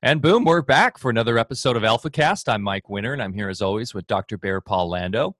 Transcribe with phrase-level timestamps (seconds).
[0.00, 2.48] And boom, we're back for another episode of AlphaCast.
[2.48, 4.38] I'm Mike Winter, and I'm here as always with Dr.
[4.38, 5.34] Bear Paul Lando.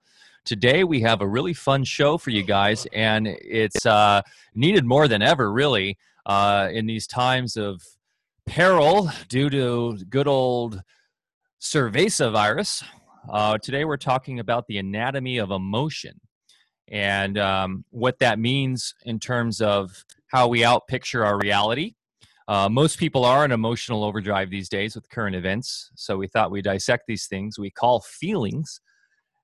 [0.45, 4.21] Today we have a really fun show for you guys, and it's uh,
[4.57, 7.81] needed more than ever, really, uh, in these times of
[8.47, 10.83] peril due to good old
[11.61, 12.83] cerveza virus.
[13.31, 16.21] Uh, today we're talking about the anatomy of emotion
[16.89, 21.95] and um, what that means in terms of how we outpicture our reality
[22.49, 25.91] uh, most people are in emotional overdrive these days with current events.
[25.95, 28.81] So we thought we'd dissect these things we call feelings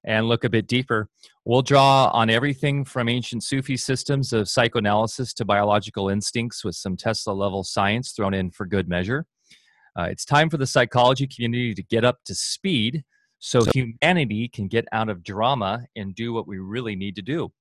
[0.06, 1.08] and look a bit deeper.
[1.44, 6.96] We'll draw on everything from ancient Sufi systems of psychoanalysis to biological instincts with some
[6.96, 9.26] Tesla level science thrown in for good measure.
[9.98, 13.04] Uh, it's time for the psychology community to get up to speed
[13.38, 17.52] so humanity can get out of drama and do what we really need to do.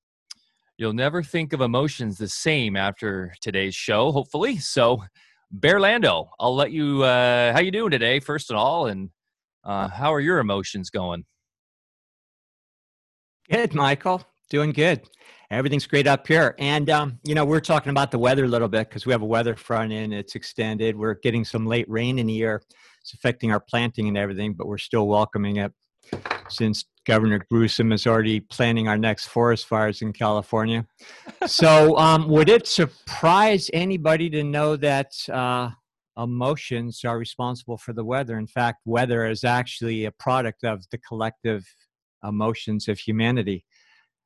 [0.77, 4.57] You'll never think of emotions the same after today's show, hopefully.
[4.57, 5.03] So
[5.57, 7.03] Bearlando, I'll let you.
[7.03, 9.09] Uh, how you doing today, first of all, and
[9.63, 11.25] uh, how are your emotions going?
[13.51, 14.25] Good, Michael.
[14.49, 15.01] Doing good.
[15.51, 16.55] Everything's great up here.
[16.57, 19.21] And, um, you know, we're talking about the weather a little bit because we have
[19.21, 20.11] a weather front in.
[20.11, 20.97] It's extended.
[20.97, 22.63] We're getting some late rain in the year.
[23.01, 25.71] It's affecting our planting and everything, but we're still welcoming it
[26.49, 30.85] since Governor Gruesome is already planning our next forest fires in California.
[31.45, 35.69] so, um, would it surprise anybody to know that uh,
[36.17, 38.37] emotions are responsible for the weather?
[38.37, 41.65] In fact, weather is actually a product of the collective
[42.23, 43.65] emotions of humanity.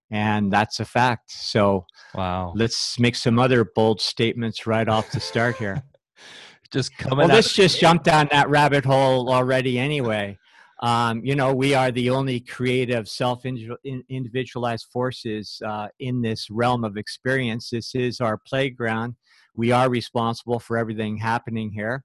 [0.10, 1.32] And that's a fact.
[1.32, 2.54] So, wow.
[2.56, 5.84] Let's make some other bold statements right off the start here.
[6.72, 7.18] just coming.
[7.18, 10.38] Well, let's just jump down that rabbit hole already, anyway.
[10.82, 16.84] Um, you know, we are the only creative, self individualized forces uh, in this realm
[16.84, 17.70] of experience.
[17.72, 19.16] This is our playground.
[19.56, 22.04] We are responsible for everything happening here.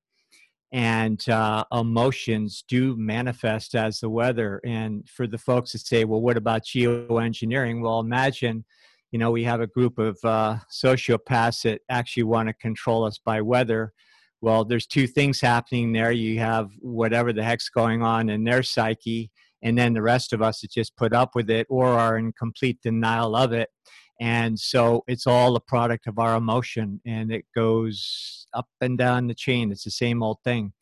[0.73, 4.59] And uh, emotions do manifest as the weather.
[4.65, 7.83] And for the folks that say, well, what about geoengineering?
[7.83, 8.65] Well, imagine,
[9.11, 13.19] you know, we have a group of uh, sociopaths that actually want to control us
[13.19, 13.93] by weather
[14.43, 16.13] well there's two things happening there.
[16.13, 19.31] You have whatever the heck's going on in their psyche
[19.63, 22.79] and then the rest of us just put up with it or are in complete
[22.83, 23.71] denial of it.
[24.21, 29.29] And so it's all a product of our emotion and it goes up and down
[29.29, 29.73] the chain.
[29.73, 30.73] It's the same old thing.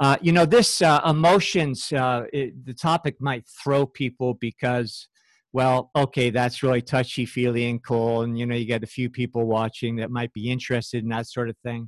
[0.00, 5.08] Uh, you know this uh, emotions uh, it, the topic might throw people because
[5.52, 9.10] well okay that's really touchy feely and cool and you know you get a few
[9.10, 11.86] people watching that might be interested in that sort of thing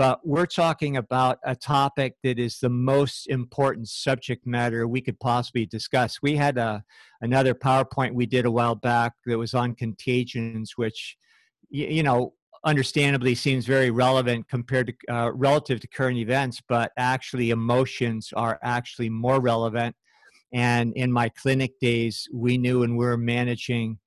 [0.00, 5.20] but we're talking about a topic that is the most important subject matter we could
[5.20, 6.22] possibly discuss.
[6.22, 6.82] We had a,
[7.20, 11.18] another PowerPoint we did a while back that was on contagions, which,
[11.68, 12.32] you know,
[12.64, 18.58] understandably seems very relevant compared to uh, relative to current events, but actually emotions are
[18.62, 19.94] actually more relevant.
[20.54, 23.98] And in my clinic days, we knew and we were managing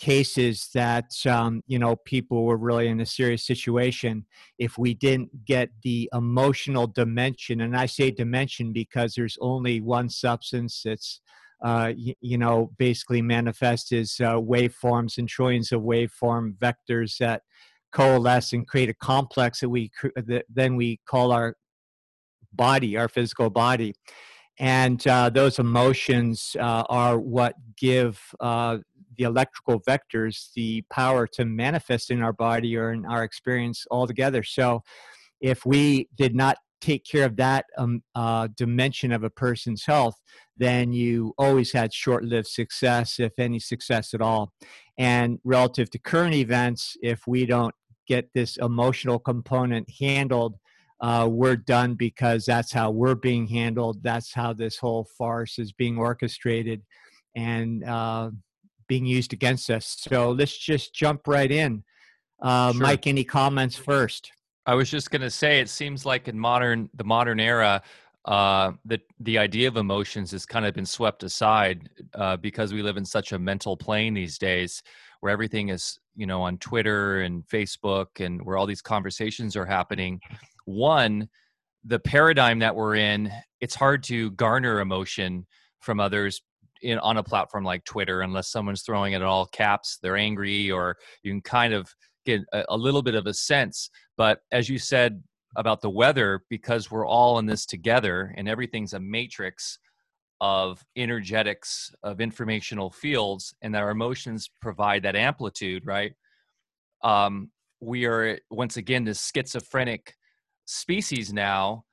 [0.00, 4.24] cases that um, you know people were really in a serious situation
[4.58, 10.08] if we didn't get the emotional dimension and i say dimension because there's only one
[10.08, 11.20] substance that's
[11.62, 17.42] uh, you, you, know basically manifest as uh, waveforms and trillions of waveform vectors that
[17.92, 21.54] coalesce and create a complex that we that then we call our
[22.52, 23.94] body our physical body.
[24.58, 28.78] And uh, those emotions uh, are what give uh,
[29.16, 34.42] the electrical vectors the power to manifest in our body or in our experience altogether.
[34.42, 34.82] So,
[35.40, 40.14] if we did not take care of that um, uh, dimension of a person's health,
[40.56, 44.52] then you always had short lived success, if any success at all.
[44.98, 47.74] And relative to current events, if we don't
[48.06, 50.56] get this emotional component handled,
[51.00, 54.02] uh, we're done because that's how we're being handled.
[54.02, 56.82] That's how this whole farce is being orchestrated.
[57.34, 58.30] And uh,
[58.90, 59.96] being used against us.
[60.00, 61.84] So let's just jump right in.
[62.42, 62.82] Uh, sure.
[62.82, 64.32] Mike, any comments first?
[64.66, 67.82] I was just going to say, it seems like in modern the modern era,
[68.24, 72.82] uh, the the idea of emotions has kind of been swept aside uh, because we
[72.82, 74.82] live in such a mental plane these days,
[75.20, 79.66] where everything is you know on Twitter and Facebook, and where all these conversations are
[79.66, 80.20] happening.
[80.64, 81.28] One,
[81.84, 83.30] the paradigm that we're in,
[83.60, 85.46] it's hard to garner emotion
[85.78, 86.42] from others
[86.82, 90.70] in on a platform like Twitter unless someone's throwing it in all caps, they're angry,
[90.70, 91.94] or you can kind of
[92.26, 93.90] get a, a little bit of a sense.
[94.16, 95.22] But as you said
[95.56, 99.78] about the weather, because we're all in this together and everything's a matrix
[100.40, 106.12] of energetics of informational fields and our emotions provide that amplitude right
[107.02, 107.50] um,
[107.80, 110.14] we are once again this schizophrenic
[110.64, 111.84] species now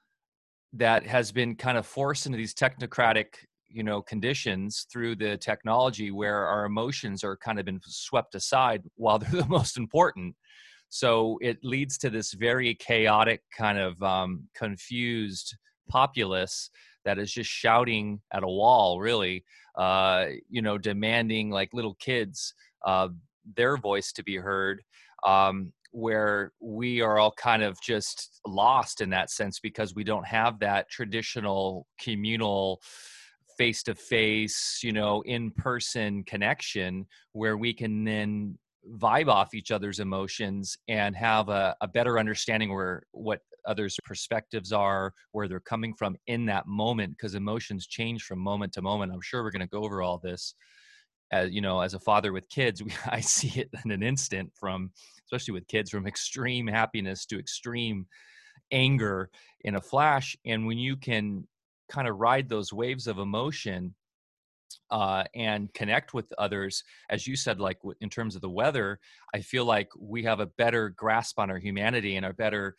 [0.74, 3.28] that has been kind of forced into these technocratic
[3.70, 8.84] you know conditions through the technology where our emotions are kind of been swept aside
[8.96, 10.36] while they're the most important.
[10.90, 15.58] So it leads to this very chaotic kind of um, confused
[15.90, 16.70] populace
[17.04, 19.44] that is just shouting at a wall really
[19.78, 22.54] uh, you know demanding like little kids
[22.86, 23.08] uh,
[23.56, 24.82] their voice to be heard
[25.26, 30.28] um, where we are all kind of just lost in that sense because we don't
[30.28, 32.80] have that traditional communal
[33.58, 38.58] face to face you know in person connection where we can then
[38.98, 44.72] vibe off each other's emotions and have a, a better understanding where what others perspectives
[44.72, 49.12] are where they're coming from in that moment because emotions change from moment to moment.
[49.12, 50.56] I'm sure we're going to go over all this
[51.34, 54.50] as you know as a father with kids we, i see it in an instant
[54.58, 54.90] from
[55.26, 58.06] especially with kids from extreme happiness to extreme
[58.72, 59.30] anger
[59.62, 60.36] in a flash.
[60.46, 61.48] And when you can
[61.90, 63.94] kind of ride those waves of emotion
[64.92, 69.00] uh, and connect with others as you said like in terms of the weather
[69.34, 72.76] i feel like we have a better grasp on our humanity and a better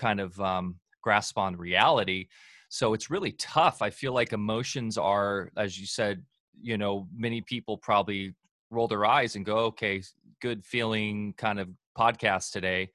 [0.00, 2.26] kind of um, grasp on reality.
[2.68, 3.82] So it's really tough.
[3.82, 6.22] I feel like emotions are as you said
[6.62, 8.34] you know many people probably
[8.70, 10.02] roll their eyes and go okay
[10.42, 12.90] good feeling kind of podcast today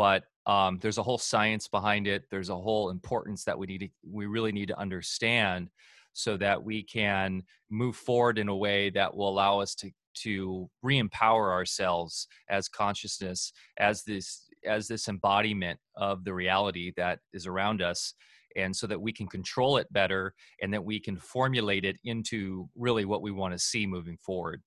[0.00, 3.80] but um, there's a whole science behind it there's a whole importance that we need
[3.80, 5.68] to we really need to understand
[6.14, 10.70] so that we can move forward in a way that will allow us to to
[10.82, 17.82] re-empower ourselves as consciousness as this as this embodiment of the reality that is around
[17.82, 18.14] us
[18.56, 20.32] and so that we can control it better
[20.62, 24.62] and that we can formulate it into really what we want to see moving forward.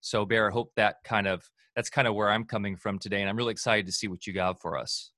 [0.00, 1.42] So bear i hope that kind of
[1.78, 4.26] that's kind of where i'm coming from today and i'm really excited to see what
[4.26, 5.12] you got for us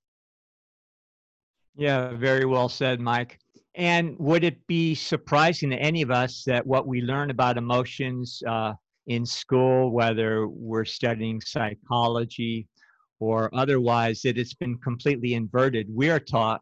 [1.75, 3.39] yeah very well said mike
[3.75, 8.43] and would it be surprising to any of us that what we learn about emotions
[8.47, 8.73] uh,
[9.07, 12.67] in school, whether we're studying psychology
[13.21, 15.87] or otherwise, that it's been completely inverted?
[15.89, 16.61] We are taught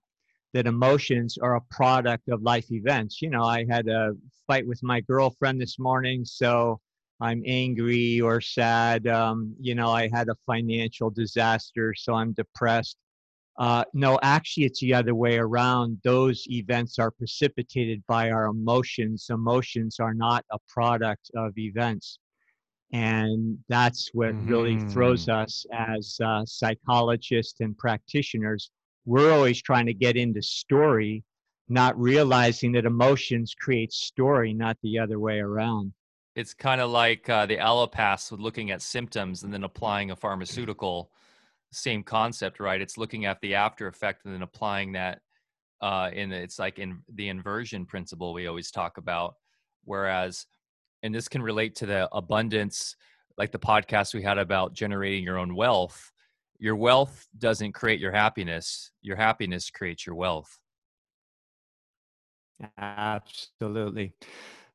[0.52, 3.22] that emotions are a product of life events.
[3.22, 4.12] You know, I had a
[4.46, 6.80] fight with my girlfriend this morning, so
[7.20, 9.06] I'm angry or sad.
[9.09, 12.97] Um, you know, I had a financial disaster, so I'm depressed.
[13.59, 15.99] Uh, no, actually, it's the other way around.
[16.05, 19.26] Those events are precipitated by our emotions.
[19.31, 22.20] Emotions are not a product of events.
[22.93, 24.49] And that's what mm-hmm.
[24.49, 25.43] really throws mm-hmm.
[25.43, 28.70] us as uh, psychologists and practitioners.
[29.06, 31.25] We're always trying to get into story,
[31.69, 35.93] not realizing that emotions create story, not the other way around.
[36.38, 40.17] It's kind of like uh, the allopaths with looking at symptoms and then applying a
[40.17, 41.11] pharmaceutical
[41.73, 42.81] same concept, right?
[42.81, 45.20] It's looking at the after effect and then applying that
[45.81, 49.35] uh, in it's like in the inversion principle we always talk about.
[49.82, 50.46] Whereas,
[51.02, 52.94] and this can relate to the abundance,
[53.37, 56.12] like the podcast we had about generating your own wealth.
[56.61, 58.93] Your wealth doesn't create your happiness.
[59.02, 60.56] Your happiness creates your wealth.
[62.79, 64.14] Absolutely.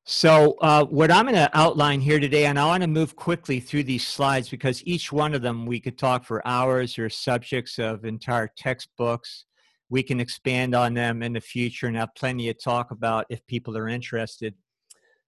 [0.06, 3.62] So, uh, what I'm going to outline here today, and I want to move quickly
[3.62, 7.80] through these slides because each one of them we could talk for hours or subjects
[7.80, 9.46] of entire textbooks.
[9.90, 13.48] We can expand on them in the future and have plenty to talk about if
[13.48, 14.56] people are interested.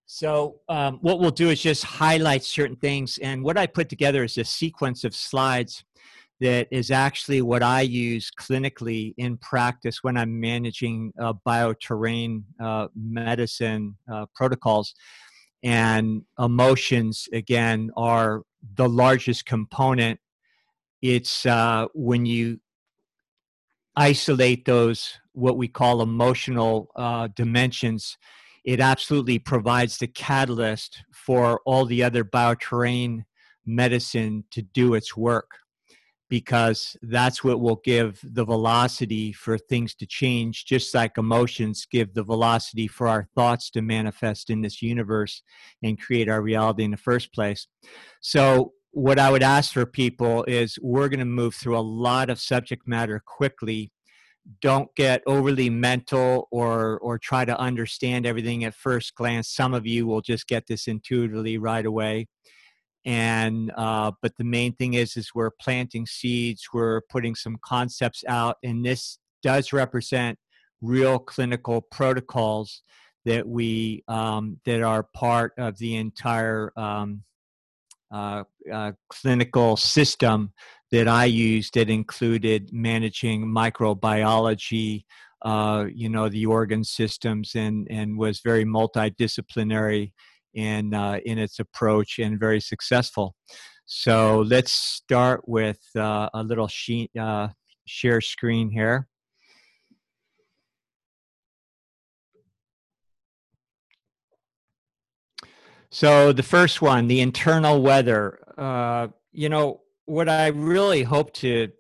[0.08, 3.18] So, um, what we'll do is just highlight certain things.
[3.20, 5.86] And what I put together is a sequence of slides
[6.42, 12.88] that is actually what I use clinically in practice when I'm managing uh, bioterrain uh,
[12.96, 14.94] medicine uh, protocols.
[15.64, 18.44] And emotions, again, are
[18.76, 20.20] the largest component.
[21.02, 22.60] It's uh, when you
[23.96, 28.18] isolate those, what we call emotional uh, dimensions,
[28.66, 33.24] it absolutely provides the catalyst for all the other bioterrain
[33.66, 35.50] medicine to do its work
[36.30, 42.14] because that's what will give the velocity for things to change, just like emotions give
[42.14, 45.44] the velocity for our thoughts to manifest in this universe
[45.84, 47.68] and create our reality in the first place.
[48.22, 52.30] So, what I would ask for people is we're going to move through a lot
[52.30, 53.92] of subject matter quickly.
[54.62, 59.50] Don't get overly mental or or try to understand everything at first glance.
[59.50, 62.28] Some of you will just get this intuitively right away
[63.06, 68.24] and uh, but the main thing is is we're planting seeds we're putting some concepts
[68.28, 70.38] out and this does represent
[70.82, 72.82] real clinical protocols
[73.26, 77.24] that we um, that are part of the entire um,
[78.12, 80.52] uh, uh, clinical system
[80.92, 85.04] that I used that included managing microbiology
[85.46, 90.12] uh, you know, the organ systems and, and was very multidisciplinary
[90.56, 93.36] in, uh, in its approach and very successful.
[93.86, 97.50] So let's start with uh, a little sheet, uh,
[97.86, 99.08] share screen here.
[105.92, 108.40] So the first one, the internal weather.
[108.58, 111.72] Uh, you know, what I really hope to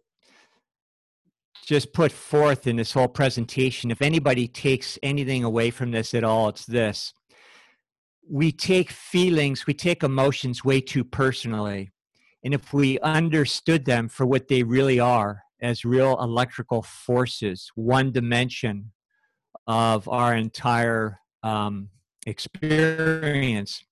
[1.65, 6.23] just put forth in this whole presentation, if anybody takes anything away from this at
[6.23, 7.13] all, it's this.
[8.27, 11.91] We take feelings, we take emotions way too personally.
[12.43, 18.11] And if we understood them for what they really are, as real electrical forces, one
[18.11, 18.91] dimension
[19.67, 21.89] of our entire um,
[22.25, 23.83] experience,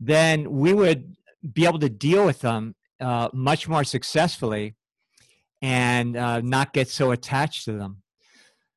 [0.00, 1.16] then we would
[1.52, 4.74] be able to deal with them uh, much more successfully
[5.60, 8.01] and uh, not get so attached to them.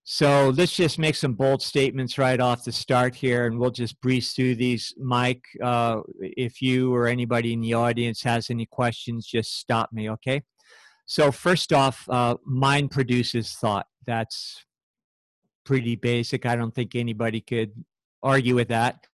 [0.07, 3.99] So let's just make some bold statements right off the start here, and we'll just
[4.01, 4.93] breeze through these.
[4.99, 10.11] Mike, uh, if you or anybody in the audience has any questions, just stop me,
[10.11, 10.43] okay?
[11.07, 13.87] So first off, uh, mind produces thought.
[14.05, 14.63] That's
[15.65, 16.45] pretty basic.
[16.45, 17.71] I don't think anybody could
[18.21, 19.07] argue with that.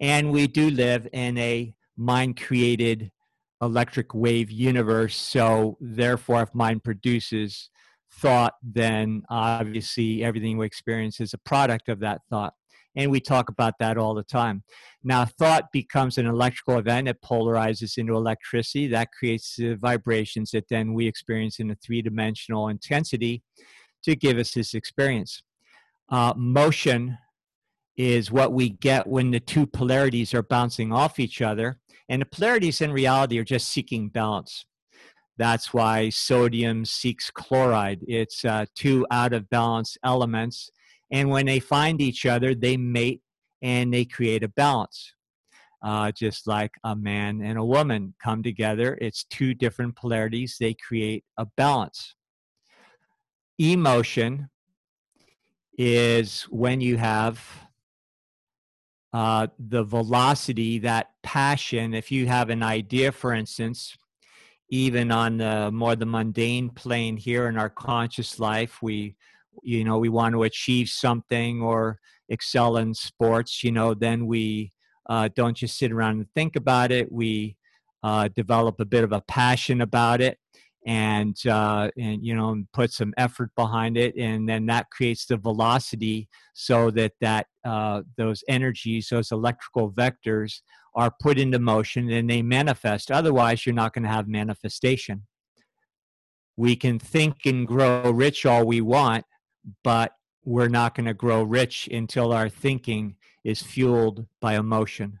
[0.00, 3.10] And we do live in a mind created
[3.62, 5.16] electric wave universe.
[5.16, 7.70] So, therefore, if mind produces
[8.12, 12.54] thought, then obviously everything we experience is a product of that thought.
[12.96, 14.64] And we talk about that all the time.
[15.04, 17.08] Now, thought becomes an electrical event.
[17.08, 18.88] It polarizes into electricity.
[18.88, 23.42] That creates the vibrations that then we experience in a three dimensional intensity
[24.02, 25.42] to give us this experience.
[26.08, 27.16] Uh, motion
[27.96, 31.78] is what we get when the two polarities are bouncing off each other.
[32.08, 34.64] And the polarities in reality are just seeking balance.
[35.40, 38.00] That's why sodium seeks chloride.
[38.06, 40.70] It's uh, two out of balance elements.
[41.10, 43.22] And when they find each other, they mate
[43.62, 45.14] and they create a balance.
[45.82, 50.74] Uh, just like a man and a woman come together, it's two different polarities, they
[50.74, 52.14] create a balance.
[53.58, 54.50] Emotion
[55.78, 57.42] is when you have
[59.14, 61.94] uh, the velocity, that passion.
[61.94, 63.96] If you have an idea, for instance,
[64.70, 69.16] even on the more the mundane plane here in our conscious life, we,
[69.62, 71.98] you know, we want to achieve something or
[72.28, 73.64] excel in sports.
[73.64, 74.72] You know, then we
[75.08, 77.10] uh, don't just sit around and think about it.
[77.10, 77.56] We
[78.02, 80.38] uh, develop a bit of a passion about it
[80.86, 85.36] and uh, and you know put some effort behind it and then that creates the
[85.36, 90.60] velocity so that that uh, those energies those electrical vectors
[90.94, 93.10] are put into motion and they manifest.
[93.10, 95.26] Otherwise you're not going to have manifestation.
[96.56, 99.24] We can think and grow rich all we want
[99.84, 100.12] but
[100.44, 105.20] we're not going to grow rich until our thinking is fueled by emotion.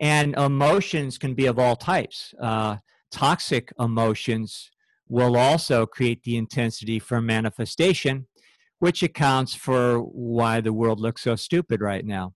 [0.00, 2.76] And emotions can be of all types uh,
[3.10, 4.70] toxic emotions
[5.08, 8.26] will also create the intensity for manifestation,
[8.78, 12.34] which accounts for why the world looks so stupid right now.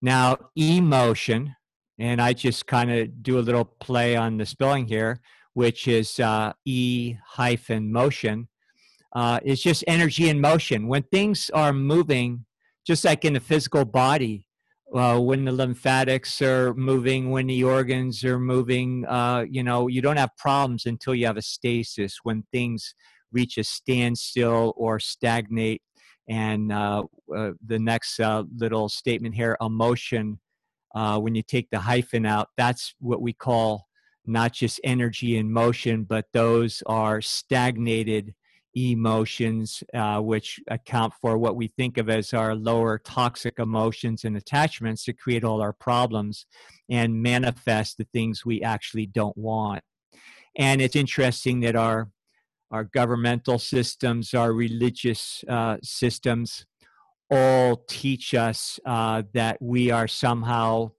[0.00, 1.56] Now, emotion,
[1.98, 5.20] and I just kind of do a little play on the spelling here,
[5.54, 8.48] which is uh, E hyphen motion,
[9.14, 10.86] uh, is just energy in motion.
[10.86, 12.44] When things are moving,
[12.86, 14.46] just like in the physical body,
[14.94, 20.00] uh, when the lymphatics are moving, when the organs are moving, uh, you know, you
[20.00, 22.94] don't have problems until you have a stasis, when things
[23.30, 25.82] reach a standstill or stagnate.
[26.28, 27.04] And uh,
[27.34, 30.40] uh the next uh, little statement here, emotion,
[30.94, 33.88] uh, when you take the hyphen out, that's what we call
[34.26, 38.34] not just energy in motion, but those are stagnated
[38.76, 44.36] emotions, uh, which account for what we think of as our lower toxic emotions and
[44.36, 46.46] attachments to create all our problems
[46.88, 49.82] and manifest the things we actually don't want.
[50.56, 52.10] And it's interesting that our
[52.70, 56.66] our governmental systems, our religious uh, systems,
[57.30, 60.90] all teach us uh, that we are somehow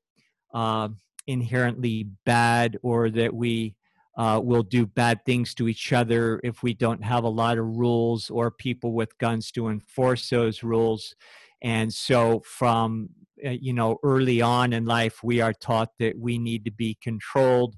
[0.53, 0.89] uh,
[1.27, 3.75] inherently bad or that we
[4.18, 7.66] uh, will do bad things to each other if we don't have a lot of
[7.66, 11.16] rules or people with guns to enforce those rules.
[11.62, 13.10] And so, from
[13.46, 16.98] uh, you know early on in life, we are taught that we need to be
[17.01, 17.75] controlled,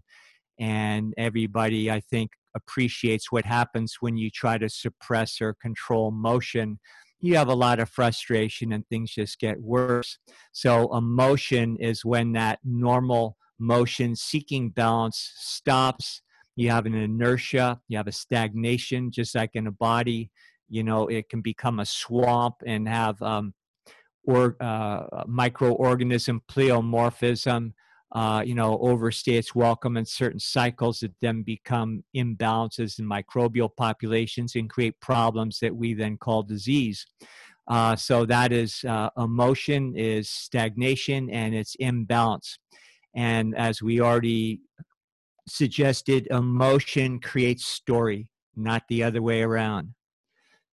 [0.59, 6.79] and everybody, I think, appreciates what happens when you try to suppress or control motion
[7.21, 10.17] you have a lot of frustration and things just get worse.
[10.51, 16.21] So, emotion is when that normal motion seeking balance stops
[16.57, 20.29] you have an inertia, you have a stagnation, just like in a body.
[20.69, 23.53] you know it can become a swamp and have um,
[24.25, 27.73] or uh, microorganism pleomorphism
[28.13, 33.69] uh, you know, overstay its welcome in certain cycles that then become imbalances in microbial
[33.77, 37.05] populations and create problems that we then call disease.
[37.69, 42.59] Uh, so that is uh, emotion is stagnation and it's imbalance.
[43.13, 44.61] And as we already
[45.47, 49.93] suggested, emotion creates story, not the other way around.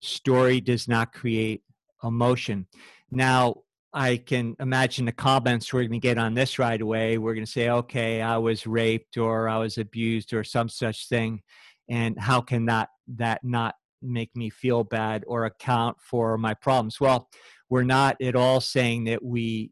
[0.00, 1.62] Story does not create
[2.04, 2.66] emotion.
[3.10, 7.18] Now, I can imagine the comments we're going to get on this right away.
[7.18, 11.08] We're going to say, okay, I was raped or I was abused or some such
[11.08, 11.42] thing.
[11.88, 17.00] And how can that, that not make me feel bad or account for my problems?
[17.00, 17.28] Well,
[17.70, 19.70] we're not at all saying that we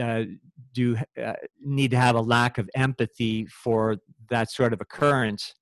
[0.00, 0.22] uh,
[0.72, 3.96] do uh, need to have a lack of empathy for
[4.30, 5.54] that sort of occurrence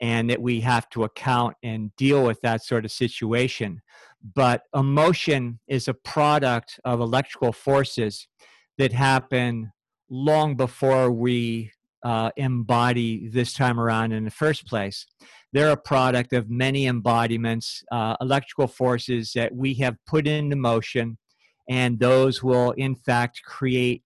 [0.00, 3.80] and that we have to account and deal with that sort of situation
[4.34, 8.26] but emotion is a product of electrical forces
[8.78, 9.72] that happen
[10.10, 11.70] long before we
[12.04, 15.06] uh, embody this time around in the first place.
[15.52, 21.18] They're a product of many embodiments, uh, electrical forces that we have put into motion,
[21.68, 24.02] and those will, in fact, create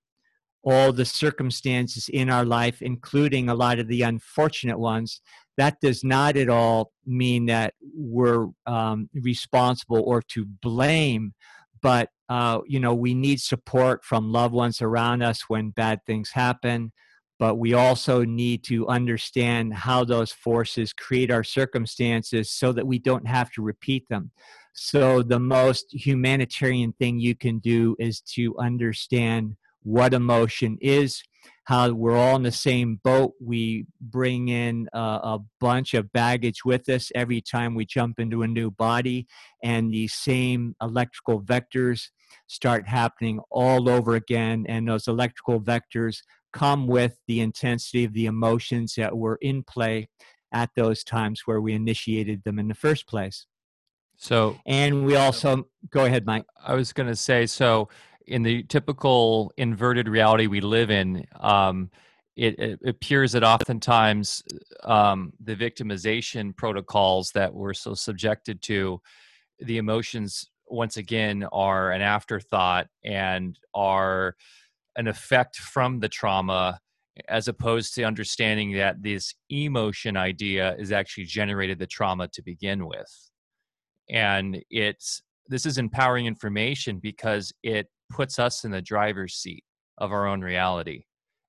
[0.62, 5.20] all the circumstances in our life, including a lot of the unfortunate ones.
[5.56, 11.34] That does not at all mean that we're um, responsible or to blame
[11.82, 16.30] but uh, you know we need support from loved ones around us when bad things
[16.32, 16.92] happen
[17.40, 22.98] but we also need to understand how those forces create our circumstances so that we
[23.00, 24.30] don't have to repeat them
[24.72, 31.22] so the most humanitarian thing you can do is to understand what emotion is
[31.64, 33.32] how we're all in the same boat.
[33.40, 38.42] We bring in a, a, bunch of baggage with us every time we jump into
[38.42, 39.28] a new body,
[39.62, 42.08] and the same electrical vectors
[42.48, 44.66] start happening all over again.
[44.68, 50.08] And those electrical vectors come with the intensity of the emotions that were in play
[50.52, 53.46] at those times where we initiated them in the first place.
[54.16, 56.44] So, and we also go ahead, Mike.
[56.62, 57.88] I was going to say so
[58.26, 61.90] in the typical inverted reality we live in, um,
[62.36, 64.42] it, it, appears that oftentimes
[64.84, 69.00] um, the victimization protocols that we're so subjected to,
[69.58, 74.36] the emotions once again are an afterthought and are
[74.96, 76.78] an effect from the trauma
[77.28, 82.86] as opposed to understanding that this emotion idea is actually generated the trauma to begin
[82.86, 83.30] with
[84.10, 89.64] and it's this is empowering information because it puts us in the driver's seat
[89.98, 91.04] of our own reality.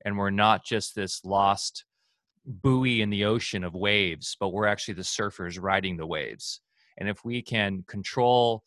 [0.06, 1.86] And we're not just this lost
[2.46, 6.62] buoy in the ocean of waves, but we're actually the surfers riding the waves.
[6.98, 8.64] And if we can control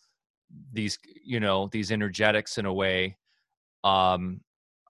[0.72, 3.16] these, you know, these energetics in a way,
[3.82, 4.40] um,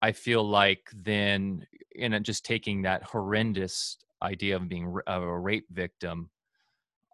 [0.05, 6.29] I feel like then in just taking that horrendous idea of being a rape victim,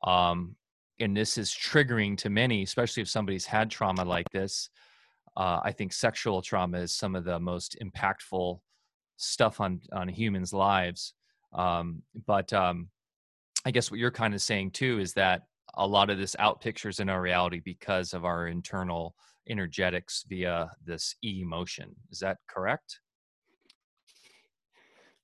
[0.02, 0.56] um,
[0.98, 4.70] and this is triggering to many, especially if somebody's had trauma like this,
[5.36, 8.58] uh, I think sexual trauma is some of the most impactful
[9.18, 11.14] stuff on on humans' lives.
[11.52, 12.88] Um, but um,
[13.64, 15.42] I guess what you're kind of saying too is that
[15.74, 19.14] a lot of this out pictures in our reality because of our internal
[19.48, 21.94] energetics via this emotion.
[22.10, 23.00] Is that correct?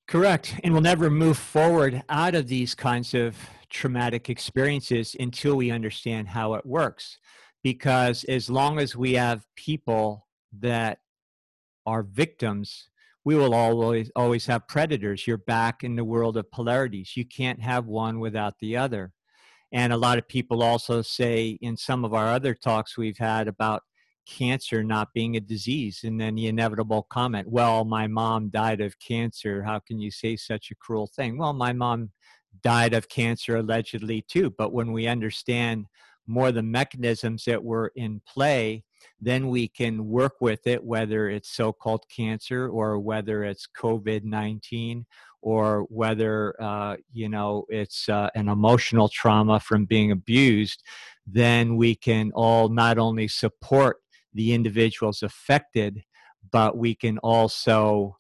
[0.07, 0.55] Correct.
[0.63, 3.37] And we'll never move forward out of these kinds of
[3.71, 7.19] traumatic experiences until we understand how it works
[7.63, 10.29] because as long as we have people
[10.61, 10.99] that
[11.85, 12.89] are victims
[13.25, 17.61] we will always always have predators you're back in the world of polarities you can't
[17.61, 19.13] have one without the other
[19.73, 23.49] and a lot of people also say in some of our other talks we've had
[23.49, 23.83] about
[24.27, 28.99] cancer not being a disease and then the inevitable comment well my mom died of
[28.99, 29.63] cancer.
[29.63, 31.39] How can you say such a cruel thing?
[31.39, 32.11] Well my mom
[32.63, 35.87] died of cancer allegedly too but when we understand
[36.27, 38.85] more the mechanisms that were in play,
[39.21, 44.25] then we can work with it, whether it's so called cancer or whether it's COVID
[44.25, 45.07] 19
[45.43, 50.83] or whether, uh, you know, it's uh, an emotional trauma from being abused,
[51.27, 53.99] then we can all not only support
[54.37, 56.05] the individuals affected,
[56.53, 58.17] but we can also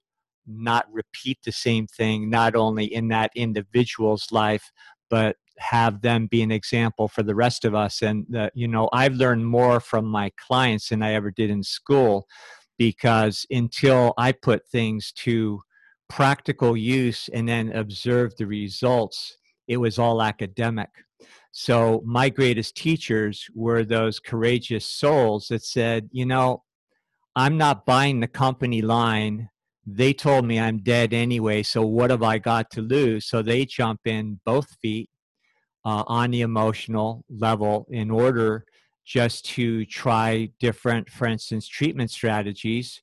[0.46, 4.70] not repeat the same thing, not only in that individual's life,
[5.10, 8.02] but have them be an example for the rest of us.
[8.02, 11.62] And, uh, you know, I've learned more from my clients than I ever did in
[11.62, 12.26] school
[12.78, 15.62] because until I put things to
[16.08, 20.90] practical use and then observe the results, it was all academic.
[21.58, 26.64] So my greatest teachers were those courageous souls that said, you know,
[27.34, 29.48] I'm not buying the company line.
[29.86, 33.24] They told me I'm dead anyway, so what have I got to lose?
[33.24, 35.08] So they jump in both feet
[35.82, 38.66] uh, on the emotional level in order
[39.06, 43.00] just to try different, for instance, treatment strategies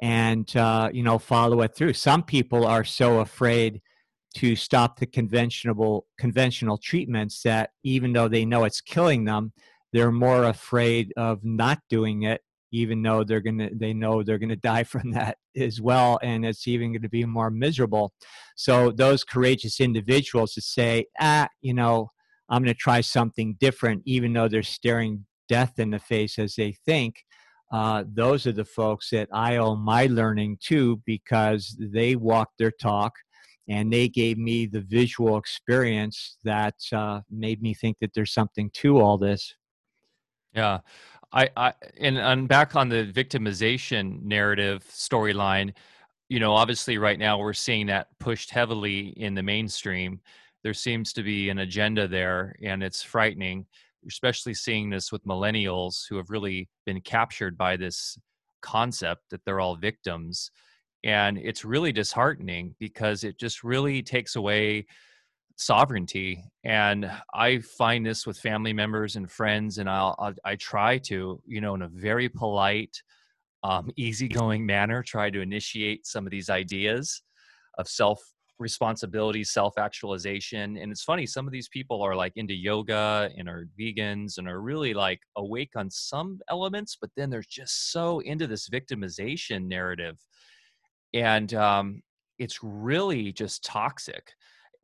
[0.00, 1.94] and uh, you know follow it through.
[1.94, 3.80] Some people are so afraid
[4.34, 9.52] to stop the conventional conventional treatments that even though they know it's killing them
[9.92, 12.40] they're more afraid of not doing it
[12.72, 16.66] even though they're gonna they know they're gonna die from that as well and it's
[16.66, 18.12] even going to be more miserable.
[18.56, 22.10] So those courageous individuals to say ah you know
[22.48, 26.54] i'm going to try something different even though they're staring death in the face as
[26.56, 27.24] they think
[27.72, 32.70] uh, those are the folks that i owe my learning to because they walk their
[32.70, 33.12] talk
[33.68, 38.70] and they gave me the visual experience that uh, made me think that there's something
[38.74, 39.54] to all this.
[40.54, 40.80] Yeah,
[41.32, 45.72] I, I and, and back on the victimization narrative storyline,
[46.28, 50.20] you know, obviously right now we're seeing that pushed heavily in the mainstream.
[50.62, 53.66] There seems to be an agenda there, and it's frightening.
[54.06, 58.18] Especially seeing this with millennials who have really been captured by this
[58.60, 60.50] concept that they're all victims
[61.04, 64.86] and it's really disheartening because it just really takes away
[65.56, 70.98] sovereignty and i find this with family members and friends and i'll, I'll i try
[70.98, 73.00] to you know in a very polite
[73.62, 77.22] um, easygoing manner try to initiate some of these ideas
[77.78, 78.20] of self
[78.58, 83.48] responsibility self actualization and it's funny some of these people are like into yoga and
[83.48, 88.20] are vegans and are really like awake on some elements but then they're just so
[88.20, 90.16] into this victimization narrative
[91.14, 92.02] and um,
[92.38, 94.34] it's really just toxic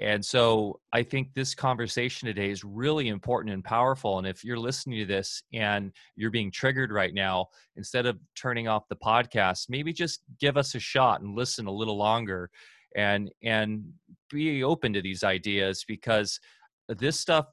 [0.01, 4.17] and so I think this conversation today is really important and powerful.
[4.17, 8.67] And if you're listening to this and you're being triggered right now, instead of turning
[8.67, 12.51] off the podcast, maybe just give us a shot and listen a little longer
[12.97, 13.85] and and
[14.31, 16.41] be open to these ideas because
[16.89, 17.47] this stuff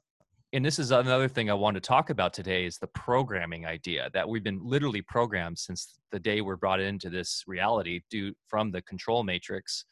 [0.52, 4.08] and this is another thing I want to talk about today is the programming idea
[4.14, 8.70] that we've been literally programmed since the day we're brought into this reality due from
[8.70, 9.84] the control matrix.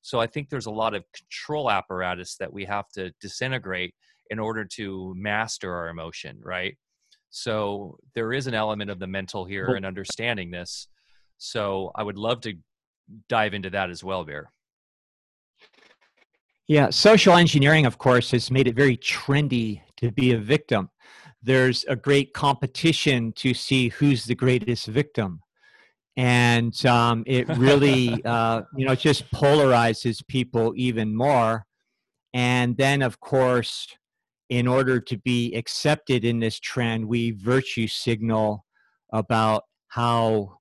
[0.00, 3.94] So I think there's a lot of control apparatus that we have to disintegrate
[4.30, 6.76] in order to master our emotion, right?
[7.28, 10.88] So there is an element of the mental here and understanding this.
[11.36, 12.54] So I would love to
[13.28, 14.50] dive into that as well, Bear.
[16.66, 20.90] Yeah, social engineering, of course, has made it very trendy to be a victim.
[21.42, 25.40] There's a great competition to see who's the greatest victim.
[26.16, 31.64] And um, it really, uh, you know, just polarizes people even more.
[32.34, 33.86] And then, of course,
[34.48, 38.64] in order to be accepted in this trend, we virtue signal
[39.12, 40.58] about how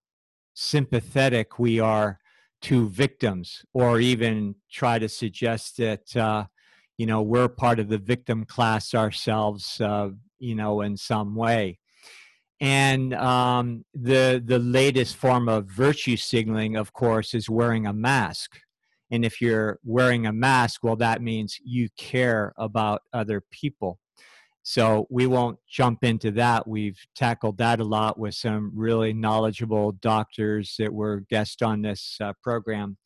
[0.54, 2.20] sympathetic we are
[2.60, 6.46] to victims, or even try to suggest that uh,
[6.98, 11.80] you know we're part of the victim class ourselves uh, you know in some way.
[12.60, 18.60] And um, the the latest form of virtue signaling of course is wearing a mask.
[19.10, 24.00] And if you're wearing a mask well that means you care about other people.
[24.64, 26.68] So we won't jump into that.
[26.68, 32.18] We've tackled that a lot with some really knowledgeable doctors that were guests on this
[32.20, 32.98] uh, program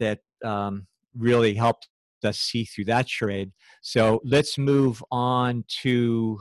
[0.00, 1.86] that um, really helped
[2.26, 3.52] us see through that charade.
[3.80, 6.40] So let's move on to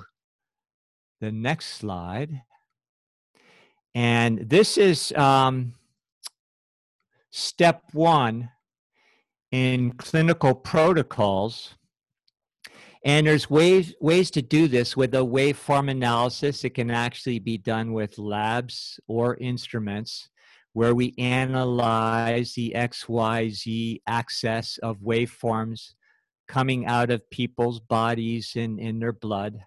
[1.22, 2.42] the next slide.
[3.94, 5.74] And this is um,
[7.32, 8.50] step one
[9.52, 11.76] in clinical protocols.
[13.06, 16.64] And there's ways ways to do this with a waveform analysis.
[16.66, 20.30] It can actually be done with labs or instruments
[20.76, 25.94] where we analyze the XYZ axis of waveforms
[26.50, 29.58] coming out of people's bodies and in their blood.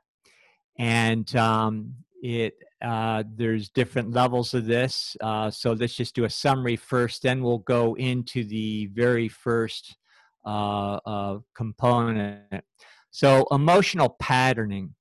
[0.79, 5.17] And um, it uh, there's different levels of this.
[5.23, 9.97] Uh, so let's just do a summary first, then we'll go into the very first
[10.45, 12.63] uh, uh component.
[13.11, 14.95] So emotional patterning.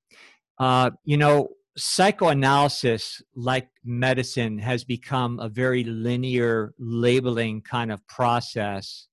[0.58, 9.07] Uh, you know, psychoanalysis, like medicine, has become a very linear labeling kind of process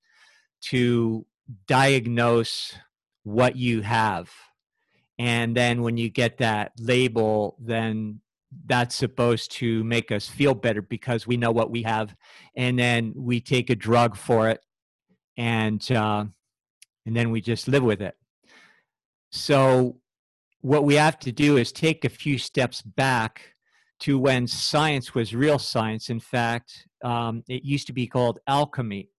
[0.61, 1.25] to
[1.67, 2.73] diagnose
[3.23, 4.31] what you have.
[5.19, 8.19] And then when you get that label, then
[8.65, 12.15] that's supposed to make us feel better because we know what we have.
[12.55, 14.61] And then we take a drug for it
[15.37, 16.25] and, uh,
[17.05, 18.15] and then we just live with it.
[19.31, 19.97] So
[20.65, 23.53] what we have to do is take a few steps back
[23.99, 26.09] to when science was real science.
[26.09, 29.11] In fact, um, it used to be called alchemy.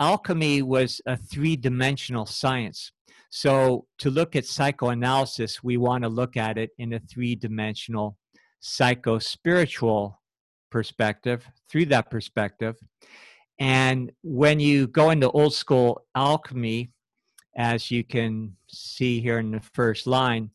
[0.00, 2.92] Alchemy was a three dimensional science.
[3.30, 8.18] So, to look at psychoanalysis, we want to look at it in a three dimensional
[8.60, 10.20] psycho spiritual
[10.70, 12.76] perspective, through that perspective.
[13.58, 16.90] And when you go into old school alchemy,
[17.56, 20.50] as you can see here in the first line,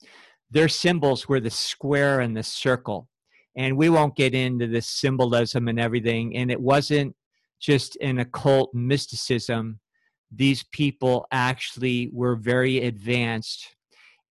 [0.50, 3.08] their symbols were the square and the circle.
[3.56, 6.36] And we won't get into the symbolism and everything.
[6.36, 7.16] And it wasn't
[7.60, 9.80] just an occult mysticism.
[10.32, 13.76] These people actually were very advanced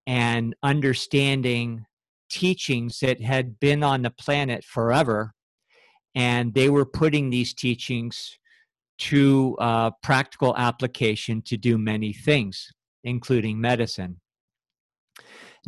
[0.07, 1.85] and understanding
[2.31, 5.33] teachings that had been on the planet forever.
[6.15, 8.39] And they were putting these teachings
[8.99, 12.71] to uh, practical application to do many things,
[13.05, 14.21] including medicine.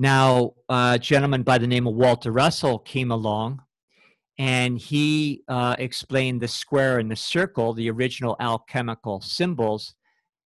[0.01, 3.63] Now, a gentleman by the name of Walter Russell came along
[4.39, 9.97] and he uh, explained the square and the circle, the original alchemical symbols.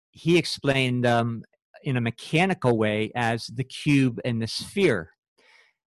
[0.09, 1.43] He explained them
[1.83, 5.11] in a mechanical way as the cube and the sphere.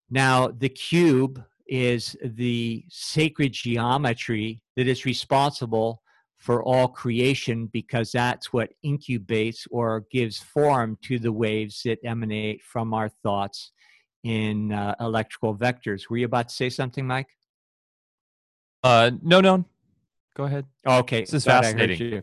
[0.09, 6.01] Now, the cube is the sacred geometry that is responsible
[6.39, 12.63] for all creation because that's what incubates or gives form to the waves that emanate
[12.63, 13.73] from our thoughts
[14.23, 16.09] in uh, electrical vectors.
[16.09, 17.29] Were you about to say something, Mike?
[18.85, 19.65] Uh, no, no.
[20.37, 20.67] Go ahead.
[20.87, 22.23] Okay, this is fascinating.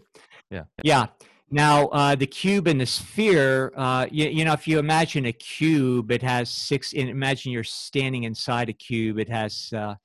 [0.49, 1.07] Yeah, yeah.
[1.51, 5.33] Now, uh, the cube and the sphere, uh, you, you, know, if you imagine a
[5.33, 6.93] cube, it has six.
[6.93, 9.19] Imagine you're standing inside a cube.
[9.19, 9.95] It has uh,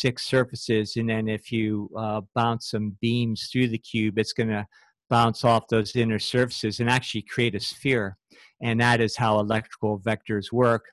[0.00, 4.48] six surfaces, and then if you uh, bounce some beams through the cube, it's going
[4.48, 4.66] to
[5.10, 8.16] bounce off those inner surfaces and actually create a sphere.
[8.62, 10.86] And that is how electrical vectors work.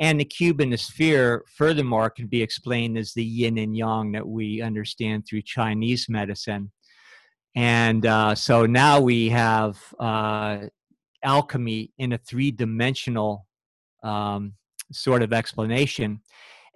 [0.00, 4.12] And the cube and the sphere, furthermore, can be explained as the yin and yang
[4.12, 6.70] that we understand through Chinese medicine.
[7.54, 10.58] And uh, so now we have uh,
[11.24, 13.46] alchemy in a three dimensional
[14.02, 14.54] um,
[14.92, 16.20] sort of explanation.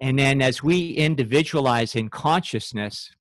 [0.02, 3.14] And then as we individualize in consciousness,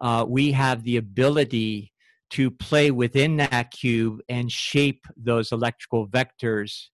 [0.00, 1.92] uh, we have the ability
[2.30, 6.86] to play within that cube and shape those electrical vectors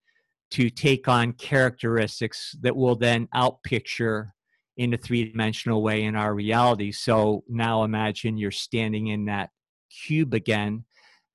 [0.50, 4.30] to take on characteristics that will then outpicture
[4.76, 6.90] in a three dimensional way in our reality.
[6.90, 9.50] So now imagine you're standing in that
[9.90, 10.84] cube again.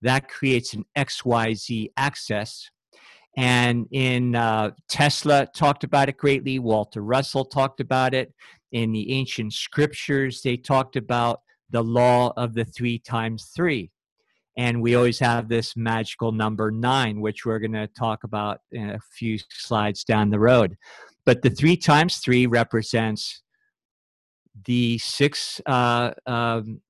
[0.01, 2.69] That creates an XYZ axis
[3.37, 6.59] and in uh, Tesla talked about it greatly.
[6.59, 8.33] Walter Russell talked about it.
[8.71, 13.91] In the ancient scriptures, they talked about the law of the three times three.
[14.57, 18.91] And we always have this magical number nine, which we're going to talk about in
[18.91, 20.77] a few slides down the road.
[21.25, 23.41] But the three times three represents
[24.63, 26.81] the six uh, um,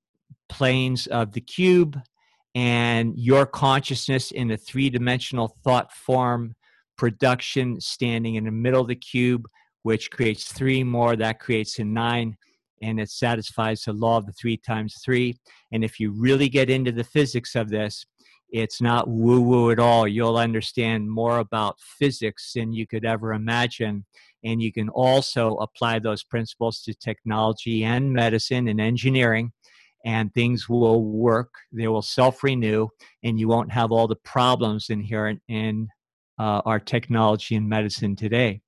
[0.48, 2.00] planes of the cube
[2.56, 6.54] and your consciousness in a three dimensional thought form
[6.96, 9.46] production standing in the middle of the cube,
[9.82, 12.34] which creates three more, that creates a nine,
[12.80, 15.36] and it satisfies the law of the three times three.
[15.70, 18.06] And if you really get into the physics of this,
[18.48, 20.08] it's not woo woo at all.
[20.08, 24.06] You'll understand more about physics than you could ever imagine.
[24.44, 29.52] And you can also apply those principles to technology and medicine and engineering
[30.06, 31.52] and things will work.
[31.72, 32.88] They will self renew,
[33.24, 35.88] and you won't have all the problems inherent in
[36.38, 38.62] uh, our technology and medicine today.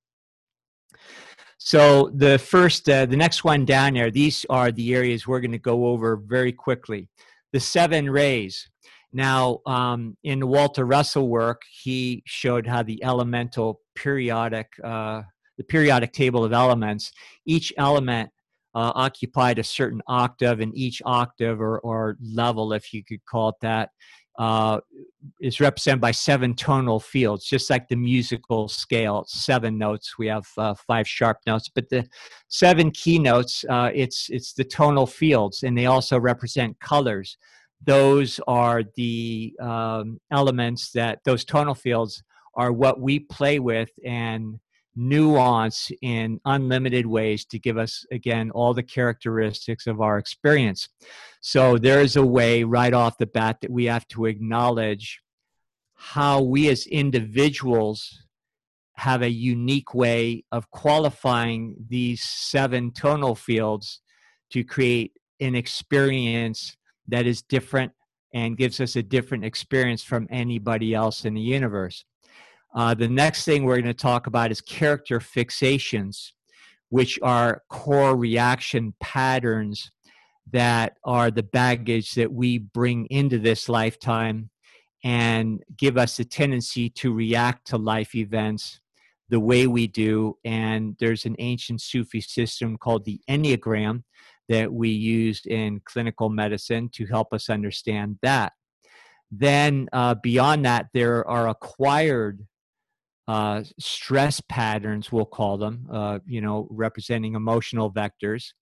[1.59, 5.53] So the first, uh, the next one down there, these are the areas we're going
[5.53, 7.09] to go over very quickly.
[7.53, 8.69] The seven rays.
[9.13, 15.23] Now, um, in Walter Russell work, he showed how the elemental periodic, uh,
[15.57, 17.13] the periodic table of elements,
[17.47, 18.31] each element
[18.75, 23.51] uh, occupied a certain octave, and each octave or, or level, if you could call
[23.51, 23.91] it that,
[24.39, 24.79] uh,
[25.41, 29.25] is represented by seven tonal fields, just like the musical scale.
[29.27, 30.17] Seven notes.
[30.17, 32.09] We have uh, five sharp notes, but the
[32.47, 37.37] seven keynotes, uh, it's it's the tonal fields, and they also represent colors.
[37.85, 42.23] Those are the um, elements that those tonal fields
[42.55, 44.59] are what we play with and
[44.99, 50.89] nuance in unlimited ways to give us, again, all the characteristics of our experience.
[51.41, 55.21] So there's a way right off the bat that we have to acknowledge
[55.95, 58.25] how we as individuals
[58.95, 64.01] have a unique way of qualifying these seven tonal fields
[64.51, 67.93] to create an experience that is different
[68.35, 72.05] and gives us a different experience from anybody else in the universe.
[72.75, 76.33] Uh, the next thing we're going to talk about is character fixations,
[76.91, 79.91] which are core reaction patterns
[80.53, 84.51] that are the baggage that we bring into this lifetime
[85.05, 88.81] and give us a tendency to react to life events
[89.29, 90.37] the way we do.
[90.45, 94.03] And there's an ancient Sufi system called the Enneagram
[94.49, 98.53] that we used in clinical medicine to help us understand that.
[99.31, 102.47] Then, uh, beyond that, there are acquired
[103.29, 108.53] uh, stress patterns, we'll call them, uh, you know, representing emotional vectors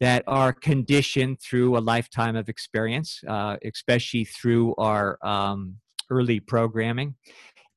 [0.00, 5.76] that are conditioned through a lifetime of experience, uh, especially through our um,
[6.08, 7.16] early programming.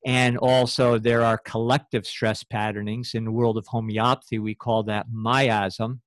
[0.06, 3.14] And also, there are collective stress patternings.
[3.14, 6.00] In the world of homeopathy, we call that miasm.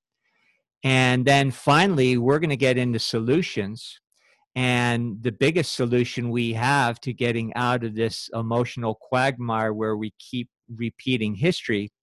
[0.86, 4.00] And then finally, we're going to get into solutions.
[4.60, 10.12] And the biggest solution we have to getting out of this emotional quagmire where we
[10.20, 11.94] keep repeating history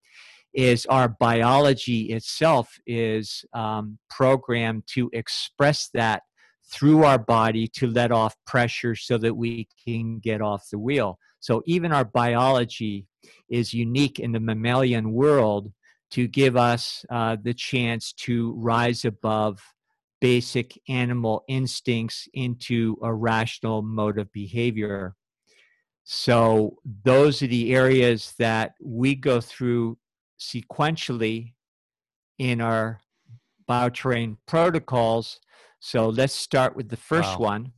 [0.54, 6.22] is our biology itself is um, programmed to express that
[6.72, 11.18] through our body to let off pressure so that we can get off the wheel.
[11.40, 13.04] So even our biology
[13.50, 15.70] is unique in the mammalian world
[16.12, 19.60] to give us uh, the chance to rise above
[20.20, 25.14] basic animal instincts into a rational mode of behavior.
[26.04, 29.98] So, those are the areas that we go through
[30.38, 31.54] sequentially
[32.38, 33.00] in our
[33.68, 35.40] bioterrain protocols.
[35.80, 37.46] So, let's start with the first wow.
[37.46, 37.72] one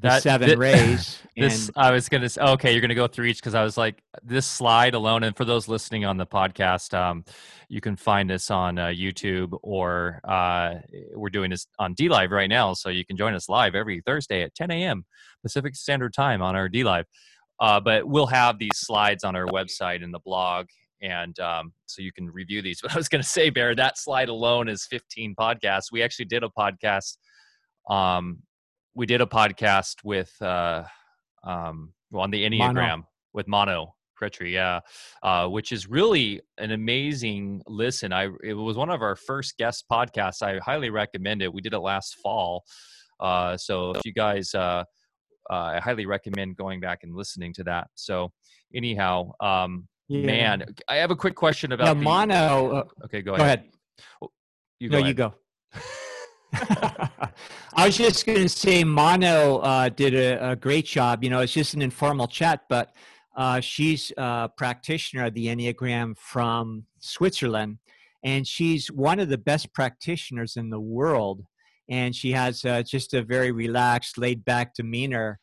[0.00, 1.18] that seven th- rays.
[1.36, 3.76] this and, I was gonna say, okay, you're gonna go through each because I was
[3.76, 7.24] like, this slide alone, and for those listening on the podcast, um,
[7.68, 10.74] you can find this on uh, YouTube or uh,
[11.14, 14.42] we're doing this on DLive right now, so you can join us live every Thursday
[14.42, 15.04] at 10 a.m.
[15.42, 17.04] Pacific Standard Time on our DLive.
[17.60, 20.66] Uh, but we'll have these slides on our website and the blog,
[21.02, 22.80] and um, so you can review these.
[22.82, 25.92] But I was going to say, Bear, that slide alone is 15 podcasts.
[25.92, 27.16] We actually did a podcast
[27.90, 28.38] um,
[28.94, 30.84] we did a podcast with uh,
[31.44, 33.08] um, on the Enneagram Mono.
[33.32, 34.80] with Mono Kretry, yeah,
[35.22, 38.12] uh, which is really an amazing listen.
[38.12, 40.42] I it was one of our first guest podcasts.
[40.42, 41.52] I highly recommend it.
[41.52, 42.64] We did it last fall,
[43.20, 44.84] uh, so if you guys, uh,
[45.50, 47.88] uh I highly recommend going back and listening to that.
[47.94, 48.32] So
[48.74, 50.26] anyhow, um, yeah.
[50.26, 52.70] man, I have a quick question about the, the Mono.
[52.70, 53.60] Uh, okay, go, go ahead.
[53.60, 53.70] ahead.
[54.78, 55.08] You go no, ahead.
[55.08, 55.34] you go.
[56.52, 61.22] I was just going to say, Mono uh, did a, a, great job.
[61.22, 62.92] You know, it's just an informal chat, but
[63.36, 67.78] uh, she's a practitioner of the Enneagram from Switzerland,
[68.24, 71.42] and she's one of the best practitioners in the world.
[71.88, 75.40] And she has uh, just a very relaxed, laid back demeanor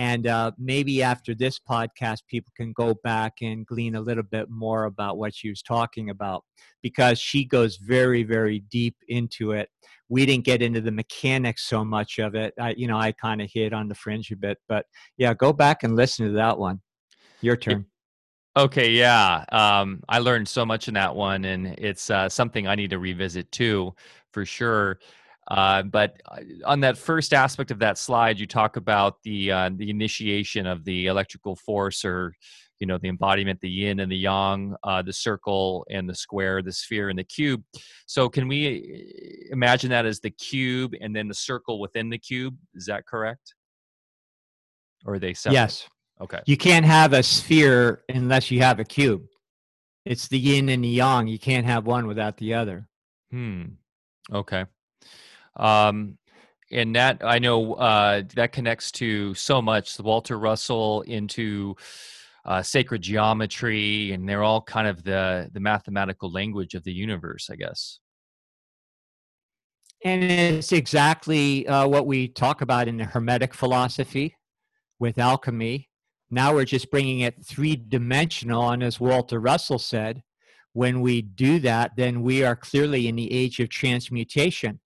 [0.00, 4.48] and uh, maybe after this podcast, people can go back and glean a little bit
[4.48, 6.42] more about what she was talking about
[6.82, 9.68] because she goes very, very deep into it.
[10.08, 12.54] We didn't get into the mechanics so much of it.
[12.58, 14.86] I, you know, I kind of hit on the fringe a bit, but
[15.18, 16.80] yeah, go back and listen to that one.
[17.42, 17.84] Your turn.
[18.56, 19.44] Okay, yeah.
[19.52, 22.98] Um, I learned so much in that one, and it's uh, something I need to
[22.98, 23.94] revisit too,
[24.32, 24.98] for sure.
[25.50, 29.70] Uh, but uh, on that first aspect of that slide, you talk about the uh,
[29.74, 32.34] the initiation of the electrical force, or
[32.78, 36.62] you know, the embodiment, the yin and the yang, uh, the circle and the square,
[36.62, 37.62] the sphere and the cube.
[38.06, 42.18] So, can we uh, imagine that as the cube and then the circle within the
[42.18, 42.56] cube?
[42.74, 43.54] Is that correct?
[45.04, 45.54] Or are they separate?
[45.54, 45.88] Yes.
[46.20, 46.40] Okay.
[46.46, 49.22] You can't have a sphere unless you have a cube.
[50.04, 51.26] It's the yin and the yang.
[51.26, 52.88] You can't have one without the other.
[53.30, 53.64] Hmm.
[54.32, 54.64] Okay.
[55.56, 56.18] Um,
[56.72, 59.98] and that I know uh, that connects to so much.
[59.98, 61.76] Walter Russell into
[62.44, 67.50] uh, sacred geometry, and they're all kind of the the mathematical language of the universe,
[67.50, 67.98] I guess.
[70.04, 74.36] And it's exactly uh, what we talk about in the Hermetic philosophy
[74.98, 75.88] with alchemy.
[76.30, 80.22] Now we're just bringing it three dimensional, and as Walter Russell said,
[80.72, 84.78] when we do that, then we are clearly in the age of transmutation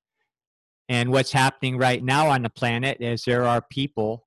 [0.89, 4.27] and what's happening right now on the planet is there are people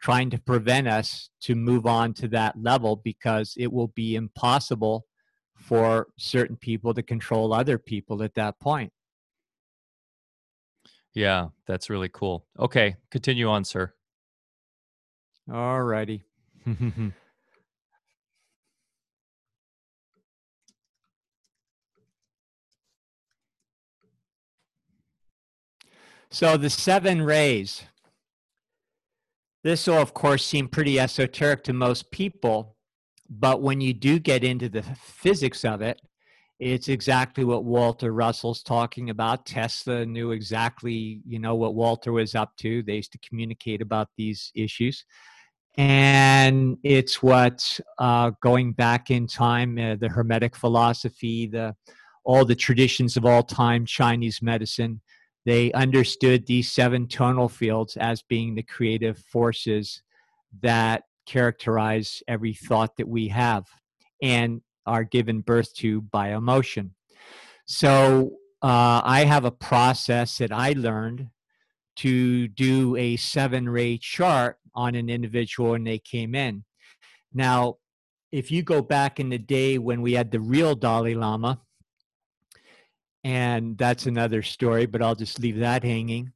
[0.00, 5.06] trying to prevent us to move on to that level because it will be impossible
[5.56, 8.92] for certain people to control other people at that point.
[11.14, 12.46] Yeah, that's really cool.
[12.58, 13.92] Okay, continue on, sir.
[15.50, 16.22] All righty.
[26.36, 27.82] So the seven rays.
[29.64, 32.76] This will, of course, seem pretty esoteric to most people,
[33.30, 35.98] But when you do get into the physics of it,
[36.58, 39.46] it's exactly what Walter Russell's talking about.
[39.46, 42.82] Tesla knew exactly, you know, what Walter was up to.
[42.82, 45.06] They used to communicate about these issues.
[45.78, 51.74] And it's what, uh, going back in time, uh, the Hermetic philosophy, the
[52.24, 55.00] all the traditions of all time, Chinese medicine,
[55.46, 60.02] they understood these seven tonal fields as being the creative forces
[60.60, 63.64] that characterize every thought that we have
[64.20, 66.94] and are given birth to by emotion.
[67.66, 71.28] So uh, I have a process that I learned
[71.96, 76.64] to do a seven ray chart on an individual when they came in.
[77.32, 77.76] Now,
[78.32, 81.60] if you go back in the day when we had the real Dalai Lama,
[83.26, 86.30] and that's another story, but I'll just leave that hanging.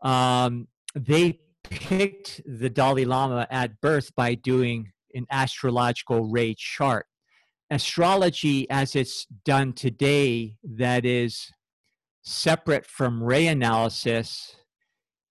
[0.00, 7.04] Um, they picked the Dalai Lama at birth by doing an astrological ray chart.
[7.70, 11.50] Astrology, as it's done today, that is
[12.22, 14.56] separate from ray analysis,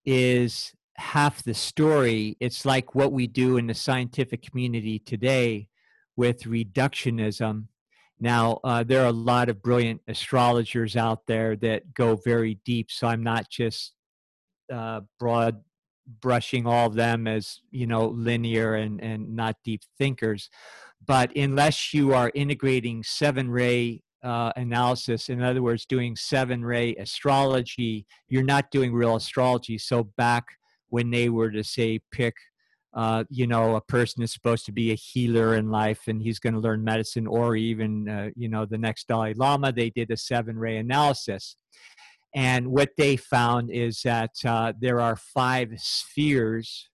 [0.04, 2.36] is half the story.
[2.38, 5.66] It's like what we do in the scientific community today
[6.14, 7.64] with reductionism.
[8.22, 12.92] Now, uh, there are a lot of brilliant astrologers out there that go very deep,
[12.92, 13.94] so I'm not just
[14.72, 15.60] uh, broad
[16.20, 20.50] brushing all of them as you know linear and and not deep thinkers.
[21.04, 26.94] But unless you are integrating seven ray uh, analysis in other words doing seven ray
[26.94, 29.78] astrology you're not doing real astrology.
[29.78, 30.44] So back
[30.90, 32.34] when they were to say pick
[32.94, 36.38] uh, you know a person is supposed to be a healer in life and he's
[36.38, 40.10] going to learn medicine or even uh, you know the next dalai lama they did
[40.10, 41.56] a seven ray analysis
[42.34, 46.88] and what they found is that uh, there are five spheres.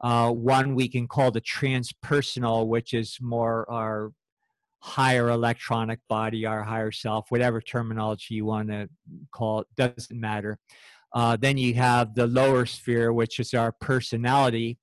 [0.00, 4.12] Uh, one we can call the transpersonal, which is more our
[4.80, 8.88] higher electronic body, our higher self, whatever terminology you want to
[9.32, 10.58] call it, doesn't matter.
[11.14, 14.78] Uh, then you have the lower sphere, which is our personality.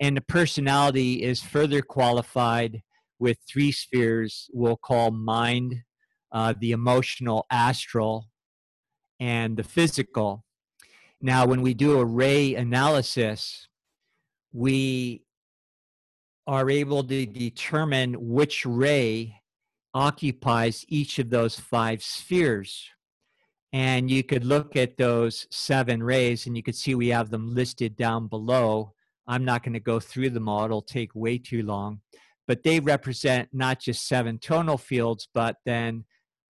[0.00, 2.82] And the personality is further qualified
[3.18, 5.82] with three spheres we'll call mind,
[6.30, 8.28] uh, the emotional astral,
[9.18, 10.44] and the physical.
[11.20, 13.66] Now, when we do a ray analysis,
[14.52, 15.24] we
[16.46, 19.42] are able to determine which ray
[19.94, 22.88] occupies each of those five spheres.
[23.72, 27.54] And you could look at those seven rays and you could see we have them
[27.54, 28.94] listed down below.
[29.28, 32.00] I'm not going to go through all, it'll take way too long.
[32.48, 36.04] But they represent not just seven tonal fields, but then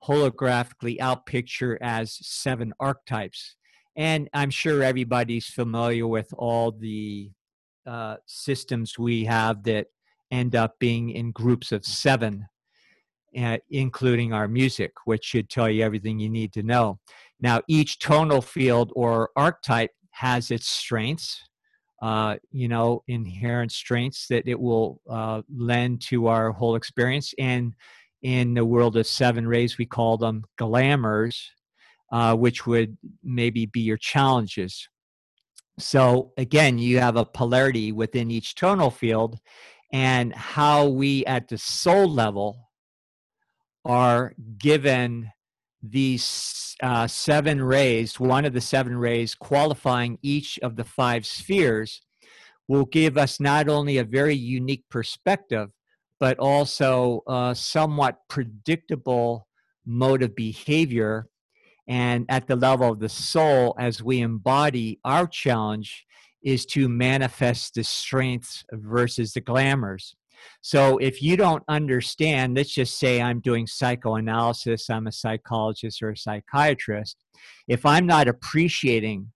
[0.04, 3.56] holographically outpicture as seven archetypes.
[3.96, 7.32] And I'm sure everybody's familiar with all the
[7.84, 9.88] uh, systems we have that
[10.30, 12.46] end up being in groups of seven,
[13.36, 17.00] uh, including our music, which should tell you everything you need to know.
[17.40, 21.47] Now, each tonal field or archetype has its strengths,
[22.00, 27.34] uh, you know, inherent strengths that it will uh, lend to our whole experience.
[27.38, 27.74] And
[28.22, 31.50] in the world of seven rays, we call them glamours,
[32.12, 34.88] uh, which would maybe be your challenges.
[35.78, 39.38] So again, you have a polarity within each tonal field,
[39.92, 42.68] and how we at the soul level
[43.84, 45.30] are given
[45.82, 52.02] these uh, seven rays, one of the seven rays qualifying each of the five spheres,
[52.66, 55.70] will give us not only a very unique perspective,
[56.20, 59.46] but also a somewhat predictable
[59.86, 61.26] mode of behavior.
[61.88, 66.04] And at the level of the soul, as we embody our challenge,
[66.42, 70.14] is to manifest the strengths versus the glamours.
[70.60, 76.10] So if you don't understand, let's just say I'm doing psychoanalysis, I'm a psychologist or
[76.10, 77.16] a psychiatrist.
[77.68, 79.32] If I'm not appreciating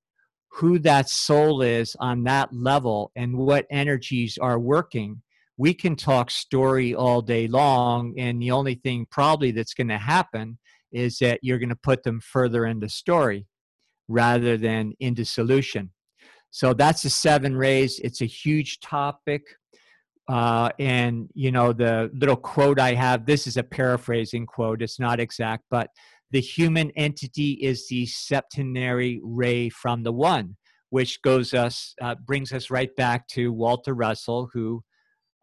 [0.50, 5.22] who that soul is on that level and what energies are working,
[5.56, 9.98] we can talk story all day long and the only thing probably that's going to
[9.98, 10.58] happen
[10.92, 13.46] is that you're going to put them further into story
[14.08, 15.90] rather than into solution
[16.50, 19.42] so that's the seven rays it's a huge topic
[20.28, 25.00] uh, and you know the little quote i have this is a paraphrasing quote it's
[25.00, 25.88] not exact but
[26.30, 30.56] the human entity is the septenary ray from the one
[30.90, 34.82] which goes us uh, brings us right back to walter russell who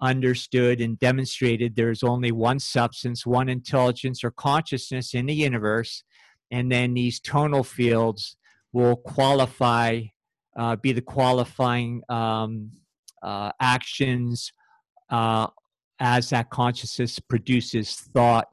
[0.02, 6.04] understood and demonstrated there's only one substance, one intelligence or consciousness in the universe,
[6.52, 8.38] and then these tonal fields
[8.72, 10.02] will qualify,
[10.58, 12.72] uh, be the qualifying um,
[13.22, 14.54] uh, actions
[15.10, 15.47] uh,
[15.99, 18.47] as that consciousness produces thought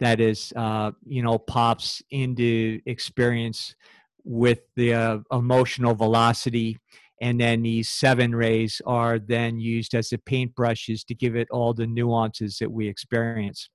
[0.00, 3.76] that is, uh, you know, pops into experience
[4.24, 6.78] with the uh, emotional velocity.
[7.20, 11.72] And then these seven rays are then used as the paintbrushes to give it all
[11.72, 13.68] the nuances that we experience.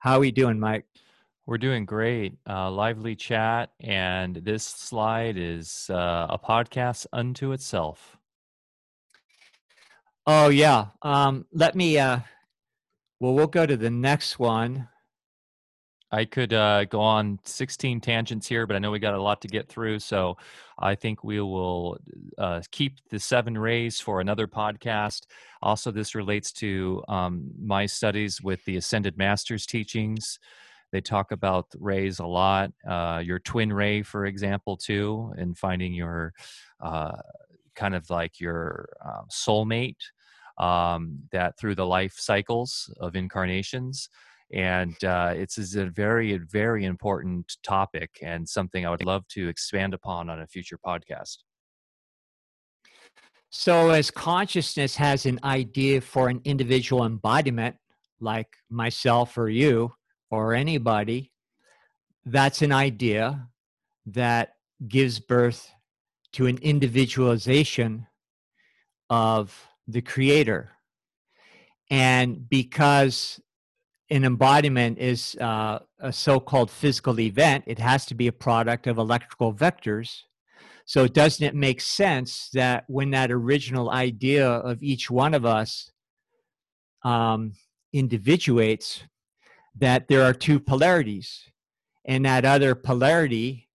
[0.00, 0.84] How are we doing, Mike?
[1.46, 2.34] We're doing great.
[2.48, 3.70] Uh, lively chat.
[3.80, 8.16] And this slide is uh, a podcast unto itself.
[10.26, 10.86] Oh, yeah.
[11.02, 12.20] Um, let me, uh,
[13.20, 14.88] well, we'll go to the next one.
[16.12, 19.40] I could uh, go on 16 tangents here, but I know we got a lot
[19.40, 19.98] to get through.
[20.00, 20.36] So
[20.78, 21.96] I think we will
[22.36, 25.22] uh, keep the seven rays for another podcast.
[25.62, 30.38] Also, this relates to um, my studies with the Ascended Masters teachings.
[30.92, 32.72] They talk about rays a lot.
[32.86, 36.34] Uh, your twin ray, for example, too, and finding your
[36.80, 37.12] uh,
[37.74, 39.96] kind of like your um, soulmate
[40.58, 44.08] um, that through the life cycles of incarnations
[44.52, 49.48] and uh, it's, it's a very very important topic and something i would love to
[49.48, 51.38] expand upon on a future podcast.
[53.54, 57.76] So as consciousness has an idea for an individual embodiment
[58.20, 59.92] like myself or you
[60.30, 61.32] or anybody
[62.24, 63.48] that's an idea
[64.06, 64.54] that
[64.88, 65.70] gives birth
[66.32, 68.06] to an individualization
[69.10, 70.70] of the creator.
[71.90, 73.40] And because
[74.10, 78.98] an embodiment is uh, a so-called physical event it has to be a product of
[78.98, 80.22] electrical vectors.
[80.84, 85.90] So doesn't it make sense that when that original idea of each one of us
[87.04, 87.52] um,
[87.92, 89.04] individuates
[89.78, 91.44] that there are two polarities?
[92.04, 93.68] And that other polarity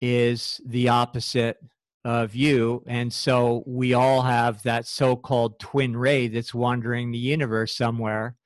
[0.00, 1.58] is the opposite
[2.04, 2.82] of you.
[2.86, 8.36] And so we all have that so-called twin ray that's wandering the universe somewhere.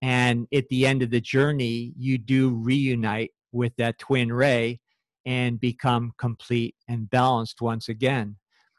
[0.00, 4.80] And at the end of the journey you do reunite with that twin ray
[5.26, 8.36] and become complete and balanced once again.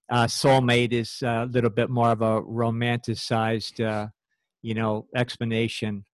[0.09, 4.07] Uh, soulmate is a little bit more of a romanticized uh,
[4.61, 6.05] you know explanation.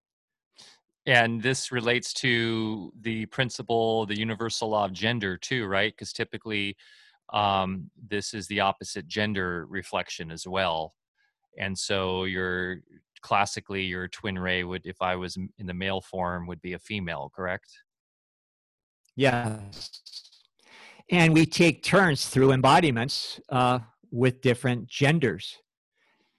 [1.05, 5.93] And this relates to the principle the universal law of gender too right?
[5.93, 6.75] Because typically
[7.33, 10.93] um, this is the opposite gender reflection as well.
[11.57, 12.81] And so you're
[13.21, 16.79] classically your twin ray would if i was in the male form would be a
[16.79, 17.69] female correct?
[19.15, 19.89] Yes.
[21.09, 23.79] And we take turns through embodiments uh,
[24.11, 25.57] with different genders.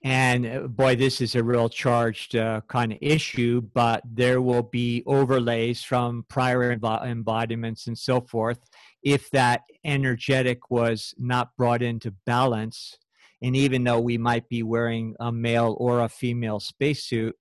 [0.04, 4.62] And uh, boy this is a real charged uh, kind of issue but there will
[4.62, 8.67] be overlays from prior embodiments and so forth
[9.02, 12.98] if that energetic was not brought into balance
[13.42, 17.36] and even though we might be wearing a male or a female spacesuit,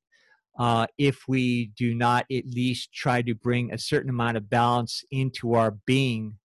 [0.59, 5.03] uh, if we do not at least try to bring a certain amount of balance
[5.11, 6.37] into our being,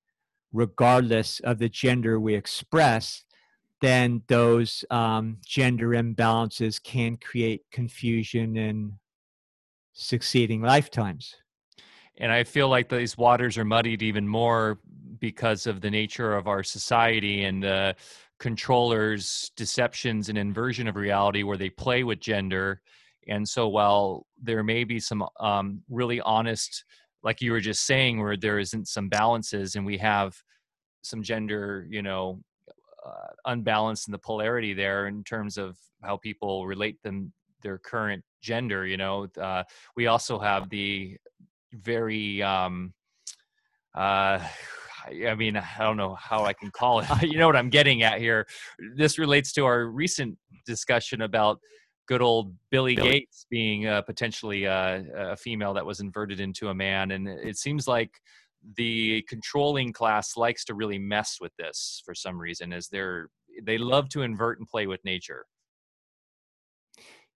[0.52, 3.24] regardless of the gender we express,
[3.80, 8.92] then those um, gender imbalances can create confusion in
[9.92, 11.34] succeeding lifetimes.
[12.18, 14.78] And I feel like these waters are muddied even more
[15.18, 17.94] because of the nature of our society and the
[18.38, 22.80] controllers deceptions and inversion of reality where they play with gender.
[23.28, 26.84] And so while there may be some um, really honest
[27.22, 30.34] like you were just saying where there isn't some balances and we have
[31.02, 32.40] some gender you know
[33.04, 37.32] uh, unbalanced in the polarity there in terms of how people relate them
[37.62, 39.62] their current gender you know uh,
[39.96, 41.16] we also have the
[41.72, 42.92] very um,
[43.94, 44.40] uh,
[45.26, 47.08] I mean, I don't know how I can call it.
[47.22, 48.46] you know what I'm getting at here.
[48.96, 51.58] This relates to our recent discussion about
[52.06, 53.10] good old Billy, Billy.
[53.10, 57.56] Gates being uh, potentially uh, a female that was inverted into a man, and it
[57.56, 58.10] seems like
[58.76, 63.28] the controlling class likes to really mess with this for some reason, as they're
[63.64, 65.44] they love to invert and play with nature.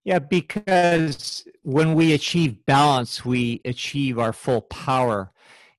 [0.07, 5.33] Yeah, because when we achieve balance, we achieve our full power.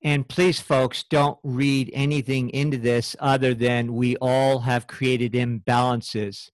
[0.04, 6.50] And please, folks, don't read anything into this other than we all have created imbalances.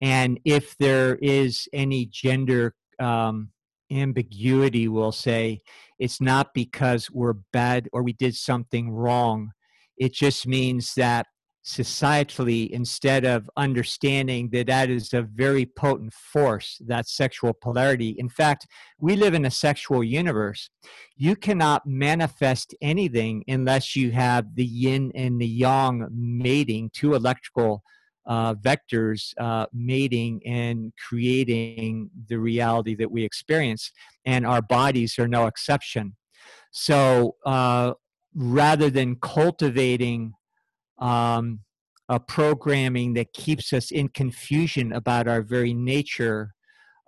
[0.00, 3.50] And if there is any gender um,
[3.90, 5.62] ambiguity, we'll say
[5.98, 9.50] it's not because we're bad or we did something wrong.
[9.96, 11.26] It just means that
[11.68, 18.28] societally instead of understanding that that is a very potent force that sexual polarity in
[18.28, 18.66] fact
[18.98, 20.70] we live in a sexual universe
[21.16, 27.82] you cannot manifest anything unless you have the yin and the yang mating two electrical
[28.28, 33.90] uh, vectors uh, mating and creating the reality that we experience,
[34.26, 36.14] and our bodies are no exception.
[36.70, 37.94] So uh,
[38.34, 40.34] rather than cultivating
[40.98, 41.60] um,
[42.08, 46.54] a programming that keeps us in confusion about our very nature,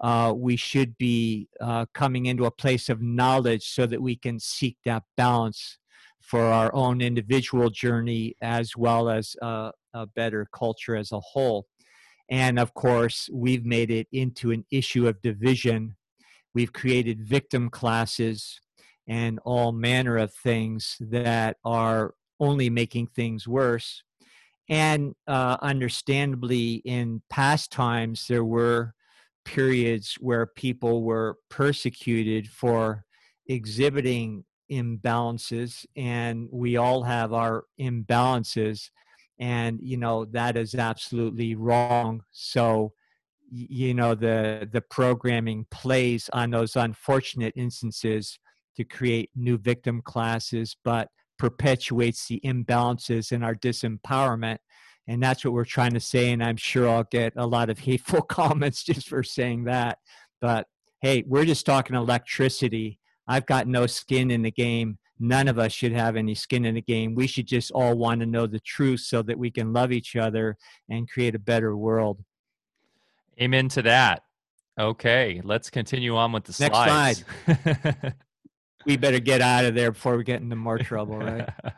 [0.00, 4.38] uh, we should be uh, coming into a place of knowledge so that we can
[4.38, 5.78] seek that balance
[6.20, 11.66] for our own individual journey as well as uh, a better culture as a whole.
[12.30, 15.96] And of course, we've made it into an issue of division.
[16.54, 18.60] We've created victim classes
[19.08, 24.02] and all manner of things that are only making things worse.
[24.68, 28.94] And uh, understandably, in past times, there were
[29.44, 33.04] periods where people were persecuted for
[33.46, 38.90] exhibiting imbalances, and we all have our imbalances.
[39.40, 42.22] And you know that is absolutely wrong.
[42.30, 42.92] So,
[43.50, 48.38] you know the the programming plays on those unfortunate instances
[48.76, 51.08] to create new victim classes, but
[51.40, 54.58] perpetuates the imbalances in our disempowerment.
[55.08, 56.32] And that's what we're trying to say.
[56.32, 59.98] And I'm sure I'll get a lot of hateful comments just for saying that.
[60.42, 60.66] But
[61.00, 62.98] hey, we're just talking electricity.
[63.26, 64.98] I've got no skin in the game.
[65.18, 67.14] None of us should have any skin in the game.
[67.14, 70.16] We should just all want to know the truth so that we can love each
[70.16, 70.58] other
[70.90, 72.22] and create a better world.
[73.40, 74.24] Amen to that.
[74.78, 77.24] Okay, let's continue on with the Next slides.
[77.46, 78.14] slide.
[78.86, 81.48] we better get out of there before we get into more trouble, right?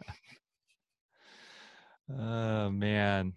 [2.18, 3.34] oh man.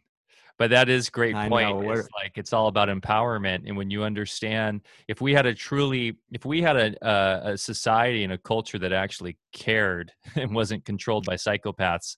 [0.58, 1.70] But that is great I point.
[1.70, 5.54] know, It's like it's all about empowerment, and when you understand, if we had a
[5.54, 10.56] truly, if we had a, a, a society and a culture that actually cared and
[10.56, 12.16] wasn't controlled by psychopaths,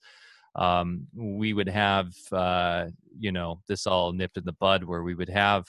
[0.55, 2.85] um, we would have, uh,
[3.17, 5.65] you know, this all nipped in the bud, where we would have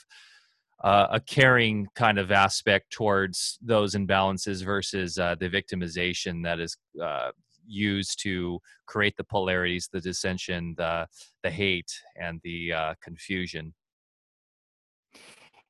[0.81, 6.77] uh, a caring kind of aspect towards those imbalances versus uh, the victimization that is
[7.03, 7.31] uh,
[7.65, 11.07] used to create the polarities, the dissension, the
[11.43, 13.73] the hate, and the uh, confusion.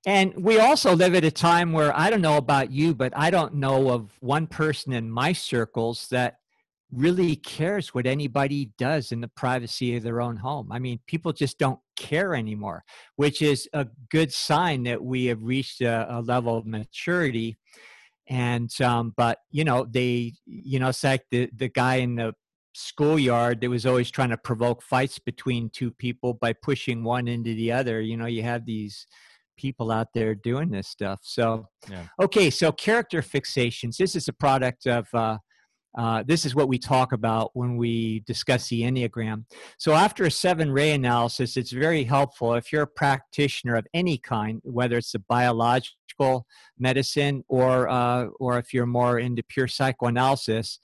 [0.05, 3.29] And we also live at a time where I don't know about you, but I
[3.31, 6.37] don't know of one person in my circles that
[6.91, 10.71] really cares what anybody does in the privacy of their own home.
[10.71, 12.83] I mean, people just don't care anymore,
[13.15, 17.57] which is a good sign that we have reached a, a level of maturity.
[18.27, 22.33] And um, but you know, they you know, it's like the the guy in the
[22.73, 27.53] schoolyard that was always trying to provoke fights between two people by pushing one into
[27.55, 28.01] the other.
[28.01, 29.07] You know, you have these
[29.57, 31.19] people out there doing this stuff.
[31.23, 32.05] So, Yeah.
[32.21, 33.97] okay, so character fixations.
[33.97, 35.07] This is a product of.
[35.13, 35.37] Uh,
[35.97, 39.45] uh, this is what we talk about when we discuss the Enneagram.
[39.77, 44.17] So, after a seven ray analysis, it's very helpful if you're a practitioner of any
[44.17, 46.45] kind, whether it's a biological
[46.77, 50.79] medicine or, uh, or if you're more into pure psychoanalysis.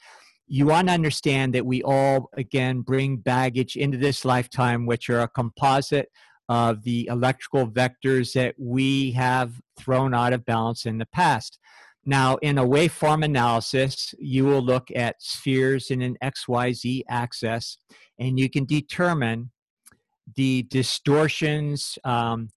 [0.47, 5.21] You want to understand that we all, again, bring baggage into this lifetime, which are
[5.21, 6.09] a composite
[6.49, 11.59] of the electrical vectors that we have thrown out of balance in the past.
[12.05, 17.79] Now, in a waveform analysis, you will look at spheres in an XYZ axis,
[18.19, 19.51] and you can determine
[20.35, 22.49] the distortions, um,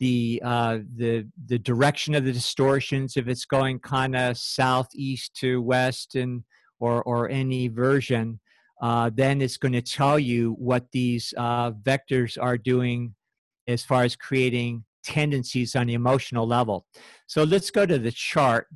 [0.00, 5.62] the, uh, the, the direction of the distortions, if it's going kind of southeast to
[5.62, 6.42] west, and,
[6.80, 8.40] or, or any version,
[8.82, 13.14] uh, then it's going to tell you what these uh, vectors are doing
[13.68, 16.84] as far as creating tendencies on the emotional level.
[17.28, 18.66] So let's go to the chart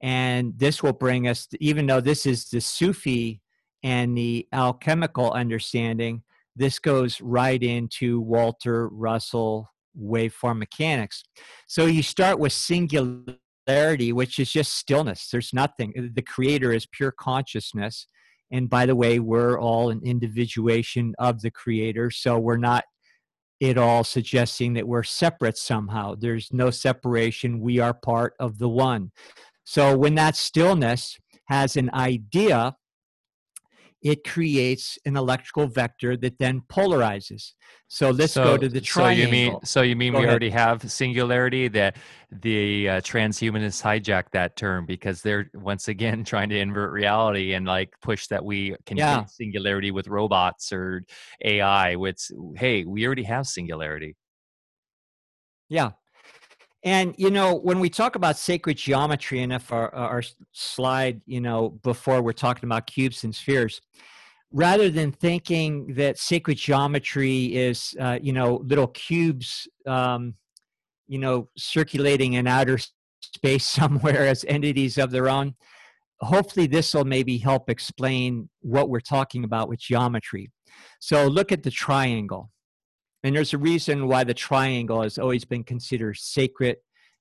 [0.00, 3.40] and this will bring us even though this is the sufi
[3.82, 6.22] and the alchemical understanding
[6.56, 9.68] this goes right into walter russell
[10.00, 11.22] waveform mechanics.
[11.66, 15.28] So you start with singularity which is just stillness.
[15.30, 16.12] There's nothing.
[16.14, 18.06] The creator is pure consciousness.
[18.50, 22.84] And by the way we're all an individuation of the creator so we're not
[23.60, 26.14] at all suggesting that we're separate somehow.
[26.14, 27.60] There's no separation.
[27.60, 29.10] We are part of the one
[29.68, 32.74] so when that stillness has an idea,
[34.00, 37.52] it creates an electrical vector that then polarizes.
[37.86, 39.18] So let's so, go to the triangle.
[39.18, 40.30] So you mean so you mean Go we ahead.
[40.30, 41.96] already have singularity that
[42.32, 47.66] the uh, transhumanists hijacked that term because they're once again trying to invert reality and
[47.66, 49.18] like push that we can Yeah.
[49.18, 51.04] get singularity with robots or
[51.44, 51.94] AI.
[51.96, 54.16] Which hey, we already have singularity.
[55.68, 55.90] Yeah.
[56.84, 60.22] And you know, when we talk about sacred geometry, and if our, our
[60.52, 63.80] slide, you know, before we're talking about cubes and spheres,
[64.52, 70.34] rather than thinking that sacred geometry is, uh, you know, little cubes, um,
[71.06, 72.78] you know, circulating in outer
[73.20, 75.54] space somewhere as entities of their own,
[76.20, 80.50] hopefully this will maybe help explain what we're talking about with geometry.
[81.00, 82.50] So look at the triangle.
[83.24, 86.76] And there's a reason why the triangle has always been considered sacred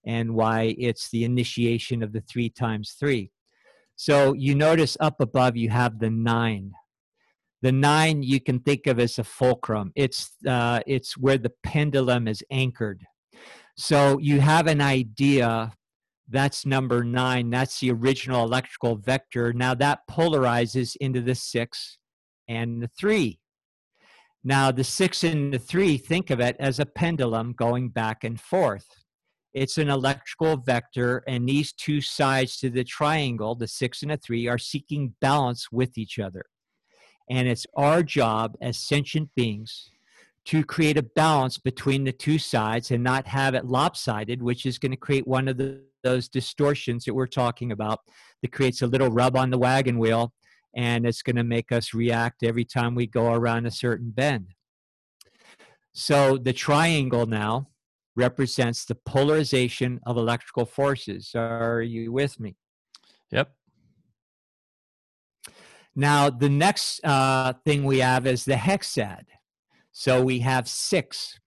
[0.06, 3.32] and why it's the initiation of the three times three.
[3.96, 6.72] So you notice up above you have the nine.
[7.64, 9.92] The nine you can think of as a fulcrum.
[9.96, 13.04] It's uh, it's where the pendulum is anchored.
[13.76, 15.74] So you have an idea.
[16.30, 17.50] That's number nine.
[17.50, 19.54] That's the original electrical vector.
[19.54, 21.98] Now that polarizes into the six
[22.48, 23.40] and the three.
[24.44, 28.40] Now the six and the three, think of it as a pendulum going back and
[28.40, 28.88] forth.
[29.54, 34.18] It's an electrical vector, and these two sides to the triangle, the six and the
[34.18, 36.46] three, are seeking balance with each other.
[37.30, 39.90] And it's our job as sentient beings
[40.46, 44.80] to create a balance between the two sides and not have it lopsided, which is
[44.80, 48.00] going to create one of the, those distortions that we're talking about
[48.42, 50.34] that creates a little rub on the wagon wheel
[50.76, 54.48] and it's going to make us react every time we go around a certain bend.
[55.94, 57.70] So the triangle now
[58.16, 61.32] represents the polarization of electrical forces.
[61.36, 62.56] Are you with me?
[63.32, 63.52] Yep.
[65.96, 69.24] Now, the next uh, thing we have is the hexad.
[69.92, 71.40] So we have six.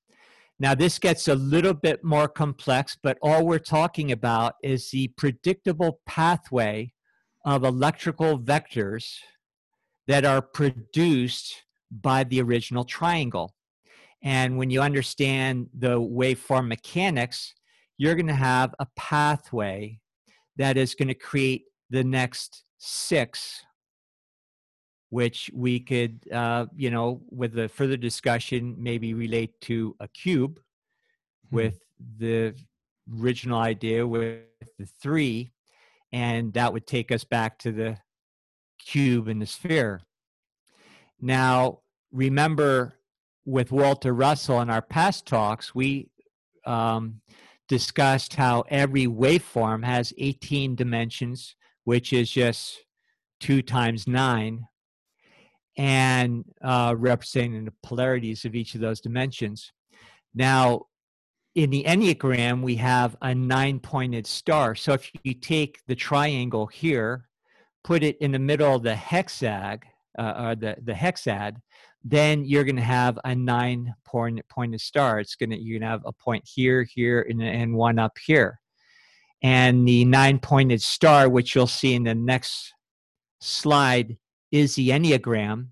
[0.59, 5.09] Now, this gets a little bit more complex, but all we're talking about is the
[5.17, 6.93] predictable pathway
[7.45, 9.19] of electrical vectors
[10.07, 11.55] that are produced
[11.91, 13.55] by the original triangle.
[14.23, 17.55] And when you understand the waveform mechanics,
[17.97, 20.01] you're going to have a pathway
[20.57, 23.63] that is going to create the next six,
[25.09, 30.59] which we could, uh, you know, with a further discussion, maybe relate to a cube
[30.59, 31.57] mm-hmm.
[31.57, 31.81] with
[32.19, 32.55] the
[33.19, 34.41] original idea with
[34.79, 35.51] the three.
[36.13, 37.99] And that would take us back to the
[38.79, 40.03] cube and the sphere.
[41.21, 41.81] Now,
[42.13, 42.95] remember
[43.45, 46.09] with Walter Russell in our past talks, we
[46.67, 47.21] um,
[47.69, 51.55] discussed how every waveform has 18 dimensions,
[51.85, 52.85] which is just
[53.39, 54.67] two times nine,
[55.77, 59.73] and uh, representing the polarities of each of those dimensions.
[60.35, 60.87] Now,
[61.55, 64.75] in the Enneagram, we have a nine pointed star.
[64.75, 67.29] So if you take the triangle here,
[67.83, 69.83] put it in the middle of the hexag,
[70.19, 71.57] uh, or the, the hexad,
[72.05, 75.21] then you're going to have a nine point pointed star.
[75.21, 78.17] It's going to you're going to have a point here, here, and, and one up
[78.25, 78.61] here.
[79.43, 82.73] And the nine pointed star, which you'll see in the next
[83.41, 84.17] slide,
[84.53, 85.69] is the Enneagram.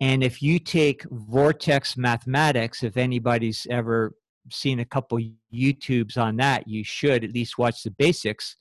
[0.00, 4.14] And if you take vortex mathematics, if anybody's ever
[4.50, 5.18] seen a couple
[5.52, 8.56] YouTubes on that, you should at least watch the basics.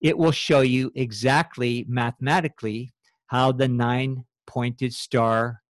[0.00, 2.92] It will show you exactly mathematically
[3.26, 5.62] how the nine pointed star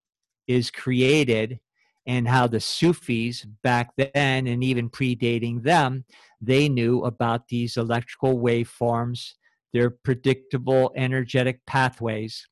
[0.47, 1.59] is created
[2.05, 6.05] and how the Sufis back then and even predating them,
[6.39, 9.33] they knew about these electrical waveforms,
[9.73, 12.47] their predictable energetic pathways,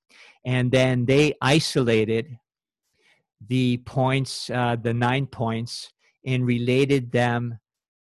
[0.45, 2.37] and then they isolated
[3.47, 5.91] the points, uh, the nine points,
[6.25, 7.59] and related them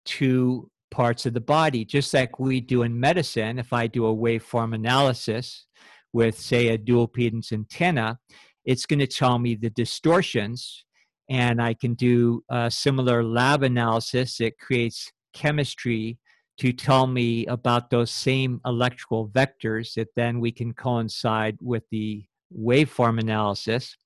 [0.05, 3.59] to parts of the body, just like we do in medicine.
[3.59, 5.67] If I do a waveform analysis
[6.13, 8.19] with, say, a dual impedance antenna,
[8.65, 10.85] it's going to tell me the distortions
[11.29, 16.19] and i can do a similar lab analysis that creates chemistry
[16.59, 22.25] to tell me about those same electrical vectors that then we can coincide with the
[22.57, 23.97] waveform analysis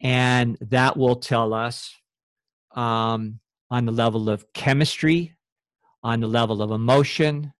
[0.00, 1.94] and that will tell us
[2.74, 5.34] um, on the level of chemistry
[6.02, 7.52] on the level of emotion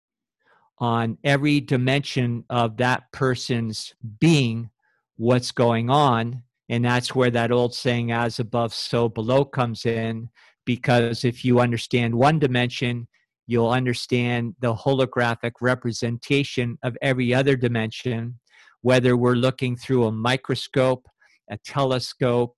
[0.79, 4.69] on every dimension of that person's being
[5.17, 6.43] what's going on.
[6.69, 10.29] And that's where that old saying, as above, so below, comes in.
[10.65, 13.07] Because if you understand one dimension,
[13.47, 18.39] you'll understand the holographic representation of every other dimension,
[18.81, 21.07] whether we're looking through a microscope,
[21.51, 22.57] a telescope,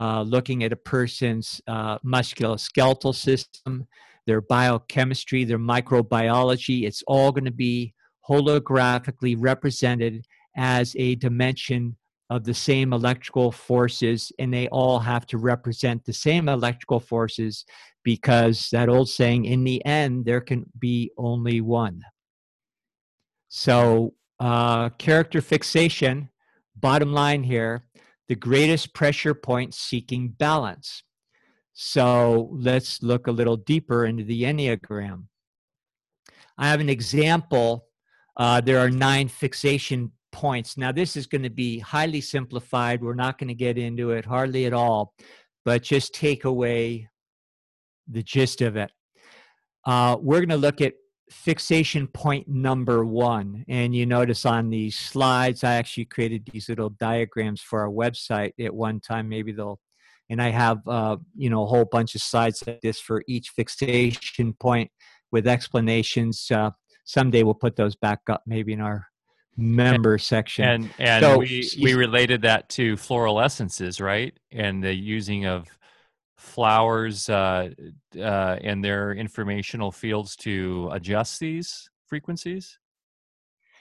[0.00, 3.86] uh, looking at a person's uh, musculoskeletal system,
[4.26, 6.84] their biochemistry, their microbiology.
[6.84, 7.94] It's all going to be
[8.28, 10.26] holographically represented
[10.56, 11.96] as a dimension
[12.30, 17.64] of the same electrical forces, and they all have to represent the same electrical forces
[18.02, 22.02] because that old saying, in the end, there can be only one.
[23.48, 26.28] So, uh, character fixation,
[26.76, 27.84] bottom line here,
[28.28, 31.02] the greatest pressure point seeking balance.
[31.74, 35.24] So let's look a little deeper into the Enneagram.
[36.56, 37.86] I have an example.
[38.36, 40.76] Uh, there are nine fixation points.
[40.76, 43.02] Now, this is going to be highly simplified.
[43.02, 45.14] We're not going to get into it hardly at all,
[45.64, 47.08] but just take away
[48.08, 48.90] the gist of it.
[49.84, 50.94] Uh, we're going to look at
[51.34, 53.64] fixation point number one.
[53.68, 58.52] And you notice on these slides, I actually created these little diagrams for our website
[58.58, 59.28] at one time.
[59.28, 59.80] Maybe they'll,
[60.30, 63.50] and I have, uh, you know, a whole bunch of slides like this for each
[63.50, 64.90] fixation point
[65.30, 66.50] with explanations.
[66.50, 66.70] Uh,
[67.04, 69.06] someday we'll put those back up maybe in our
[69.56, 70.64] member section.
[70.64, 74.32] And and so, we we related that to floral essences, right?
[74.50, 75.68] And the using of
[76.44, 77.70] flowers uh,
[78.16, 82.78] uh, and their informational fields to adjust these frequencies?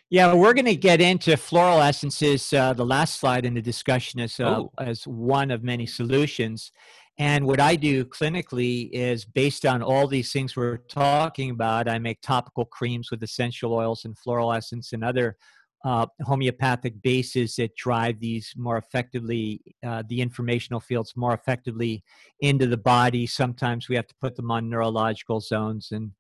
[0.10, 2.54] Yeah, we're going to get into floral essences.
[2.54, 4.72] Uh, the last slide in the discussion is uh, oh.
[4.80, 6.72] as one of many solutions.
[7.18, 12.00] And what I do clinically is based on all these things we're talking about, I
[12.00, 15.38] make topical creams with essential oils and floral essence and other
[15.84, 22.04] uh, homeopathic bases that drive these more effectively, uh, the informational fields more effectively
[22.40, 23.28] into the body.
[23.28, 26.12] Sometimes we have to put them on neurological zones and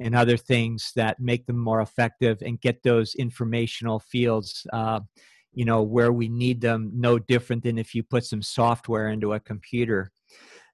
[0.00, 5.00] and other things that make them more effective and get those informational fields, uh,
[5.52, 6.92] you know, where we need them.
[6.94, 10.12] No different than if you put some software into a computer.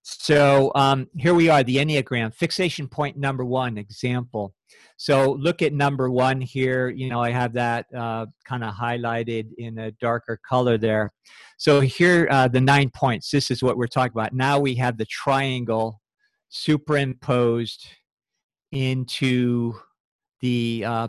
[0.07, 2.35] So um, here we are, the Enneagram.
[2.35, 4.55] Fixation point number one, example.
[4.99, 6.91] So look at number one here.
[6.91, 11.11] You know, I have that uh, kind of highlighted in a darker color there.
[11.57, 13.31] So here, uh, the nine points.
[13.31, 14.35] This is what we're talking about.
[14.35, 16.03] Now we have the triangle
[16.51, 17.89] superimposed
[18.73, 19.75] into
[20.41, 21.09] the uh,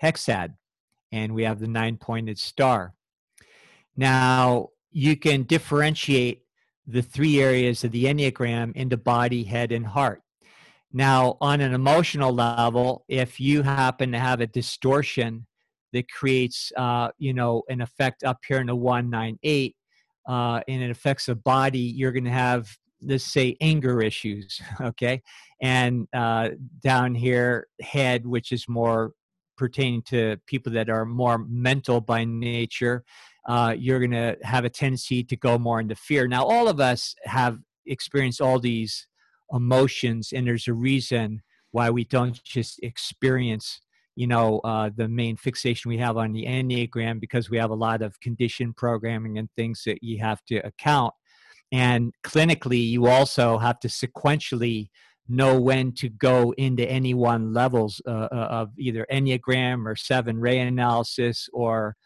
[0.00, 0.54] hexad,
[1.10, 2.94] and we have the nine-pointed star.
[3.96, 6.43] Now you can differentiate
[6.86, 10.22] the three areas of the Enneagram into body, head, and heart.
[10.92, 15.46] Now, on an emotional level, if you happen to have a distortion
[15.92, 19.74] that creates, uh, you know, an effect up here in the 198,
[20.28, 22.68] uh, and it affects the body, you're going to have,
[23.02, 25.22] let's say, anger issues, okay?
[25.60, 29.12] And uh, down here, head, which is more
[29.56, 33.04] pertaining to people that are more mental by nature,
[33.46, 36.26] uh, you're going to have a tendency to go more into fear.
[36.26, 39.06] Now, all of us have experienced all these
[39.52, 43.80] emotions, and there's a reason why we don't just experience
[44.16, 47.74] you know uh, the main fixation we have on the enneagram because we have a
[47.74, 51.12] lot of condition programming and things that you have to account
[51.72, 54.88] and clinically you also have to sequentially
[55.28, 60.38] know when to go into any one levels uh, uh of either enneagram or seven
[60.38, 61.96] ray analysis or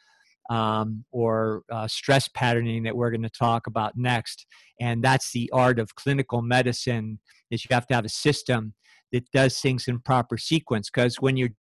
[0.49, 4.47] um, or uh, stress patterning that we're going to talk about next.
[4.81, 7.19] And that's the art of clinical medicine
[7.51, 8.75] is you have to have a system
[9.13, 10.91] that does things in proper sequence.
[10.91, 11.55] Because when you're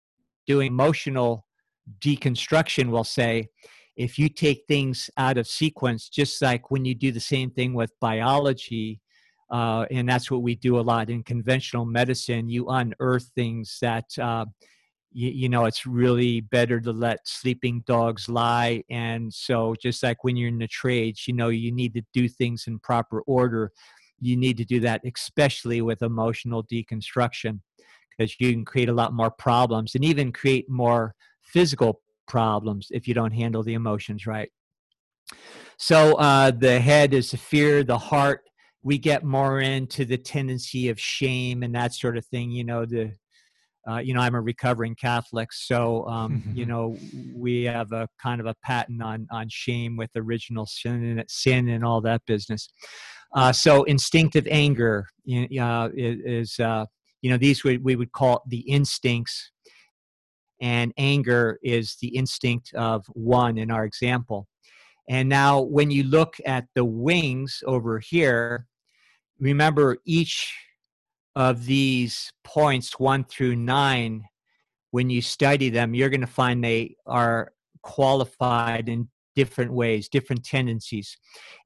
[0.45, 1.45] doing emotional
[1.99, 3.47] deconstruction, we'll say,
[3.95, 7.73] if you take things out of sequence, just like when you do the same thing
[7.73, 9.01] with biology,
[9.49, 14.05] uh, and that's what we do a lot in conventional medicine, you unearth things that
[14.21, 14.45] uh,
[15.17, 20.23] you, you know it's really better to let sleeping dogs lie and so just like
[20.23, 23.71] when you're in the trades you know you need to do things in proper order.
[24.19, 27.59] You need to do that especially with emotional deconstruction
[28.11, 33.07] because you can create a lot more problems and even create more physical problems if
[33.07, 34.51] you don't handle the emotions right.
[35.77, 38.41] So uh, the head is the fear the heart.
[38.83, 42.85] We get more into the tendency of shame and that sort of thing you know
[42.85, 43.13] the
[43.89, 46.97] uh, you know, I'm a recovering Catholic, so um, you know,
[47.33, 51.69] we have a kind of a patent on on shame with original sin and sin
[51.69, 52.69] and all that business.
[53.33, 55.07] Uh, so instinctive anger
[55.59, 56.85] uh, is, uh,
[57.21, 59.51] you know, these we, we would call the instincts,
[60.61, 64.47] and anger is the instinct of one in our example.
[65.09, 68.67] And now, when you look at the wings over here,
[69.39, 70.53] remember each
[71.37, 74.25] of these points one through nine,
[74.89, 77.51] when you study them, you're going to find they are
[77.83, 81.15] qualified in different ways, different tendencies.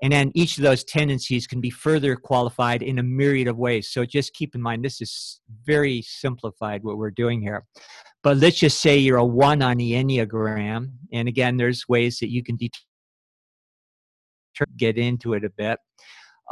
[0.02, 3.88] And then each of those tendencies can be further qualified in a myriad of ways.
[3.90, 7.66] So just keep in mind, this is very simplified what we're doing here.
[8.24, 10.92] But let's just say you're a one on the Enneagram.
[11.14, 12.76] And again, there's ways that you can det-
[14.76, 15.80] get into it a bit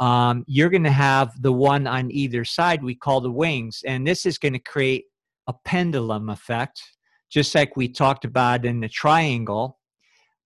[0.00, 3.82] um, you're going to have the one on either side we call the wings.
[3.86, 5.04] And this is going to create
[5.46, 6.82] a pendulum effect,
[7.30, 9.78] just like we talked about in the triangle.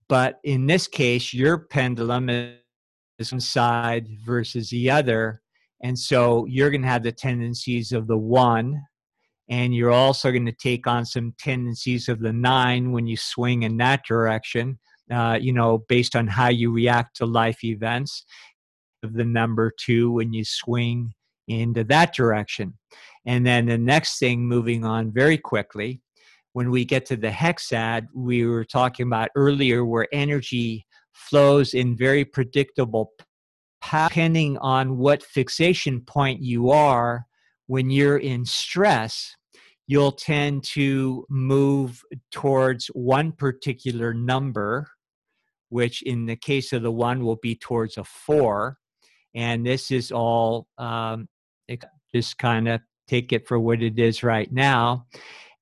[0.09, 5.41] But in this case, your pendulum is one side versus the other.
[5.83, 8.83] And so you're going to have the tendencies of the one,
[9.49, 13.63] and you're also going to take on some tendencies of the nine when you swing
[13.63, 14.79] in that direction,
[15.11, 18.25] uh, you know, based on how you react to life events.
[19.05, 21.13] Of the number two when you swing
[21.47, 22.75] into that direction.
[23.27, 26.01] And then the next thing, moving on very quickly,
[26.55, 31.97] when we get to the hexad, we were talking about earlier where energy flows in
[31.97, 33.13] very predictable
[33.83, 37.27] depending on what fixation point you are
[37.67, 39.37] when you're in stress
[39.87, 42.03] you'll tend to move
[42.33, 44.89] towards one particular number
[45.69, 48.79] which in the case of the one will be towards a four
[49.35, 51.29] and this is all um,
[52.15, 55.07] just kind of take it for what it is right now.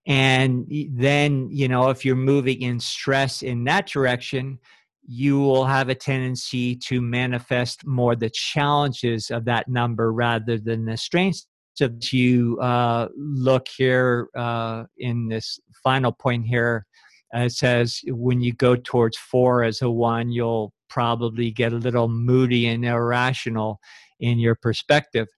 [0.07, 4.59] And then you know if you're moving in stress in that direction
[5.05, 10.85] you will have a tendency to manifest more the challenges of that number rather than
[10.85, 16.87] the strengths so you uh, look here uh, in this final point here.
[17.35, 21.77] Uh, it says when you go towards four as a one you'll probably get a
[21.77, 23.81] little moody and irrational
[24.21, 25.29] in your perspective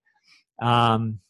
[0.62, 1.20] um,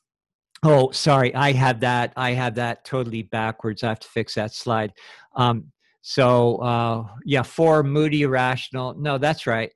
[0.62, 4.54] oh sorry i had that i had that totally backwards i have to fix that
[4.54, 4.92] slide
[5.36, 5.72] um,
[6.06, 8.92] so uh, yeah, four moody irrational.
[8.92, 9.72] No, that's right.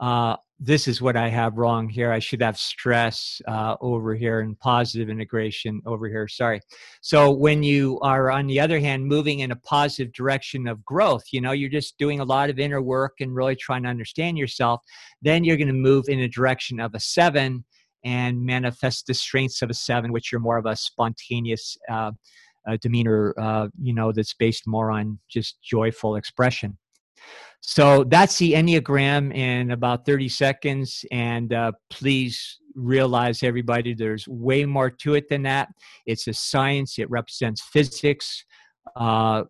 [0.00, 2.10] Uh, this is what I have wrong here.
[2.10, 6.26] I should have stress uh, over here and positive integration over here.
[6.26, 6.60] Sorry.
[7.00, 11.24] So when you are, on the other hand, moving in a positive direction of growth,
[11.30, 14.36] you know, you're just doing a lot of inner work and really trying to understand
[14.36, 14.80] yourself.
[15.22, 17.64] Then you're going to move in a direction of a seven
[18.04, 21.76] and manifest the strengths of a seven, which are more of a spontaneous.
[21.88, 22.12] Uh,
[22.68, 23.32] uh, demeanor,
[23.80, 26.76] you know, that's based more on just joyful expression.
[27.60, 31.04] So that's the Enneagram in about 30 seconds.
[31.10, 35.68] And uh, please realize, everybody, there's way more to it than that.
[36.06, 38.44] It's a science, it represents physics,
[38.96, 39.44] uh,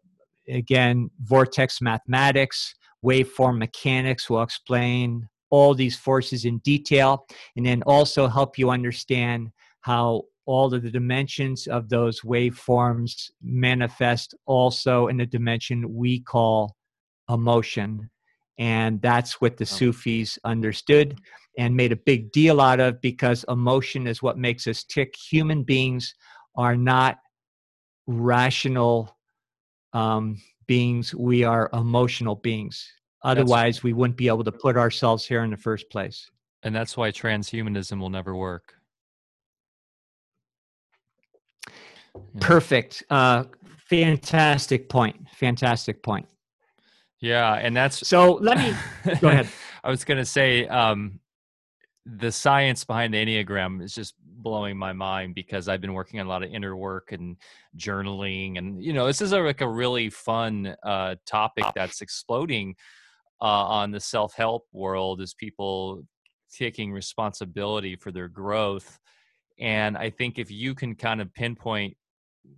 [0.49, 8.27] again, vortex mathematics, waveform mechanics will explain all these forces in detail and then also
[8.27, 9.51] help you understand
[9.83, 16.75] how all of the dimensions of those waveforms manifest also in the dimension we call
[17.29, 18.11] emotion.
[18.59, 19.66] And that's what the.
[19.66, 21.20] Sufis understood
[21.59, 25.14] and made a big deal out of because emotion is what makes us tick.
[25.31, 26.14] Human beings
[26.57, 27.18] are not
[28.07, 29.16] rational
[29.93, 32.89] um, beings, we are emotional beings.
[33.24, 36.31] Otherwise, that's, we wouldn't be able to put ourselves here in the first place.
[36.62, 38.74] And that's why transhumanism will never work.
[42.41, 43.03] Perfect.
[43.11, 43.45] Uh,
[43.89, 45.29] fantastic point.
[45.37, 46.26] Fantastic point.
[47.21, 48.35] Yeah, and that's so.
[48.35, 48.75] Let me
[49.21, 49.49] go ahead.
[49.83, 51.21] I was going to say um,
[52.07, 56.27] the science behind the enneagram is just blowing my mind because I've been working on
[56.27, 57.37] a lot of inner work and
[57.77, 62.77] journaling, and you know, this is a, like a really fun uh, topic that's exploding
[63.41, 66.03] uh, on the self help world as people
[66.57, 68.99] taking responsibility for their growth.
[69.59, 71.97] And I think if you can kind of pinpoint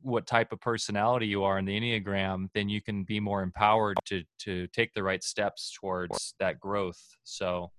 [0.03, 3.97] what type of personality you are in the enneagram then you can be more empowered
[4.05, 7.01] to to take the right steps towards that growth.
[7.25, 7.71] So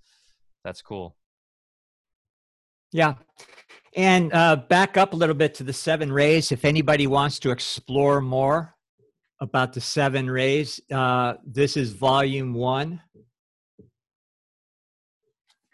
[0.64, 1.16] that's cool.
[2.92, 3.16] Yeah.
[3.96, 7.52] And uh, back up a little bit to the seven rays if anybody wants to
[7.52, 8.76] explore more
[9.40, 13.02] about the seven rays uh, this is volume one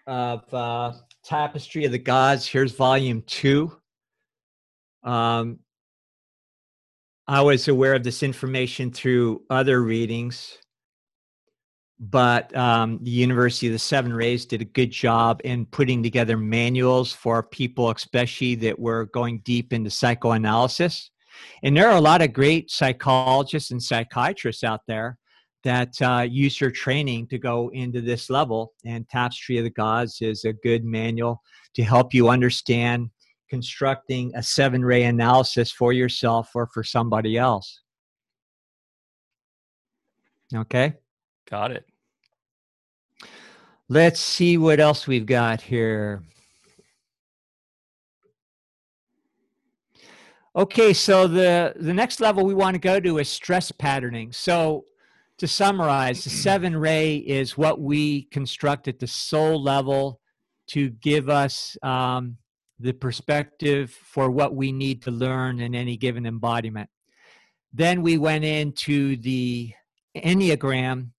[0.08, 2.48] of uh, tapestry of the gods.
[2.48, 3.78] Here's volume two.
[5.04, 5.60] Um,
[7.30, 10.58] I was aware of this information through other readings,
[12.00, 16.38] but um, the University of the Seven Rays did a good job in putting together
[16.38, 21.12] manuals for people, especially that were going deep into psychoanalysis.
[21.64, 25.18] And there are a lot of great psychologists and psychiatrists out there
[25.66, 28.72] that uh, use your training to go into this level.
[28.86, 31.42] And Tapestry of the Gods is a good manual
[31.76, 33.10] to help you understand
[33.50, 37.82] constructing a seven ray analysis for yourself or for somebody else.
[40.54, 40.94] Okay.
[41.50, 41.86] Got it.
[43.90, 46.24] Let's see what else we've got here.
[50.56, 54.32] Okay, so the, the next level we want to go to is stress patterning.
[54.32, 54.86] So,
[55.38, 60.20] to summarize, the seven ray is what we construct at the soul level
[60.70, 62.38] to give us um,
[62.80, 66.90] the perspective for what we need to learn in any given embodiment.
[67.74, 69.74] Then we went into the
[70.16, 71.10] Enneagram,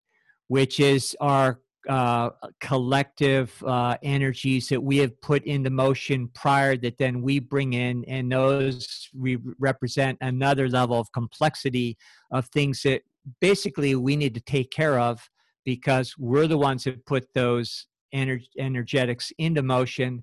[0.49, 2.31] which is our uh,
[2.61, 8.05] collective uh, energies that we have put into motion prior that then we bring in,
[8.07, 11.97] and those we represent another level of complexity
[12.31, 13.03] of things that
[13.41, 15.29] basically we need to take care of
[15.65, 20.23] because we're the ones that put those ener- energetics into motion,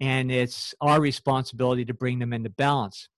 [0.00, 3.08] and it's our responsibility to bring them into balance.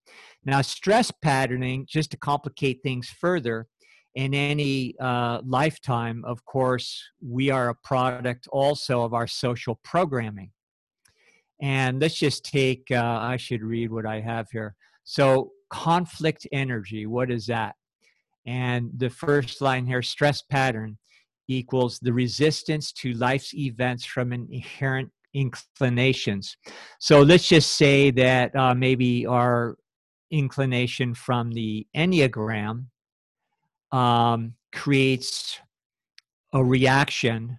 [0.45, 3.67] Now, stress patterning, just to complicate things further,
[4.15, 10.51] in any uh, lifetime, of course, we are a product also of our social programming.
[11.61, 14.75] And let's just take, uh, I should read what I have here.
[15.05, 17.75] So, conflict energy, what is that?
[18.47, 20.99] And the first line here stress pattern
[21.49, 26.57] equals the resistance to life's events from an inherent inclinations.
[26.99, 29.77] So, let's just say that uh, maybe our
[30.31, 32.87] inclination from the Enneagram
[33.93, 35.61] um, creates
[36.53, 37.59] a reaction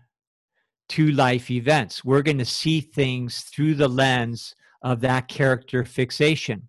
[0.89, 2.03] to life events.
[2.03, 6.67] We're going to see things through the lens of that character fixation.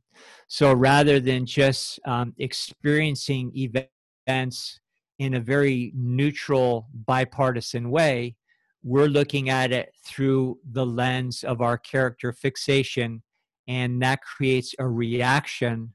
[0.48, 4.80] So rather than just um, experiencing events
[5.18, 8.34] in a very neutral, bipartisan way,
[8.83, 13.22] we're looking at it through the lens of our character fixation,
[13.66, 15.95] and that creates a reaction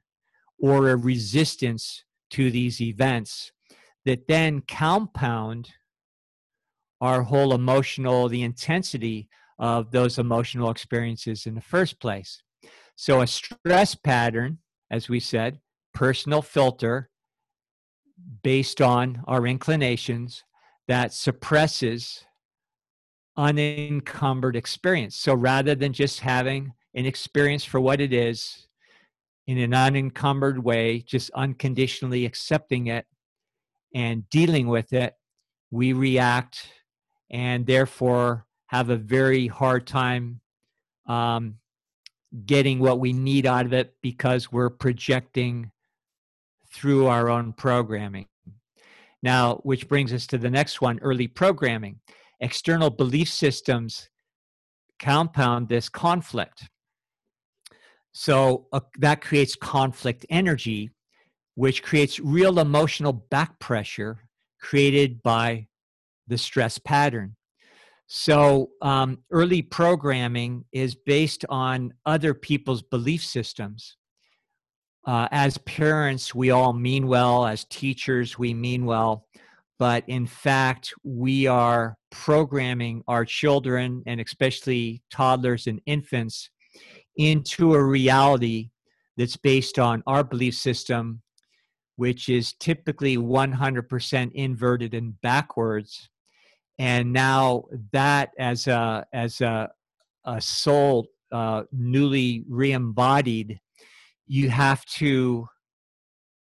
[0.60, 3.52] or a resistance to these events
[4.04, 5.70] that then compound
[7.00, 9.28] our whole emotional, the intensity
[9.58, 12.42] of those emotional experiences in the first place.
[12.96, 14.58] So, a stress pattern,
[14.90, 15.60] as we said,
[15.92, 17.10] personal filter
[18.42, 20.44] based on our inclinations
[20.88, 22.24] that suppresses
[23.36, 25.16] unencumbered experience.
[25.16, 28.66] So, rather than just having an experience for what it is
[29.46, 33.06] in an unencumbered way, just unconditionally accepting it,
[33.94, 35.14] and dealing with it,
[35.70, 36.68] we react
[37.30, 40.40] and therefore have a very hard time
[41.06, 41.56] um,
[42.46, 45.70] getting what we need out of it because we're projecting
[46.72, 48.26] through our own programming.
[49.22, 52.00] Now, which brings us to the next one early programming.
[52.44, 54.10] External belief systems
[54.98, 56.68] compound this conflict.
[58.12, 60.90] So uh, that creates conflict energy,
[61.54, 64.18] which creates real emotional back pressure
[64.60, 65.68] created by
[66.26, 67.34] the stress pattern.
[68.06, 73.96] So, um, early programming is based on other people's belief systems.
[75.06, 77.46] Uh, as parents, we all mean well.
[77.46, 79.26] As teachers, we mean well.
[79.78, 86.50] But in fact, we are programming our children and especially toddlers and infants
[87.16, 88.70] into a reality
[89.16, 91.22] that's based on our belief system
[91.96, 96.08] which is typically 100% inverted and backwards.
[96.78, 99.70] And now that as a as a,
[100.24, 103.60] a soul uh, newly re-embodied
[104.26, 105.46] you have to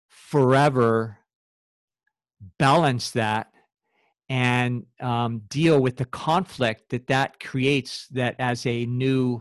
[0.08, 1.18] forever
[2.58, 3.48] balance that
[4.28, 9.40] and um, deal with the conflict that that creates that as a new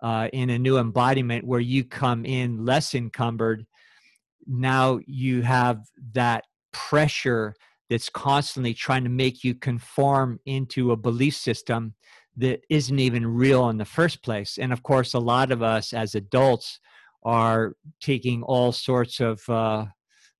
[0.00, 3.66] uh, in a new embodiment where you come in less encumbered
[4.46, 5.80] now you have
[6.12, 7.54] that pressure
[7.90, 11.94] that's constantly trying to make you conform into a belief system
[12.36, 14.58] that isn't even real in the first place.
[14.58, 16.78] And of course, a lot of us as adults
[17.24, 19.86] are taking all sorts of uh,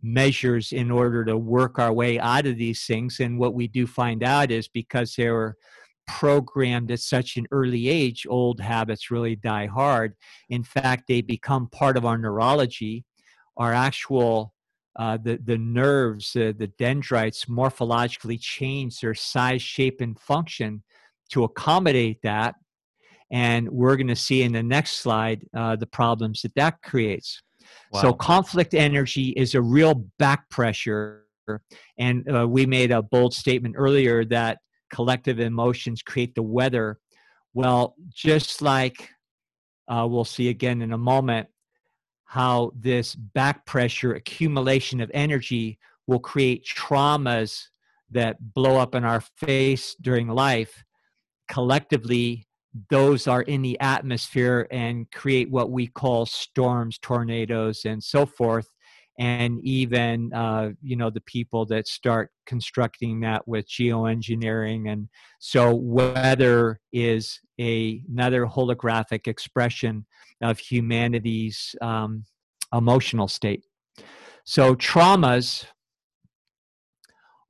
[0.02, 3.20] measures in order to work our way out of these things.
[3.20, 5.56] And what we do find out is because they were
[6.06, 10.14] programmed at such an early age, old habits really die hard.
[10.48, 13.04] In fact, they become part of our neurology
[13.58, 14.54] our actual
[14.96, 20.82] uh, the the nerves, uh, the dendrites, morphologically change their size, shape, and function
[21.30, 22.54] to accommodate that.
[23.30, 27.42] And we're going to see in the next slide uh, the problems that that creates.
[27.92, 28.02] Wow.
[28.02, 31.24] So conflict energy is a real back pressure,
[31.98, 34.58] and uh, we made a bold statement earlier that
[34.92, 36.98] collective emotions create the weather.
[37.54, 39.10] Well, just like
[39.88, 41.48] uh, we'll see again in a moment,
[42.24, 47.68] how this back pressure accumulation of energy will create traumas
[48.10, 50.84] that blow up in our face during life
[51.48, 52.47] collectively
[52.90, 58.68] those are in the atmosphere and create what we call storms tornadoes and so forth
[59.18, 64.90] and even uh, you know the people that start constructing that with geoengineering.
[64.90, 65.08] And
[65.40, 70.06] so weather is a, another holographic expression
[70.40, 72.24] of humanity's um,
[72.72, 73.64] emotional state.
[74.44, 75.66] So traumas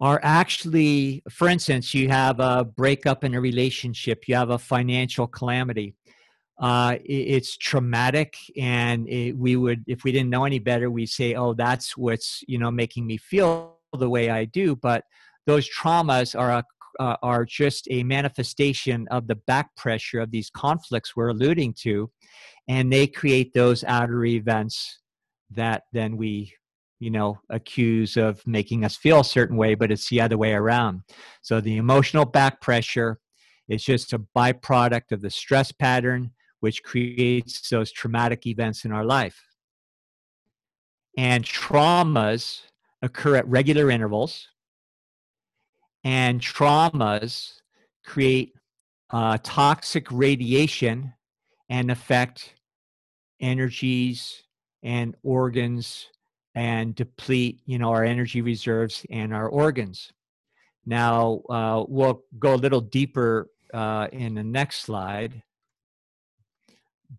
[0.01, 5.27] are actually, for instance, you have a breakup in a relationship, you have a financial
[5.27, 5.95] calamity.
[6.61, 11.35] Uh, it's traumatic, and it, we would, if we didn't know any better, we say,
[11.35, 15.05] "Oh, that's what's you know making me feel the way I do." But
[15.47, 16.65] those traumas are a,
[16.99, 22.11] uh, are just a manifestation of the back pressure of these conflicts we're alluding to,
[22.67, 24.99] and they create those outer events
[25.51, 26.53] that then we
[27.01, 30.53] you know accuse of making us feel a certain way but it's the other way
[30.53, 31.03] around.
[31.43, 33.19] So the emotional back pressure
[33.69, 39.05] is just a byproduct of the stress pattern which creates those traumatic events in our
[39.05, 39.41] life.
[41.17, 42.63] And traumas
[43.03, 44.49] occur at regular intervals.
[46.05, 47.53] And traumas
[48.05, 48.53] create
[49.11, 51.13] uh, toxic radiation
[51.69, 52.55] and affect
[53.41, 54.43] energies
[54.83, 56.07] and organs
[56.59, 60.13] and deplete you know our energy reserves and our organs
[60.87, 65.41] now uh, we'll go a little deeper uh, in the next slide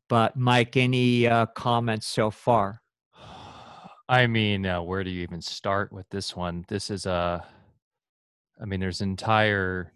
[0.10, 2.82] but mike any uh, comments so far
[4.10, 7.42] i mean uh, where do you even start with this one this is a
[8.62, 9.94] i mean there's entire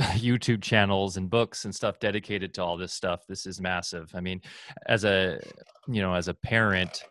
[0.00, 3.26] YouTube channels and books and stuff dedicated to all this stuff.
[3.28, 4.10] This is massive.
[4.14, 4.40] I mean,
[4.86, 5.38] as a
[5.86, 7.02] you know, as a parent,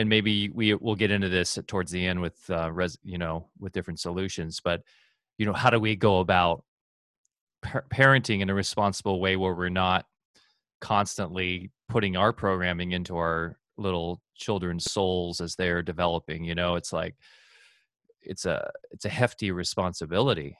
[0.00, 3.50] and maybe we will get into this towards the end with uh, res, you know,
[3.58, 4.58] with different solutions.
[4.58, 4.82] But
[5.36, 6.64] you know, how do we go about
[7.62, 10.06] par- parenting in a responsible way where we're not
[10.80, 16.44] constantly putting our programming into our little children's souls as they're developing?
[16.44, 17.14] You know, it's like
[18.22, 20.56] it's a it's a hefty responsibility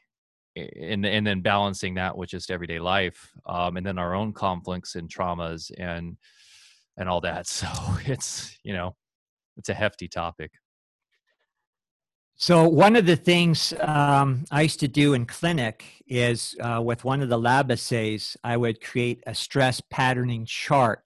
[0.55, 4.97] and and then balancing that with just everyday life um, and then our own conflicts
[4.97, 6.19] and traumas and
[6.99, 7.69] and all that so
[8.05, 8.95] it's you know
[9.61, 10.53] it's a hefty topic.
[12.37, 17.05] So one of the things um, i used to do in clinic is uh, with
[17.05, 21.05] one of the lab assays i would create a stress patterning chart.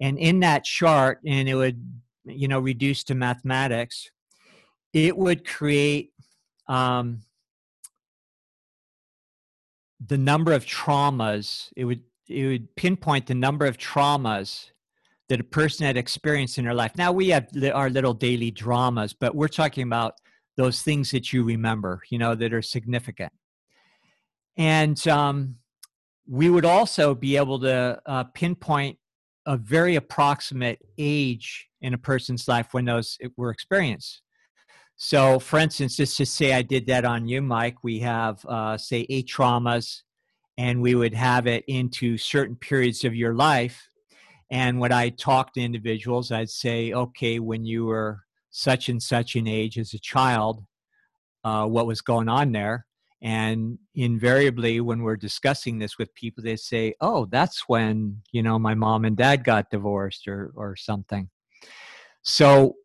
[0.00, 1.80] And in that chart and it would
[2.24, 4.10] you know reduce to mathematics
[4.94, 6.12] it would create
[6.68, 7.20] um,
[10.06, 11.68] the number of traumas.
[11.76, 14.70] It would it would pinpoint the number of traumas
[15.28, 16.92] that a person had experienced in their life.
[16.96, 20.14] Now we have our little daily dramas but we're talking about
[20.56, 23.32] those things that you remember you know that are significant.
[24.56, 25.56] And um,
[26.28, 28.98] we would also be able to uh, pinpoint
[29.46, 34.22] a very approximate age in a person's life when those were experienced.
[34.96, 38.78] So, for instance, just to say I did that on you, Mike, we have, uh,
[38.78, 40.02] say, eight traumas,
[40.56, 43.88] and we would have it into certain periods of your life.
[44.50, 49.34] And when I talk to individuals, I'd say, okay, when you were such and such
[49.36, 50.64] an age as a child,
[51.44, 52.86] uh, what was going on there?
[53.22, 58.58] And invariably, when we're discussing this with people, they say, oh, that's when, you know,
[58.58, 61.30] my mom and dad got divorced or, or something.
[62.22, 62.76] So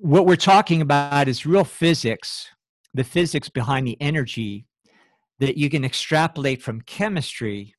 [0.00, 2.48] what we're talking about is real physics,
[2.94, 4.66] the physics behind the energy
[5.40, 7.74] that you can extrapolate from chemistry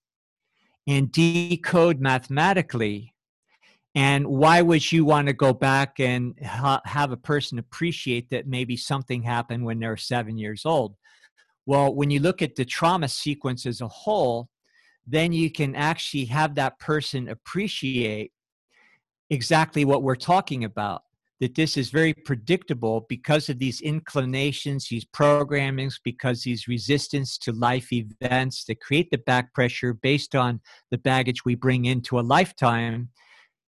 [0.90, 3.14] and decode mathematically.
[3.94, 8.48] And why would you want to go back and ha- have a person appreciate that
[8.48, 10.95] maybe something happened when they're seven years old?
[11.68, 14.49] Well, when you look at the trauma sequence as a whole,
[15.06, 18.32] then you can actually have that person appreciate
[19.30, 21.03] exactly what we're talking about
[21.40, 27.53] that this is very predictable because of these inclinations, these programmings, because these resistance to
[27.53, 30.60] life events that create the back pressure based on
[30.91, 33.10] the baggage we bring into a lifetime.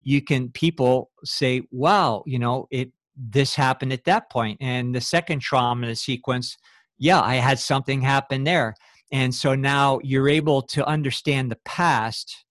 [0.01, 5.01] You can people say, "Wow, you know, it this happened at that point," and the
[5.01, 6.57] second trauma in the sequence,
[6.97, 8.73] yeah, I had something happen there,
[9.11, 12.45] and so now you're able to understand the past,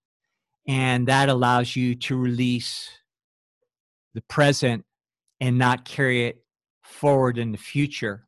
[0.69, 2.91] and that allows you to release
[4.15, 4.85] the present
[5.41, 6.45] and not carry it
[6.83, 8.27] forward in the future.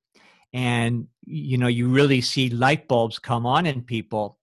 [0.53, 4.41] And you know you really see light bulbs come on in people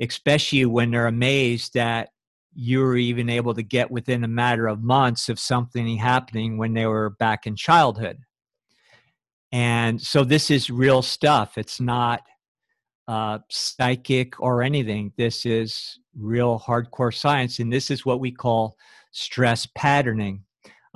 [0.00, 2.10] especially when they're amazed that
[2.54, 6.72] you were even able to get within a matter of months of something happening when
[6.72, 8.18] they were back in childhood.
[9.52, 11.56] And so this is real stuff.
[11.56, 12.22] It's not
[13.06, 15.12] uh, psychic or anything.
[15.16, 18.76] This is real hardcore science and this is what we call
[19.12, 20.44] stress patterning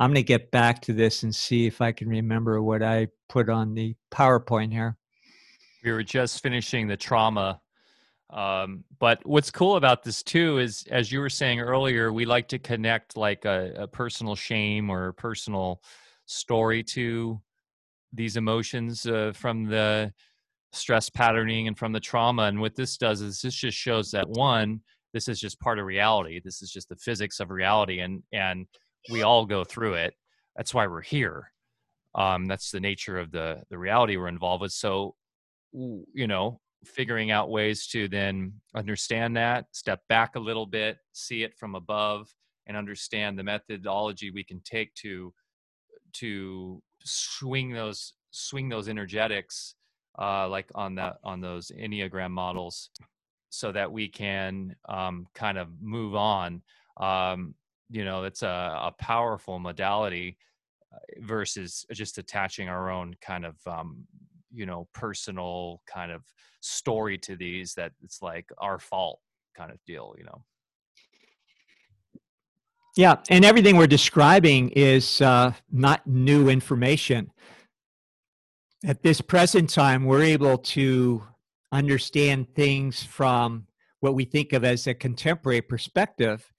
[0.03, 3.07] I'm going to get back to this and see if I can remember what I
[3.29, 4.97] put on the PowerPoint here.
[5.85, 7.61] We were just finishing the trauma.
[8.29, 12.49] Um, but what's cool about this too is, as you were saying earlier, we like
[12.49, 15.81] to connect like a, a personal shame or a personal
[16.27, 17.41] story to
[18.13, 20.13] these emotions uh, from the
[20.73, 22.43] stress patterning and from the trauma.
[22.43, 24.81] And what this does is this just shows that one,
[25.13, 26.41] this is just part of reality.
[26.45, 28.67] This is just the physics of reality, and and
[29.11, 30.15] we all go through it.
[30.57, 31.51] That's why we're here.
[32.15, 34.73] Um, that's the nature of the the reality we're involved with.
[34.73, 35.15] So,
[35.73, 41.43] you know, figuring out ways to then understand that, step back a little bit, see
[41.43, 42.29] it from above,
[42.67, 45.33] and understand the methodology we can take to
[46.15, 49.75] to swing those swing those energetics
[50.19, 52.91] uh, like on that on those enneagram models
[53.51, 56.63] so that we can um, kind of move on
[56.99, 57.55] um,
[57.93, 60.39] you know it's a, a powerful modality
[60.93, 64.05] uh, versus just attaching our own kind of um,
[64.51, 66.23] you know personal kind of
[66.61, 69.21] story to these that it's like our fault
[69.57, 70.43] kind of deal you know?
[72.97, 77.31] Yeah and everything we're describing is uh, not new information.
[78.85, 81.23] At this present time we're able to
[81.71, 83.67] understand things from
[84.01, 86.52] what we think of as a contemporary perspective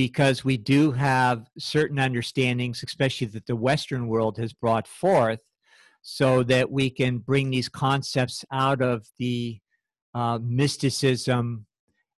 [0.00, 5.42] because we do have certain understandings especially that the western world has brought forth
[6.00, 9.58] so that we can bring these concepts out of the
[10.14, 11.66] uh, mysticism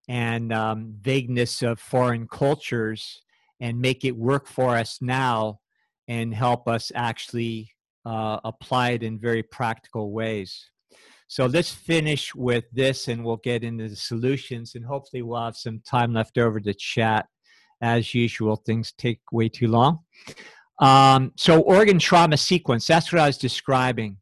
[0.07, 3.21] and um, vagueness of foreign cultures
[3.59, 5.59] and make it work for us now
[6.07, 7.69] and help us actually
[8.07, 10.71] uh, apply it in very practical ways.
[11.27, 15.57] So let's finish with this and we'll get into the solutions and hopefully we'll have
[15.57, 17.27] some time left over to chat.
[17.83, 19.99] As usual, things take way too long.
[20.79, 24.17] Um, so organ trauma sequence, that's what I was describing.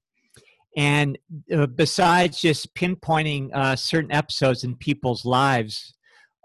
[0.76, 1.18] And
[1.54, 5.94] uh, besides just pinpointing uh, certain episodes in people's lives,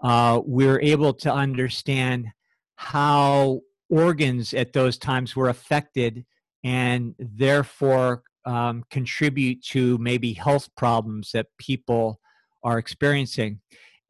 [0.02, 2.26] uh, we're able to understand
[2.76, 6.24] how organs at those times were affected
[6.64, 12.20] and therefore um, contribute to maybe health problems that people
[12.62, 13.60] are experiencing.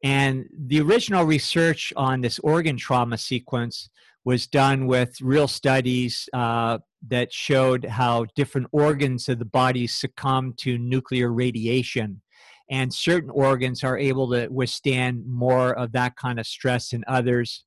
[0.03, 3.89] And the original research on this organ trauma sequence
[4.25, 10.53] was done with real studies uh, that showed how different organs of the body succumb
[10.57, 12.21] to nuclear radiation.
[12.69, 17.63] And certain organs are able to withstand more of that kind of stress than others.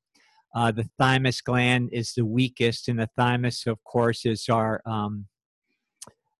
[0.53, 5.25] Uh, the thymus gland is the weakest, and the thymus, of course, is our, um,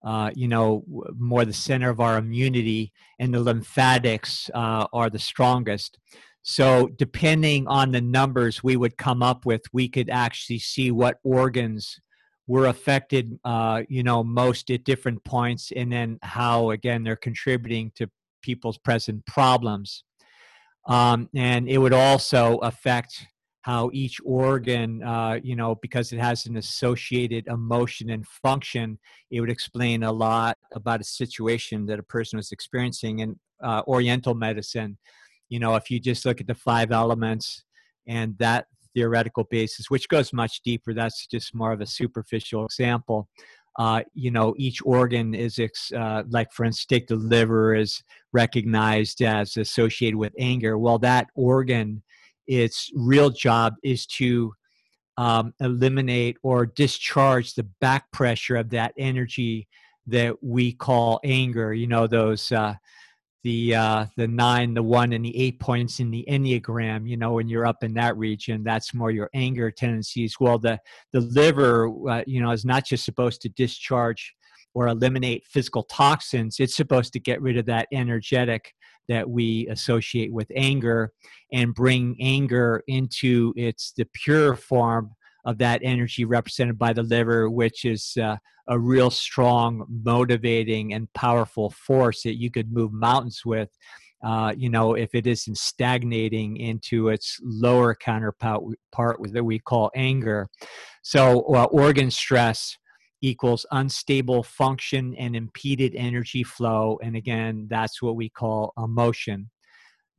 [0.03, 0.83] uh, you know,
[1.17, 5.99] more the center of our immunity, and the lymphatics uh, are the strongest.
[6.43, 11.19] So, depending on the numbers we would come up with, we could actually see what
[11.23, 11.99] organs
[12.47, 17.91] were affected, uh, you know, most at different points, and then how, again, they're contributing
[17.95, 18.09] to
[18.41, 20.03] people's present problems.
[20.87, 23.27] Um, and it would also affect
[23.61, 28.97] how each organ, uh, you know, because it has an associated emotion and function,
[29.29, 33.19] it would explain a lot about a situation that a person was experiencing.
[33.19, 34.97] In uh, Oriental medicine,
[35.51, 37.65] you know if you just look at the five elements
[38.07, 38.65] and that
[38.95, 43.29] theoretical basis which goes much deeper that's just more of a superficial example
[43.79, 48.03] uh, you know each organ is ex, uh, like for instance take the liver is
[48.33, 52.01] recognized as associated with anger well that organ
[52.47, 54.53] its real job is to
[55.17, 59.67] um, eliminate or discharge the back pressure of that energy
[60.07, 62.73] that we call anger you know those uh,
[63.43, 67.07] the uh, the nine, the one, and the eight points in the enneagram.
[67.07, 70.35] You know, when you're up in that region, that's more your anger tendencies.
[70.39, 70.79] Well, the
[71.11, 74.35] the liver, uh, you know, is not just supposed to discharge
[74.73, 76.57] or eliminate physical toxins.
[76.59, 78.73] It's supposed to get rid of that energetic
[79.11, 81.11] that we associate with anger
[81.51, 85.11] and bring anger into its the pure form
[85.43, 88.37] of that energy represented by the liver, which is uh,
[88.69, 93.69] a real strong, motivating, and powerful force that you could move mountains with.
[94.23, 98.63] Uh, you know, if it isn't stagnating into its lower counterpart
[98.93, 100.47] part that we call anger.
[101.01, 102.77] So, uh, organ stress
[103.21, 106.99] equals unstable function and impeded energy flow.
[107.03, 109.49] And again, that's what we call emotion.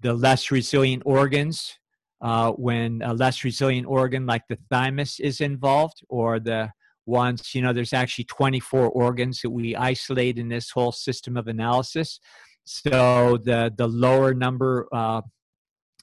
[0.00, 1.78] The less resilient organs
[2.22, 6.70] uh, when a less resilient organ like the thymus is involved or the
[7.04, 11.48] ones you know there's actually 24 organs that we isolate in this whole system of
[11.48, 12.20] analysis
[12.64, 15.20] so the the lower number uh,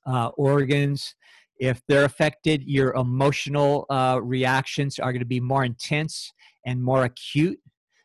[0.05, 1.15] uh, organs
[1.57, 6.33] if they're affected your emotional uh, reactions are going to be more intense
[6.69, 7.59] and more acute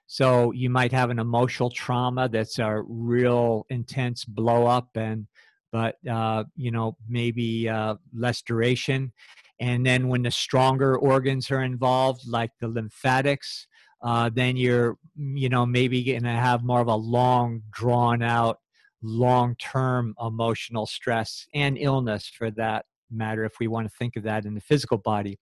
[0.06, 5.26] so you might have an emotional trauma that's a real intense blow up and
[5.74, 9.12] but uh, you know maybe uh, less duration.
[9.60, 13.66] And then when the stronger organs are involved, like the lymphatics,
[14.00, 18.58] uh, then you're you know maybe going to have more of a long drawn out
[19.02, 24.22] long term emotional stress and illness for that matter if we want to think of
[24.22, 25.38] that in the physical body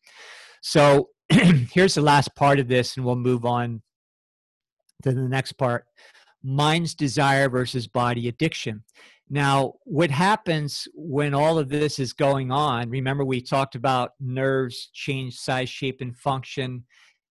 [0.62, 1.08] so
[1.72, 3.82] here's the last part of this and we'll move on
[5.02, 5.84] to the next part
[6.42, 8.82] mind's desire versus body addiction
[9.32, 12.90] now, what happens when all of this is going on?
[12.90, 16.84] Remember, we talked about nerves change size, shape, and function.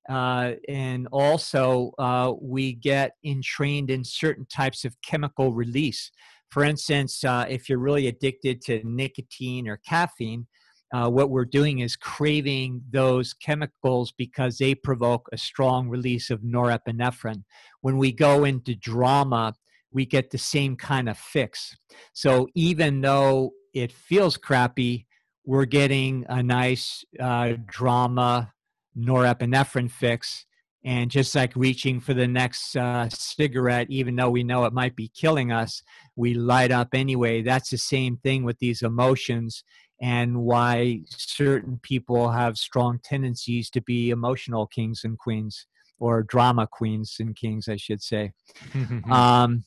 [0.10, 6.10] Uh, and also, uh, we get entrained in certain types of chemical release.
[6.50, 10.48] For instance, uh, if you're really addicted to nicotine or caffeine,
[10.94, 16.42] uh, what we're doing is craving those chemicals because they provoke a strong release of
[16.42, 17.44] norepinephrine.
[17.82, 19.54] When we go into drama,
[19.92, 21.76] we get the same kind of fix.
[22.14, 25.08] So even though it feels crappy,
[25.46, 28.54] we're getting a nice uh, drama
[28.98, 30.46] norepinephrine fix.
[30.84, 34.96] And just like reaching for the next uh, cigarette, even though we know it might
[34.96, 35.84] be killing us,
[36.16, 37.44] we light up anyway.
[37.44, 39.64] That's the same thing with these emotions,
[40.02, 45.68] and why certain people have strong tendencies to be emotional kings and queens,
[46.00, 48.34] or drama queens and kings, I should say.
[49.12, 49.64] um,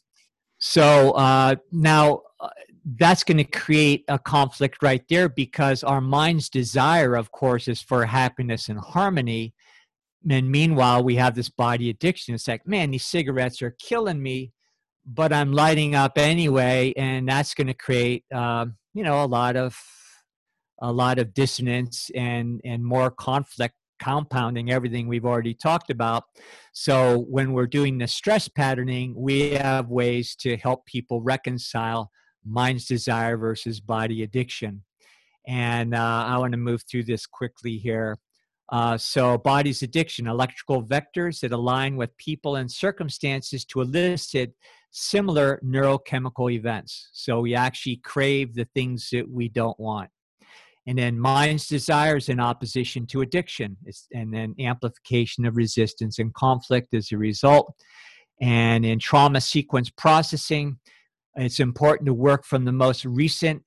[0.58, 2.48] so uh, now uh,
[2.96, 7.80] that's going to create a conflict right there because our mind's desire, of course, is
[7.80, 9.54] for happiness and harmony.
[10.28, 12.34] And meanwhile, we have this body addiction.
[12.34, 14.52] It's like, man, these cigarettes are killing me,
[15.06, 19.56] but I'm lighting up anyway, and that's going to create, uh, you know, a lot
[19.56, 19.78] of
[20.80, 26.24] a lot of dissonance and and more conflict compounding everything we've already talked about.
[26.72, 32.10] So when we're doing the stress patterning, we have ways to help people reconcile
[32.44, 34.82] mind's desire versus body addiction.
[35.46, 38.18] And uh, I want to move through this quickly here.
[38.70, 44.54] Uh, so, body's addiction, electrical vectors that align with people and circumstances to elicit
[44.90, 47.10] similar neurochemical events.
[47.12, 50.08] So, we actually crave the things that we don't want.
[50.86, 53.76] And then mind's desires in opposition to addiction,
[54.12, 57.74] and then amplification of resistance and conflict as a result.
[58.40, 60.78] And in trauma sequence processing,
[61.36, 63.62] it's important to work from the most recent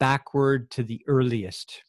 [0.00, 1.82] backward to the earliest.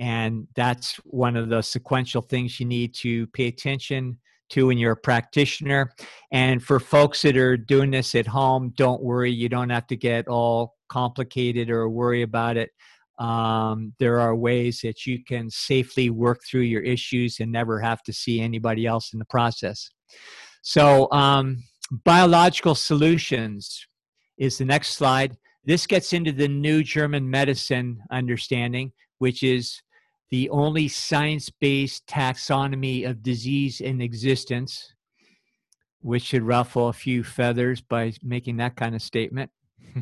[0.00, 4.18] And that's one of the sequential things you need to pay attention
[4.50, 5.92] to when you're a practitioner.
[6.32, 9.96] And for folks that are doing this at home, don't worry, you don't have to
[9.96, 12.70] get all complicated or worry about it.
[13.18, 18.02] Um, there are ways that you can safely work through your issues and never have
[18.04, 19.90] to see anybody else in the process.
[20.62, 21.64] So, um,
[22.04, 23.86] biological solutions
[24.38, 25.36] is the next slide.
[25.64, 29.80] This gets into the new German medicine understanding, which is
[30.30, 34.94] the only science based taxonomy of disease in existence,
[36.00, 39.50] which should ruffle a few feathers by making that kind of statement.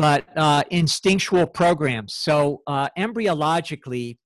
[0.00, 2.14] but uh, instinctual programs.
[2.14, 4.16] So, uh, embryologically,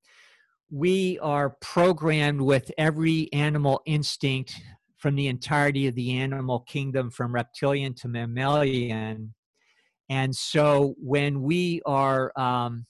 [0.70, 4.54] we are programmed with every animal instinct
[4.98, 9.34] from the entirety of the animal kingdom, from reptilian to mammalian.
[10.08, 12.86] And so, when we are um,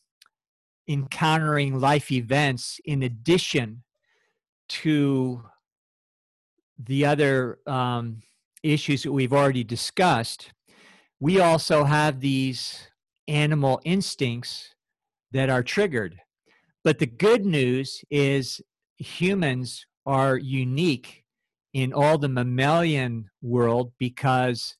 [0.87, 3.83] encountering life events, in addition
[4.69, 5.43] to
[6.79, 8.21] the other um,
[8.63, 10.53] issues that we've already discussed,
[11.21, 12.89] we also have these
[13.29, 14.75] animal instincts
[15.33, 16.21] that are triggered.
[16.83, 18.61] But the good news is
[18.99, 21.25] humans are unique
[21.73, 24.77] in all the mammalian world because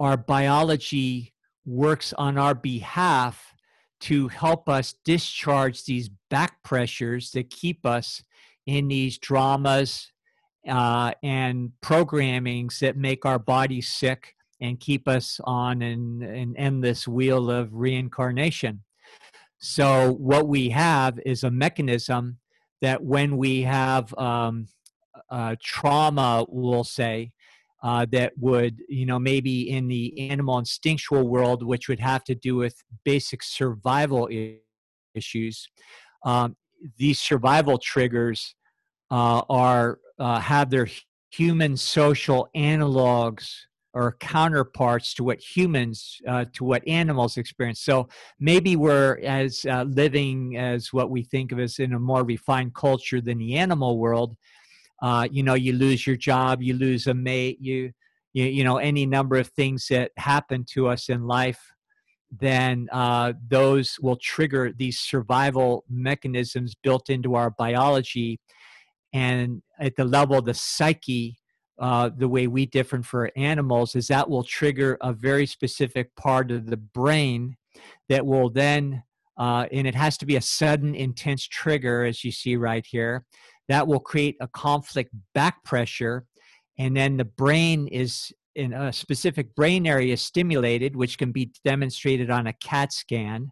[0.00, 1.32] our biology
[1.64, 3.54] works on our behalf
[4.00, 8.24] to help us discharge these back pressures that keep us
[8.66, 10.10] in these dramas
[10.68, 17.06] uh, and programmings that make our body sick and keep us on an, an endless
[17.06, 18.84] wheel of reincarnation.
[19.58, 22.38] So, what we have is a mechanism
[22.80, 24.66] that when we have um,
[25.30, 27.32] uh, trauma, we'll say,
[27.82, 32.34] uh, that would, you know, maybe in the animal instinctual world, which would have to
[32.34, 34.28] do with basic survival
[35.14, 35.68] issues,
[36.24, 36.56] um,
[36.96, 38.54] these survival triggers
[39.10, 40.88] uh, are uh, have their
[41.30, 43.52] human social analogs
[43.94, 47.80] or counterparts to what humans uh, to what animals experience.
[47.80, 48.08] So
[48.40, 52.74] maybe we're as uh, living as what we think of as in a more refined
[52.74, 54.36] culture than the animal world
[55.02, 57.92] uh, you know you lose your job you lose a mate you,
[58.32, 61.72] you you know any number of things that happen to us in life
[62.40, 68.40] then uh, those will trigger these survival mechanisms built into our biology.
[69.12, 71.38] And at the level of the psyche,
[71.82, 76.52] uh, the way we differ for animals is that will trigger a very specific part
[76.52, 77.56] of the brain
[78.08, 79.02] that will then,
[79.36, 83.26] uh, and it has to be a sudden, intense trigger, as you see right here,
[83.68, 86.24] that will create a conflict back pressure.
[86.78, 92.30] And then the brain is in a specific brain area stimulated, which can be demonstrated
[92.30, 93.50] on a CAT scan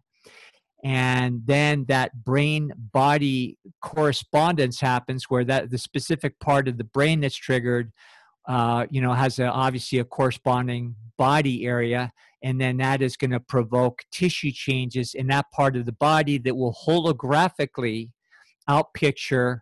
[0.83, 7.19] and then that brain body correspondence happens where that the specific part of the brain
[7.19, 7.91] that's triggered
[8.47, 12.11] uh, you know has a, obviously a corresponding body area
[12.43, 16.39] and then that is going to provoke tissue changes in that part of the body
[16.39, 18.09] that will holographically
[18.69, 19.59] outpicture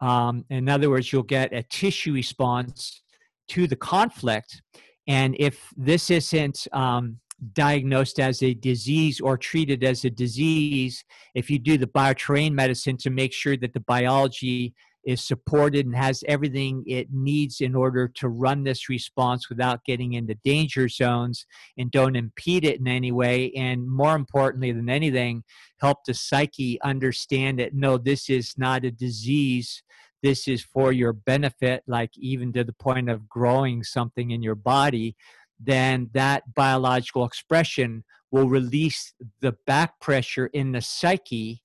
[0.00, 3.02] um, in other words you'll get a tissue response
[3.48, 4.62] to the conflict.
[5.06, 7.18] And if this isn't um,
[7.52, 12.96] diagnosed as a disease or treated as a disease if you do the bioterrain medicine
[12.96, 18.08] to make sure that the biology is supported and has everything it needs in order
[18.08, 21.46] to run this response without getting into danger zones
[21.78, 23.52] and don't impede it in any way.
[23.52, 25.42] And more importantly than anything,
[25.80, 29.82] help the psyche understand that no, this is not a disease.
[30.22, 34.54] This is for your benefit, like even to the point of growing something in your
[34.54, 35.16] body
[35.64, 41.62] then that biological expression will release the back pressure in the psyche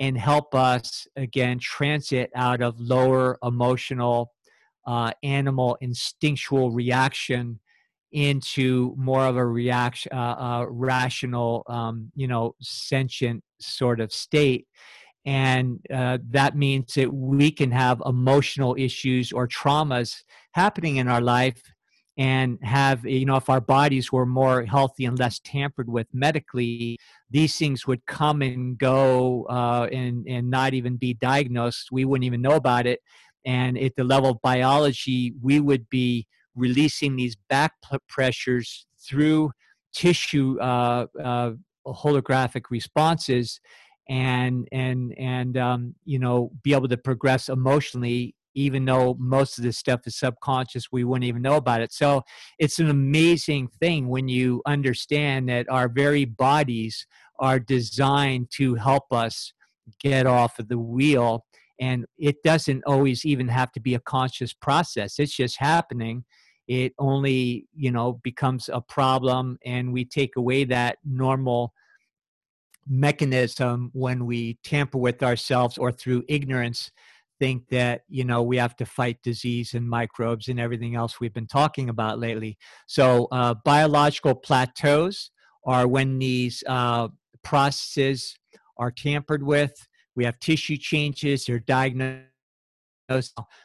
[0.00, 4.32] and help us again transit out of lower emotional
[4.86, 7.60] uh, animal instinctual reaction
[8.12, 14.66] into more of a reaction uh, uh, rational um, you know sentient sort of state.
[15.26, 20.22] And uh, that means that we can have emotional issues or traumas
[20.52, 21.62] happening in our life
[22.20, 26.98] and have you know if our bodies were more healthy and less tampered with medically
[27.30, 31.88] these things would come and go uh, and and not even be diagnosed.
[31.90, 33.00] We wouldn't even know about it.
[33.46, 37.72] And at the level of biology we would be releasing these back
[38.06, 39.52] pressures through
[39.94, 41.52] tissue uh, uh,
[41.86, 43.60] holographic responses
[44.10, 49.64] and and and um, you know be able to progress emotionally even though most of
[49.64, 51.92] this stuff is subconscious, we wouldn't even know about it.
[51.92, 52.22] So
[52.58, 57.06] it's an amazing thing when you understand that our very bodies
[57.38, 59.52] are designed to help us
[60.00, 61.44] get off of the wheel.
[61.80, 66.24] And it doesn't always even have to be a conscious process, it's just happening.
[66.68, 71.74] It only, you know, becomes a problem, and we take away that normal
[72.86, 76.90] mechanism when we tamper with ourselves or through ignorance
[77.40, 81.34] think that you know we have to fight disease and microbes and everything else we've
[81.34, 82.56] been talking about lately.
[82.86, 85.30] So uh, biological plateaus
[85.64, 87.08] are when these uh,
[87.42, 88.38] processes
[88.76, 89.88] are tampered with.
[90.14, 92.26] We have tissue changes they're diagnosed.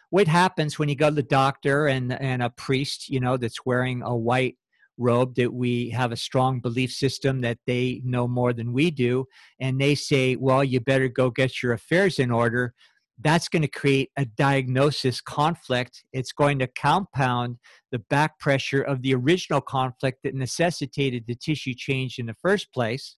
[0.10, 3.66] What happens when you go to the doctor and and a priest you know that's
[3.66, 4.56] wearing a white
[4.98, 9.26] robe that we have a strong belief system that they know more than we do
[9.60, 12.74] and they say well you better go get your affairs in order
[13.20, 16.04] that's going to create a diagnosis conflict.
[16.12, 17.58] It's going to compound
[17.92, 22.74] the back pressure of the original conflict that necessitated the tissue change in the first
[22.74, 23.16] place.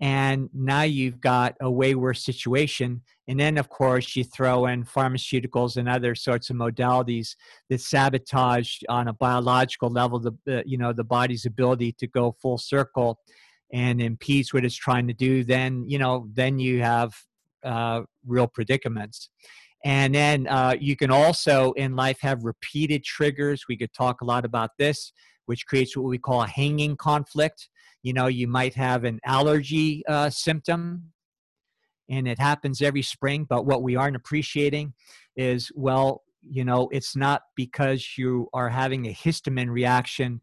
[0.00, 3.02] And now you've got a way worse situation.
[3.26, 7.34] And then, of course, you throw in pharmaceuticals and other sorts of modalities
[7.68, 12.58] that sabotage on a biological level the, you know, the body's ability to go full
[12.58, 13.18] circle
[13.72, 15.44] and impedes what it's trying to do.
[15.44, 17.12] Then, you know, then you have
[17.64, 19.30] uh, real predicaments.
[19.84, 23.64] And then uh, you can also in life have repeated triggers.
[23.68, 25.12] We could talk a lot about this,
[25.46, 27.68] which creates what we call a hanging conflict.
[28.02, 31.12] You know, you might have an allergy uh, symptom,
[32.08, 33.46] and it happens every spring.
[33.48, 34.94] But what we aren't appreciating
[35.36, 40.40] is, well, you know, it's not because you are having a histamine reaction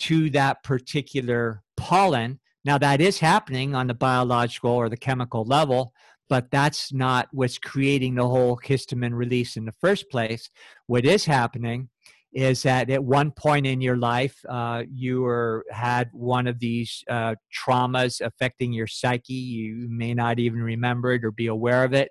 [0.00, 2.40] to that particular pollen.
[2.64, 5.92] Now, that is happening on the biological or the chemical level,
[6.32, 10.48] but that's not what's creating the whole histamine release in the first place.
[10.86, 11.90] What is happening
[12.32, 17.04] is that at one point in your life, uh, you were had one of these
[17.10, 19.34] uh, traumas affecting your psyche.
[19.34, 22.08] You may not even remember it or be aware of it,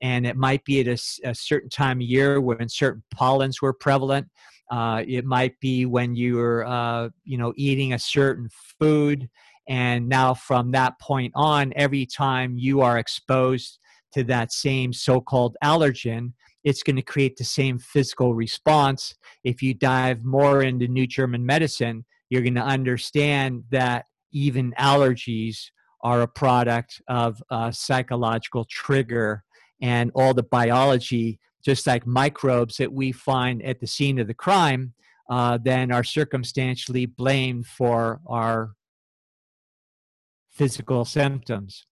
[0.00, 3.72] and it might be at a, a certain time of year when certain pollens were
[3.72, 4.28] prevalent.
[4.70, 8.48] Uh, it might be when you were, uh, you know, eating a certain
[8.78, 9.28] food
[9.68, 13.78] and now, from that point on, every time you are exposed
[14.12, 16.32] to that same so called allergen,
[16.64, 19.14] it's going to create the same physical response.
[19.42, 25.58] If you dive more into New German medicine, you're going to understand that even allergies
[26.02, 29.44] are a product of a psychological trigger,
[29.80, 34.34] and all the biology just like microbes that we find at the scene of the
[34.34, 34.92] crime,
[35.30, 38.72] uh, then are circumstantially blamed for our
[40.54, 41.86] physical symptoms.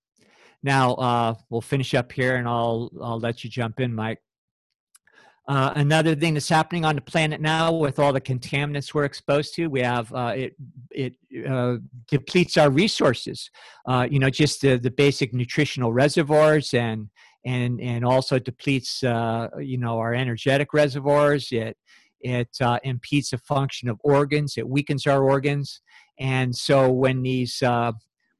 [0.62, 4.20] Now, uh, we'll finish up here and I'll, I'll let you jump in, Mike.
[5.48, 9.55] Uh, another thing that's happening on the planet now with all the contaminants we're exposed
[9.55, 10.55] to, we have uh, it
[10.93, 11.14] it
[11.48, 11.78] uh,
[12.09, 13.51] depletes our resources.
[13.84, 17.09] Uh, you know, just the, the basic nutritional reservoirs and
[17.44, 21.48] and and also depletes uh, you know our energetic reservoirs.
[21.51, 21.76] It
[22.20, 24.56] it uh, impedes the function of organs.
[24.56, 25.80] It weakens our organs,
[26.20, 27.60] and so when these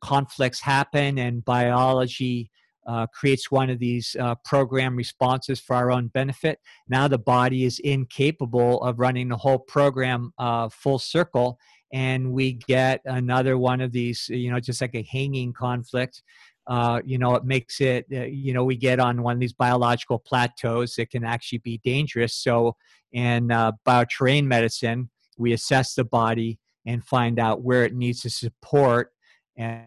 [0.03, 2.51] conflicts happen and biology
[2.87, 6.59] uh, creates one of these uh, program responses for our own benefit.
[6.89, 11.59] Now the body is incapable of running the whole program uh, full circle,
[11.93, 16.23] and we get another one of these, you know, just like a hanging conflict.
[16.67, 19.53] Uh, you know, it makes it, uh, you know, we get on one of these
[19.53, 22.35] biological plateaus that can actually be dangerous.
[22.35, 22.77] So,
[23.13, 28.31] in uh, bioterrain medicine, we assess the body and find out where it needs to
[28.31, 29.11] support
[29.57, 29.87] and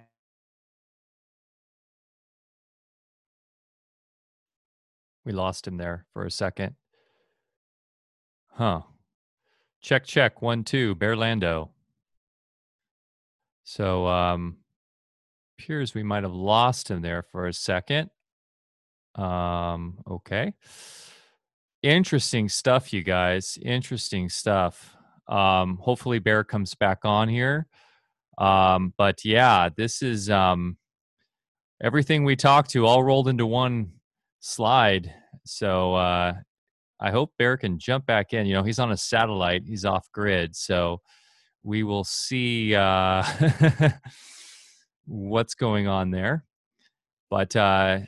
[5.25, 6.75] We lost him there for a second.
[8.51, 8.81] Huh.
[9.81, 10.41] Check, check.
[10.41, 10.95] One, two.
[10.95, 11.69] Bearlando.
[13.63, 14.57] So, um,
[15.57, 18.11] appears we might have lost him there for a second.
[19.15, 20.53] Um, okay.
[21.81, 23.57] Interesting stuff, you guys.
[23.61, 24.95] Interesting stuff.
[25.27, 27.67] Um, hopefully Bear comes back on here.
[28.37, 30.77] Um, but yeah, this is um
[31.81, 33.91] everything we talked to all rolled into one
[34.39, 35.13] slide.
[35.45, 36.33] So uh,
[36.99, 38.45] I hope Bear can jump back in.
[38.45, 40.55] You know, he's on a satellite, he's off grid.
[40.55, 41.01] So
[41.63, 43.23] we will see uh,
[45.05, 46.45] what's going on there.
[47.29, 47.99] But uh,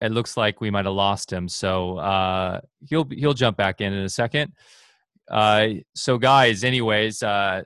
[0.00, 1.48] it looks like we might have lost him.
[1.48, 4.52] So uh, he'll he'll jump back in in a second.
[5.30, 7.62] Uh, so guys, anyways, uh,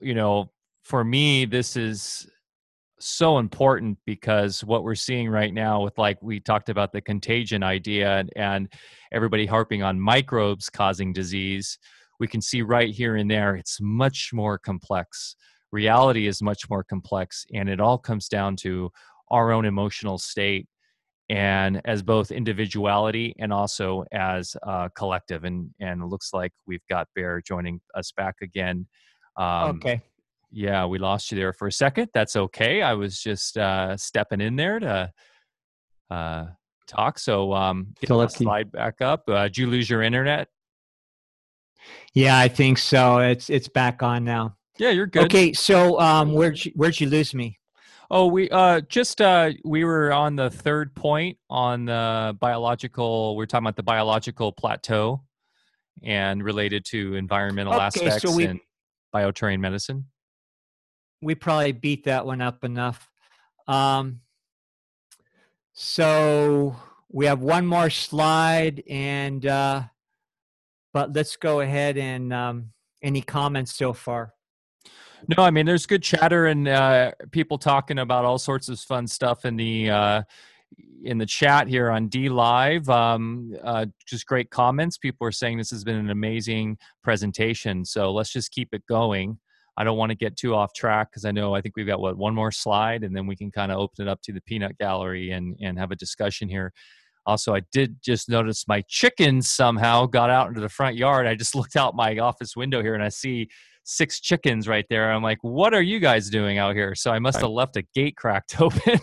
[0.00, 0.50] you know,
[0.82, 2.28] for me, this is
[2.98, 7.62] so important because what we're seeing right now with like we talked about the contagion
[7.62, 8.72] idea and, and
[9.12, 11.78] everybody harping on microbes causing disease
[12.20, 15.34] we can see right here and there it's much more complex.
[15.72, 18.88] Reality is much more complex and it all comes down to
[19.32, 20.68] our own emotional state
[21.28, 26.86] and as both individuality and also as a collective and and it looks like we've
[26.88, 28.86] got bear joining us back again
[29.36, 30.00] um, okay
[30.52, 32.10] yeah, we lost you there for a second.
[32.12, 32.82] That's okay.
[32.82, 35.12] I was just uh, stepping in there to
[36.10, 36.46] uh,
[36.86, 37.18] talk.
[37.18, 39.28] So, um, so let's slide back up.
[39.28, 40.48] Uh, did you lose your internet?
[42.12, 43.18] Yeah, I think so.
[43.18, 44.56] It's it's back on now.
[44.78, 45.24] Yeah, you're good.
[45.24, 47.58] Okay, so um, where'd you, where'd you lose me?
[48.10, 53.36] Oh, we uh just uh we were on the third point on the biological.
[53.36, 55.22] We are talking about the biological plateau
[56.02, 58.60] and related to environmental okay, aspects so we, in
[59.14, 60.06] bioterrain medicine
[61.22, 63.08] we probably beat that one up enough.
[63.68, 64.20] Um,
[65.72, 66.76] so
[67.10, 69.82] we have one more slide, and uh,
[70.92, 72.72] but let's go ahead and um,
[73.02, 74.34] any comments so far.
[75.28, 79.06] No, I mean there's good chatter and uh, people talking about all sorts of fun
[79.06, 80.22] stuff in the uh,
[81.04, 82.88] in the chat here on DLive.
[82.88, 84.98] Um, uh, just great comments.
[84.98, 87.84] People are saying this has been an amazing presentation.
[87.84, 89.38] So let's just keep it going.
[89.76, 92.00] I don't want to get too off track because I know I think we've got
[92.00, 94.40] what one more slide and then we can kind of open it up to the
[94.42, 96.72] peanut gallery and and have a discussion here.
[97.24, 101.26] Also, I did just notice my chickens somehow got out into the front yard.
[101.26, 103.48] I just looked out my office window here and I see
[103.84, 105.12] six chickens right there.
[105.12, 106.94] I'm like, what are you guys doing out here?
[106.94, 109.00] So I must have left a gate cracked open.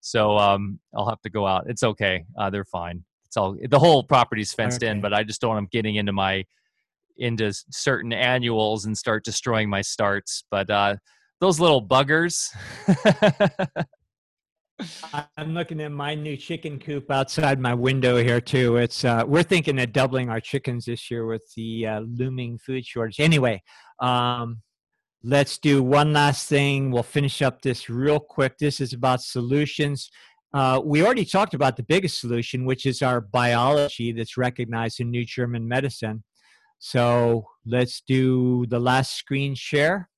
[0.00, 1.64] so um, I'll have to go out.
[1.68, 2.24] It's okay.
[2.38, 3.04] Uh, they're fine.
[3.26, 4.90] It's all the whole property's fenced okay.
[4.90, 6.44] in, but I just don't want them getting into my
[7.16, 10.44] into certain annuals and start destroying my starts.
[10.50, 10.96] But uh,
[11.40, 12.48] those little buggers.
[15.36, 18.76] I'm looking at my new chicken coop outside my window here too.
[18.76, 22.84] It's uh, we're thinking of doubling our chickens this year with the uh, looming food
[22.84, 23.20] shortage.
[23.20, 23.62] Anyway,
[24.00, 24.62] um,
[25.22, 26.90] let's do one last thing.
[26.90, 28.58] We'll finish up this real quick.
[28.58, 30.10] This is about solutions.
[30.54, 35.10] Uh, we already talked about the biggest solution, which is our biology that's recognized in
[35.10, 36.24] New German medicine.
[36.84, 40.10] So let's do the last screen share.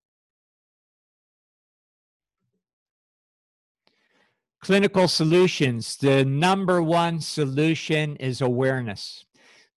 [4.62, 5.99] Clinical solutions.
[5.99, 9.27] The number one solution is awareness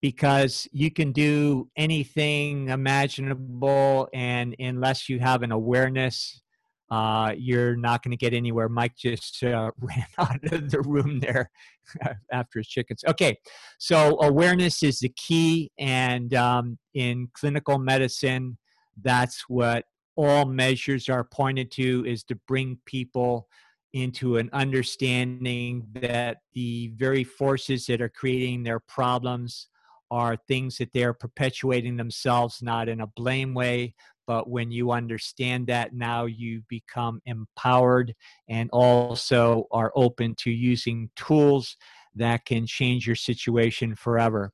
[0.02, 6.42] because you can do anything imaginable, and unless you have an awareness
[6.90, 8.70] uh, you're not going to get anywhere.
[8.70, 11.50] Mike just uh, ran out of the room there
[12.32, 13.04] after his chickens.
[13.08, 13.38] Okay,
[13.78, 18.58] so awareness is the key, and um, in clinical medicine,
[19.02, 19.86] that's what
[20.16, 23.48] all measures are pointed to is to bring people
[23.94, 29.68] into an understanding that the very forces that are creating their problems
[30.10, 33.94] are things that they're perpetuating themselves, not in a blame way,
[34.28, 38.14] but when you understand that, now you become empowered
[38.50, 41.78] and also are open to using tools
[42.16, 44.52] that can change your situation forever.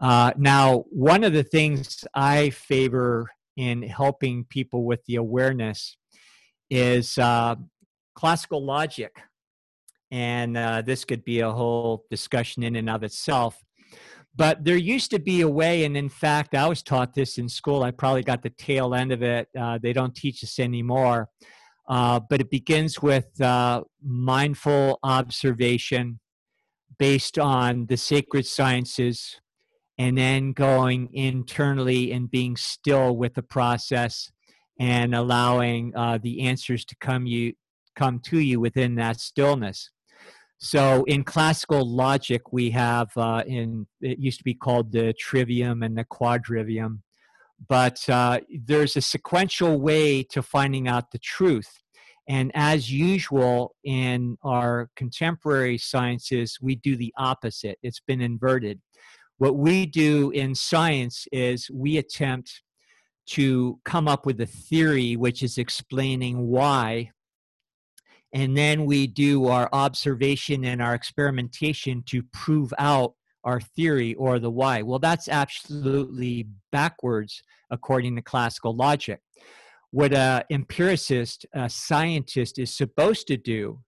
[0.00, 5.96] Uh, now, one of the things I favor in helping people with the awareness
[6.70, 7.56] is uh,
[8.14, 9.14] classical logic.
[10.10, 13.62] And uh, this could be a whole discussion in and of itself.
[14.34, 17.48] But there used to be a way, and in fact, I was taught this in
[17.48, 17.82] school.
[17.82, 19.48] I probably got the tail end of it.
[19.58, 21.28] Uh, they don't teach us anymore.
[21.88, 26.20] Uh, but it begins with uh, mindful observation
[26.98, 29.40] based on the sacred sciences,
[29.98, 34.30] and then going internally and being still with the process
[34.78, 37.52] and allowing uh, the answers to come you
[37.96, 39.90] come to you within that stillness.
[40.62, 45.82] So in classical logic, we have uh, in it used to be called the trivium
[45.82, 47.00] and the quadrivium,
[47.66, 51.80] but uh, there's a sequential way to finding out the truth.
[52.28, 57.78] And as usual in our contemporary sciences, we do the opposite.
[57.82, 58.80] It's been inverted.
[59.38, 62.62] What we do in science is we attempt
[63.30, 67.12] to come up with a theory which is explaining why
[68.32, 74.38] and then we do our observation and our experimentation to prove out our theory or
[74.38, 74.82] the why.
[74.82, 79.20] Well, that's absolutely backwards according to classical logic.
[79.90, 83.80] What a empiricist, a scientist is supposed to do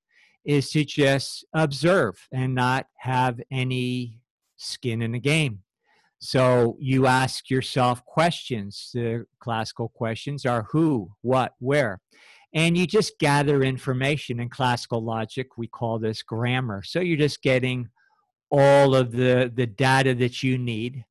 [0.45, 4.21] is to just observe and not have any
[4.57, 5.61] skin in the game.
[6.19, 8.91] So you ask yourself questions.
[8.95, 12.01] The classical questions are who, what, where
[12.55, 14.41] and you just gather information.
[14.41, 16.83] In classical logic we call this grammar.
[16.83, 17.89] So you're just getting
[18.51, 21.05] all of the the data that you need.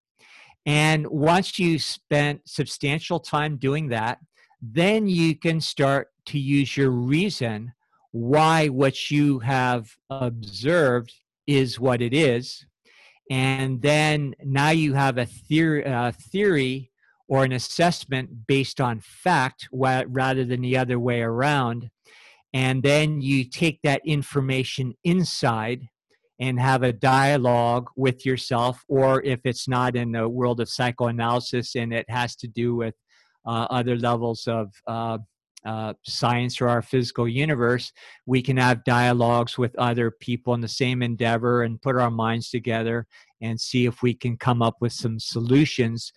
[0.66, 4.20] And once you spent substantial time doing that
[4.62, 7.74] then you can start to use your reason
[8.12, 11.14] why what you have observed
[11.48, 12.66] is what it is.
[13.30, 16.91] And then now you have a theory, uh, theory
[17.32, 21.90] or an assessment based on fact rather than the other way around.
[22.54, 25.88] And then you take that information inside
[26.42, 31.76] and have a dialogue with yourself, or if it's not in the world of psychoanalysis
[31.76, 32.96] and it has to do with
[33.46, 35.18] uh, other levels of uh,
[35.64, 37.94] uh, science or our physical universe,
[38.26, 42.50] we can have dialogues with other people in the same endeavor and put our minds
[42.50, 43.08] together
[43.42, 46.12] and see if we can come up with some solutions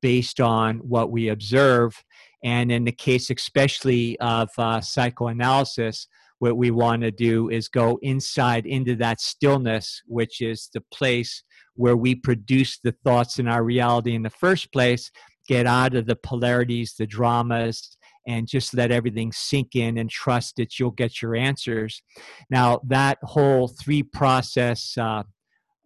[0.00, 2.02] based on what we observe.
[2.42, 6.08] And in the case, especially of uh, psychoanalysis,
[6.38, 11.44] what we want to do is go inside into that stillness, which is the place
[11.74, 15.10] where we produce the thoughts in our reality in the first place,
[15.46, 17.96] get out of the polarities, the dramas,
[18.26, 22.02] and just let everything sink in and trust that you'll get your answers.
[22.50, 25.24] Now, that whole three process uh,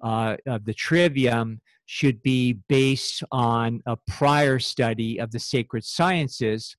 [0.02, 6.76] uh, of the trivium should be based on a prior study of the sacred sciences.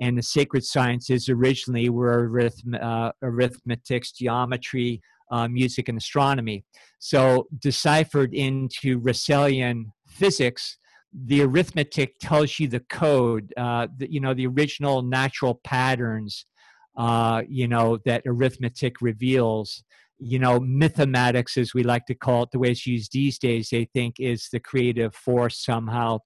[0.00, 6.64] And the sacred sciences originally were arith- uh, arithmetics, geometry, uh, music, and astronomy.
[6.98, 10.78] So, deciphered into Russellian physics,
[11.12, 16.46] the arithmetic tells you the code, uh, the, you know, the original natural patterns,
[16.96, 19.82] uh, you know, that arithmetic reveals
[20.18, 23.68] you know, mathematics, as we like to call it, the way it's used these days,
[23.70, 26.18] they think is the creative force somehow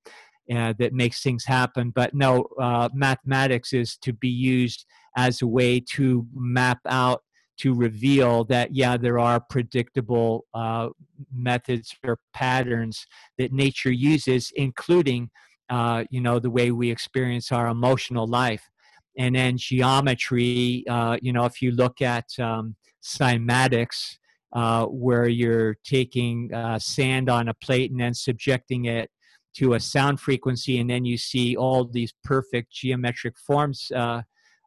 [0.54, 1.90] uh, that makes things happen.
[1.90, 4.84] But no, uh, mathematics is to be used
[5.16, 7.22] as a way to map out,
[7.58, 10.88] to reveal that, yeah, there are predictable uh,
[11.34, 13.06] methods or patterns
[13.38, 15.30] that nature uses, including,
[15.68, 18.70] uh, you know, the way we experience our emotional life.
[19.18, 24.16] And then geometry, uh, you know, if you look at, um, cymatics,
[24.52, 29.10] uh, where you're taking uh, sand on a plate and then subjecting it
[29.55, 34.22] to a sound frequency, and then you see all these perfect geometric forms, uh,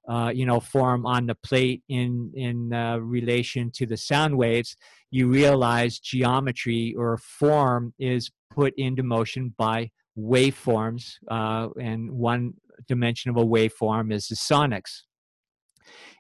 [0.10, 4.76] uh you know, form on the plate in in uh, relation to the sound waves.
[5.10, 12.54] You realize geometry or form is put into motion by waveforms, uh, and one
[12.88, 15.04] dimension of a waveform is the sonics.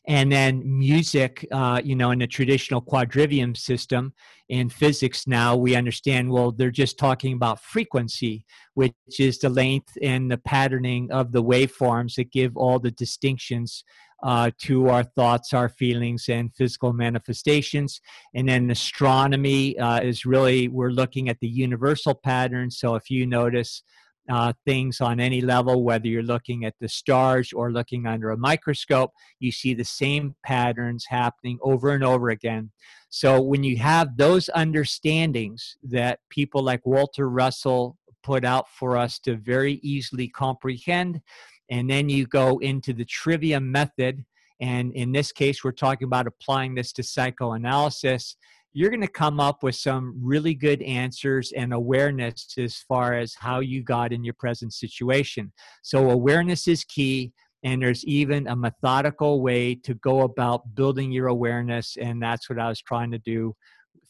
[0.08, 4.14] And then music uh, you know in the traditional quadrivium system
[4.50, 9.98] in physics now we understand well they're just talking about frequency which is the length
[10.02, 13.84] and the patterning of the waveforms that give all the distinctions
[14.24, 18.00] uh, to our thoughts our feelings and physical manifestations.
[18.34, 23.28] And then astronomy uh, is really we're looking at the universal patterns so if you
[23.28, 23.84] notice
[24.30, 28.38] uh, things on any level, whether you're looking at the stars or looking under a
[28.38, 32.72] microscope, you see the same patterns happening over and over again.
[33.10, 39.20] So when you have those understandings that people like Walter Russell put out for us
[39.20, 41.22] to very easily comprehend,
[41.70, 44.24] and then you go into the trivia method,
[44.62, 48.38] and in this case, we're talking about applying this to psychoanalysis
[48.74, 53.36] you're going to come up with some really good answers and awareness as far as
[53.36, 55.54] how you got in your present situation.
[55.84, 57.32] So, awareness is key,
[57.64, 62.60] and there's even a methodical way to go about building your awareness, and that's what
[62.60, 63.56] I was trying to do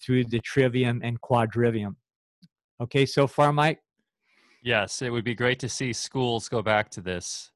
[0.03, 1.95] through the trivium and quadrivium.
[2.81, 3.79] Okay, so far, Mike?
[4.63, 7.51] Yes, it would be great to see schools go back to this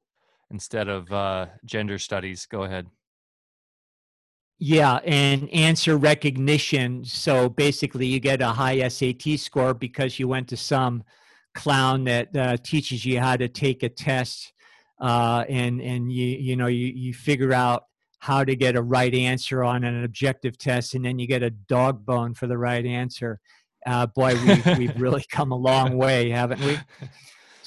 [0.50, 2.46] instead of uh, gender studies.
[2.46, 2.86] Go ahead.
[4.60, 7.04] Yeah, and answer recognition.
[7.04, 11.04] So basically, you get a high SAT score because you went to some
[11.54, 14.52] clown that uh, teaches you how to take a test,
[15.00, 17.84] uh, and and you you know you you figure out
[18.18, 21.50] how to get a right answer on an objective test, and then you get a
[21.50, 23.38] dog bone for the right answer.
[23.86, 26.76] Uh, boy, we've, we've really come a long way, haven't we?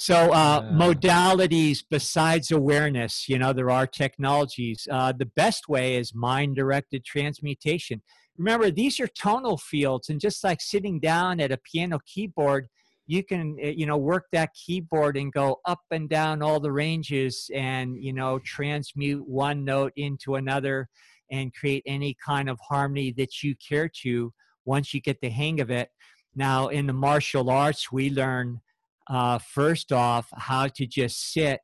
[0.02, 4.88] So, uh, modalities besides awareness, you know, there are technologies.
[4.90, 8.02] Uh, the best way is mind directed transmutation.
[8.36, 12.68] Remember, these are tonal fields, and just like sitting down at a piano keyboard,
[13.06, 16.72] you can, eh, you know, work that keyboard and go up and down all the
[16.72, 20.90] ranges and, you know, transmute one note into another
[21.30, 24.34] and create any kind of harmony that you care to
[24.66, 25.90] once you get the hang of it.
[26.34, 28.62] Now, in the martial arts, we learn
[29.10, 31.60] uh, first off, how to just sit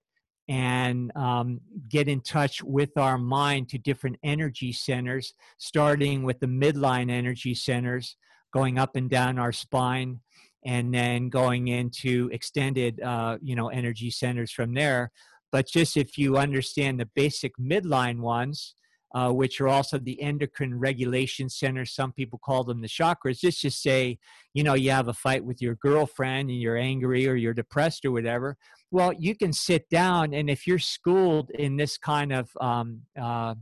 [0.49, 1.59] and um,
[1.89, 7.53] get in touch with our mind to different energy centers, starting with the midline energy
[7.53, 8.15] centers,
[8.53, 10.19] going up and down our spine,
[10.65, 15.11] and then going into extended, uh, you know, energy centers from there.
[15.51, 18.73] But just if you understand the basic midline ones,
[19.13, 21.93] uh, which are also the endocrine regulation centers.
[21.93, 23.39] Some people call them the chakras.
[23.39, 24.19] Just to say,
[24.53, 28.05] you know, you have a fight with your girlfriend and you're angry or you're depressed
[28.05, 28.57] or whatever.
[28.91, 33.55] Well, you can sit down, and if you're schooled in this kind of um, uh,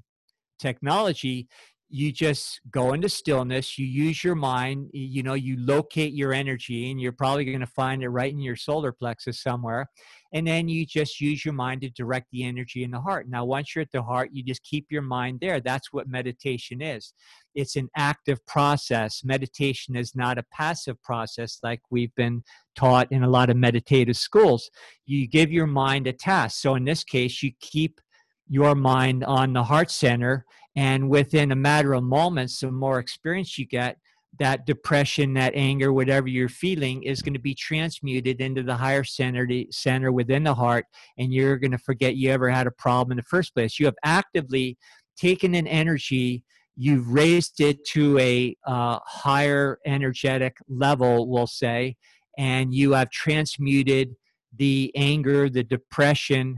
[0.60, 1.48] technology,
[1.96, 6.92] you just go into stillness you use your mind you know you locate your energy
[6.92, 9.88] and you're probably going to find it right in your solar plexus somewhere
[10.36, 13.30] and then you just use your mind to direct the energy in the heart.
[13.30, 15.62] Now once you're at the heart you just keep your mind there.
[15.62, 17.14] That's what meditation is.
[17.56, 19.22] It's an active process.
[19.24, 22.44] Meditation is not a passive process like we've been
[22.76, 24.70] taught in a lot of meditative schools.
[25.06, 26.60] You give your mind a task.
[26.60, 28.02] So in this case you keep
[28.50, 30.46] your mind on the heart center
[30.76, 33.98] and within a matter of moments the more experience you get
[34.40, 39.04] that depression that anger whatever you're feeling is going to be transmuted into the higher
[39.04, 40.86] center center within the heart
[41.18, 43.80] and you're going to forget you ever had a problem in the first place.
[43.80, 44.78] You have actively
[45.16, 46.44] taken an energy.
[46.76, 51.96] You've raised it to a uh, higher energetic level we'll say
[52.38, 54.16] and you have transmuted
[54.58, 56.58] the anger the depression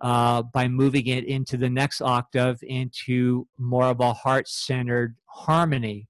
[0.00, 6.08] uh, by moving it into the next octave into more of a heart centered harmony.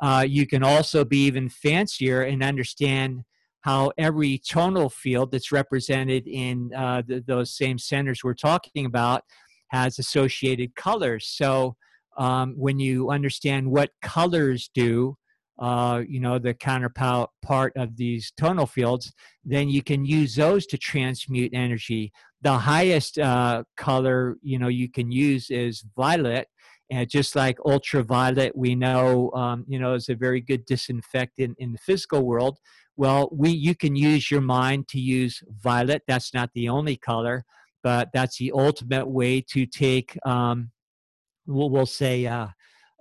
[0.00, 3.22] Uh, you can also be even fancier and understand
[3.62, 9.22] how every tonal field that's represented in uh, those same centers we're talking about
[9.68, 11.26] has associated colors.
[11.26, 11.76] So
[12.18, 15.16] um, when you understand what colors do,
[15.58, 19.12] uh, you know, the counterpart part of these tonal fields,
[19.44, 22.12] then you can use those to transmute energy.
[22.42, 26.48] The highest uh, color, you know, you can use is violet.
[26.90, 31.72] And just like ultraviolet, we know, um, you know, is a very good disinfectant in
[31.72, 32.58] the physical world.
[32.96, 36.02] Well, we you can use your mind to use violet.
[36.06, 37.44] That's not the only color,
[37.82, 40.70] but that's the ultimate way to take, um,
[41.46, 42.48] we'll, we'll say, uh,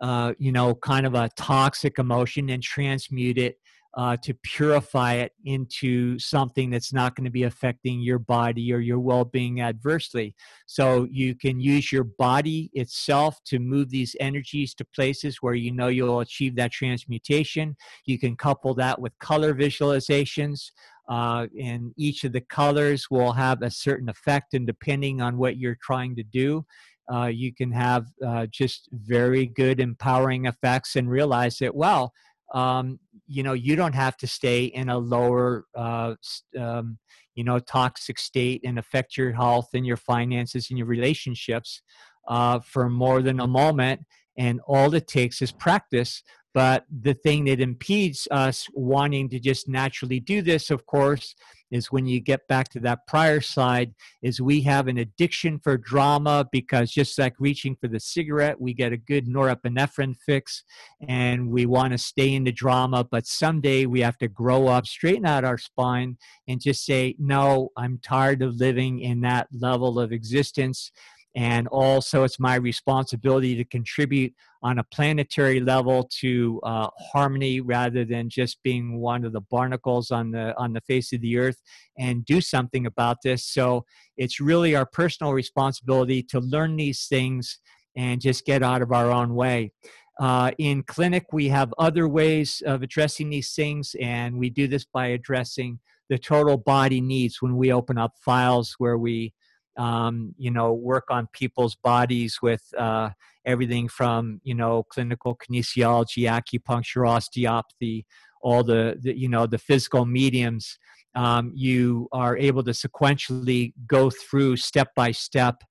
[0.03, 3.57] uh, you know, kind of a toxic emotion and transmute it
[3.95, 8.79] uh, to purify it into something that's not going to be affecting your body or
[8.79, 10.35] your well being adversely.
[10.65, 15.71] So you can use your body itself to move these energies to places where you
[15.71, 17.77] know you'll achieve that transmutation.
[18.05, 20.71] You can couple that with color visualizations.
[21.09, 25.57] Uh, and each of the colors will have a certain effect, and depending on what
[25.57, 26.65] you're trying to do,
[27.11, 32.13] uh, you can have uh, just very good empowering effects and realize that well
[32.53, 36.13] um, you know you don't have to stay in a lower uh,
[36.59, 36.97] um,
[37.35, 41.81] you know toxic state and affect your health and your finances and your relationships
[42.27, 44.01] uh, for more than a moment
[44.37, 46.23] and all it takes is practice.
[46.53, 51.35] But the thing that impedes us wanting to just naturally do this of course
[51.73, 55.75] is when you get back to that prior slide is we have an addiction for
[55.75, 60.63] drama because just like reaching for the cigarette we get a good norepinephrine fix
[61.07, 64.85] and we want to stay in the drama but someday we have to grow up
[64.85, 66.15] straighten out our spine
[66.47, 70.91] and just say no i'm tired of living in that level of existence
[71.35, 78.05] and also it's my responsibility to contribute on a planetary level to uh, harmony rather
[78.05, 81.61] than just being one of the barnacles on the on the face of the earth
[81.97, 83.45] and do something about this.
[83.45, 83.85] So
[84.15, 87.59] it's really our personal responsibility to learn these things
[87.95, 89.71] and just get out of our own way.
[90.19, 94.85] Uh, in clinic we have other ways of addressing these things and we do this
[94.85, 95.79] by addressing
[96.09, 97.41] the total body needs.
[97.41, 99.33] When we open up files where we
[99.77, 103.09] um, you know, work on people's bodies with uh,
[103.45, 108.05] everything from, you know, clinical kinesiology, acupuncture, osteopathy,
[108.41, 110.77] all the, the you know, the physical mediums.
[111.15, 115.63] Um, you are able to sequentially go through step by step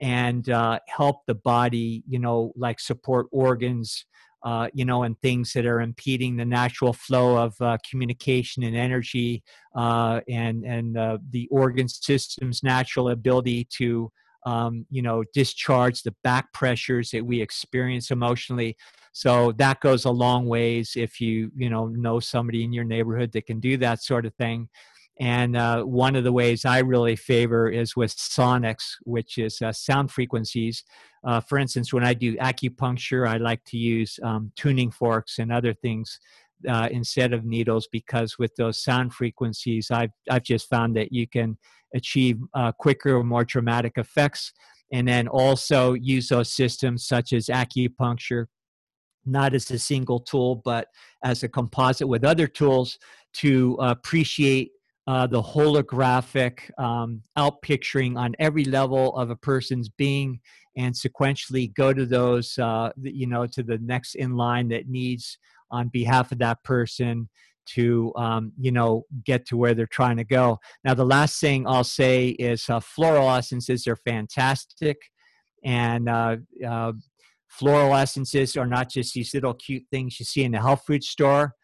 [0.00, 4.04] and uh, help the body, you know, like support organs,
[4.44, 8.76] uh, you know, and things that are impeding the natural flow of uh, communication and
[8.76, 9.42] energy,
[9.74, 14.10] uh, and and uh, the organ system's natural ability to,
[14.46, 18.76] um, you know, discharge the back pressures that we experience emotionally.
[19.12, 23.32] So that goes a long ways if you you know know somebody in your neighborhood
[23.32, 24.68] that can do that sort of thing.
[25.20, 29.72] And uh, one of the ways I really favor is with sonics, which is uh,
[29.72, 30.84] sound frequencies.
[31.24, 35.52] Uh, for instance, when I do acupuncture, I like to use um, tuning forks and
[35.52, 36.20] other things
[36.68, 41.26] uh, instead of needles because with those sound frequencies, I've, I've just found that you
[41.26, 41.58] can
[41.94, 44.52] achieve uh, quicker, or more dramatic effects.
[44.92, 48.46] And then also use those systems such as acupuncture
[49.26, 50.88] not as a single tool, but
[51.22, 52.98] as a composite with other tools
[53.34, 54.70] to appreciate
[55.08, 60.38] uh, the holographic um, outpicturing on every level of a person's being
[60.76, 65.38] and sequentially go to those uh, you know to the next in line that needs
[65.70, 67.26] on behalf of that person
[67.64, 70.58] to um, you know get to where they're trying to go.
[70.84, 74.98] Now the last thing i'll say is uh, floral essences are fantastic.
[75.64, 76.36] And uh,
[76.66, 76.92] uh,
[77.48, 81.02] floral essences are not just these little cute things you see in the health food
[81.02, 81.54] store.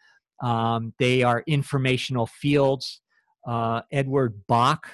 [0.41, 3.01] Um, they are informational fields
[3.45, 4.87] uh, Edward Bach,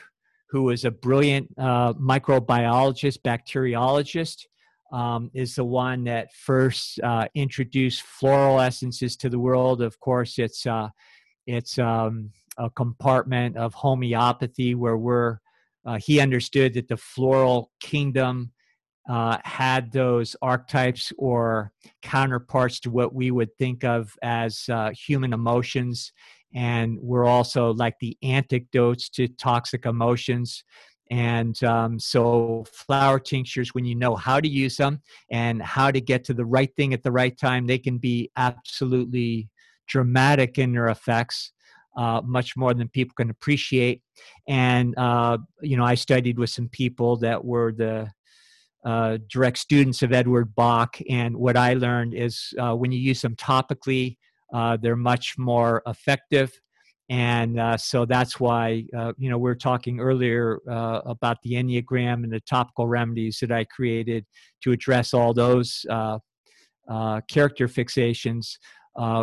[0.50, 4.46] who is a brilliant uh, microbiologist, bacteriologist,
[4.92, 9.82] um, is the one that first uh, introduced floral essences to the world.
[9.82, 10.90] Of course, it's uh,
[11.48, 15.38] it's um, a compartment of homeopathy where we're
[15.86, 18.52] uh, he understood that the floral kingdom
[19.10, 21.72] uh, had those archetypes or
[22.02, 26.12] counterparts to what we would think of as uh, human emotions
[26.54, 30.64] and we're also like the antidotes to toxic emotions.
[31.10, 36.00] And um, so flower tinctures when you know how to use them and how to
[36.00, 39.50] get to the right thing at the right time they can be absolutely
[39.88, 41.52] dramatic in their effects
[41.98, 44.02] uh, much more than people can appreciate.
[44.48, 48.10] And uh, you know i studied with some people that were the
[48.86, 50.98] uh, direct students of edward bach.
[51.10, 54.18] And what i learned is uh, when you use them topically
[54.54, 56.52] uh, they're much more effective.
[57.10, 61.54] And uh, so that's why, uh, you know, we are talking earlier uh, about the
[61.54, 64.26] Enneagram and the topical remedies that I created
[64.64, 66.20] to address all those uh,
[66.90, 68.58] uh, character fixations.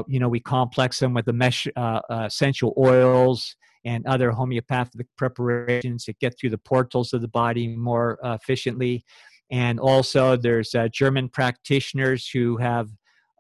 [0.07, 1.67] you know, we complex them with the mesh
[2.11, 3.57] essential oils
[3.87, 9.03] and other homeopathic preparations that get through the portals of the body more efficiently.
[9.51, 12.91] And also, there's German practitioners who have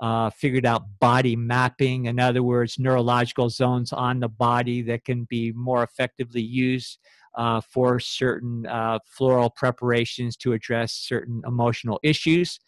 [0.00, 5.24] uh, figured out body mapping, in other words, neurological zones on the body that can
[5.24, 6.98] be more effectively used
[7.36, 12.58] uh, for certain uh, floral preparations to address certain emotional issues.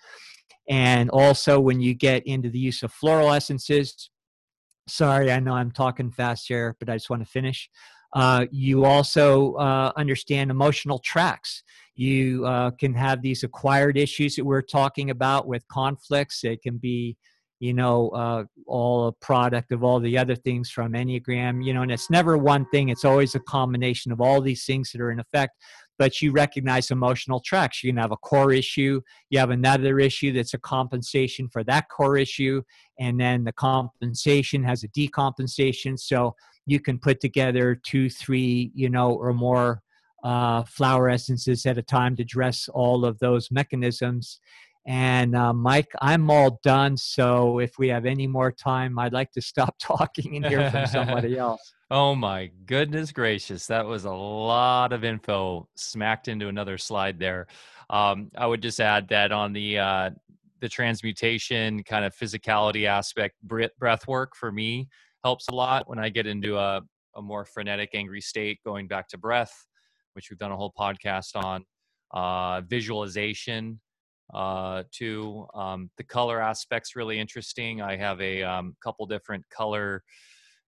[0.69, 4.11] And also, when you get into the use of floral essences,
[4.89, 7.69] sorry, I know I'm talking fast here, but I just want to finish.
[8.13, 11.63] Uh, you also uh, understand emotional tracks.
[11.95, 16.43] You uh, can have these acquired issues that we're talking about with conflicts.
[16.45, 17.17] It can be,
[17.61, 21.83] you know, uh, all a product of all the other things from Enneagram, you know,
[21.83, 25.11] and it's never one thing, it's always a combination of all these things that are
[25.11, 25.53] in effect.
[26.01, 27.85] but you recognize emotional tracks.
[27.85, 31.91] You can have a core issue, you have another issue that's a compensation for that
[31.91, 32.63] core issue,
[32.99, 35.99] and then the compensation has a decompensation.
[35.99, 36.35] So
[36.67, 39.83] you can put together two, three, you know, or more
[40.23, 44.41] uh, flower essences at a time to address all of those mechanisms.
[44.87, 46.97] And uh, Mike, I'm all done.
[46.97, 50.87] So if we have any more time, I'd like to stop talking and hear from
[50.87, 51.61] somebody else.
[51.91, 53.67] Oh my goodness gracious.
[53.67, 57.47] That was a lot of info smacked into another slide there.
[57.91, 60.11] Um, I would just add that on the uh,
[60.61, 64.89] the transmutation kind of physicality aspect, breath work for me
[65.25, 66.83] helps a lot when I get into a,
[67.17, 69.67] a more frenetic, angry state, going back to breath,
[70.15, 71.65] which we've done a whole podcast on.
[72.13, 73.81] Uh, visualization,
[74.35, 75.47] uh, too.
[75.55, 77.81] Um, the color aspect's really interesting.
[77.81, 80.03] I have a um, couple different color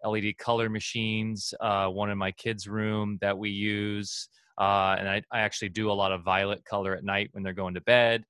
[0.04, 4.28] LED color machines, uh, one in my kids' room that we use.
[4.58, 7.54] Uh, and I, I, actually do a lot of violet color at night when they're
[7.54, 8.24] going to bed.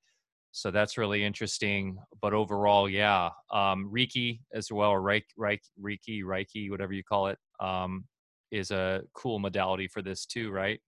[0.52, 1.98] So that's really interesting.
[2.20, 7.38] But overall, yeah, um, Reiki as well, or Reiki, Reiki, Reiki, whatever you call it,
[7.58, 8.04] um,
[8.50, 10.78] is a cool modality for this too, right?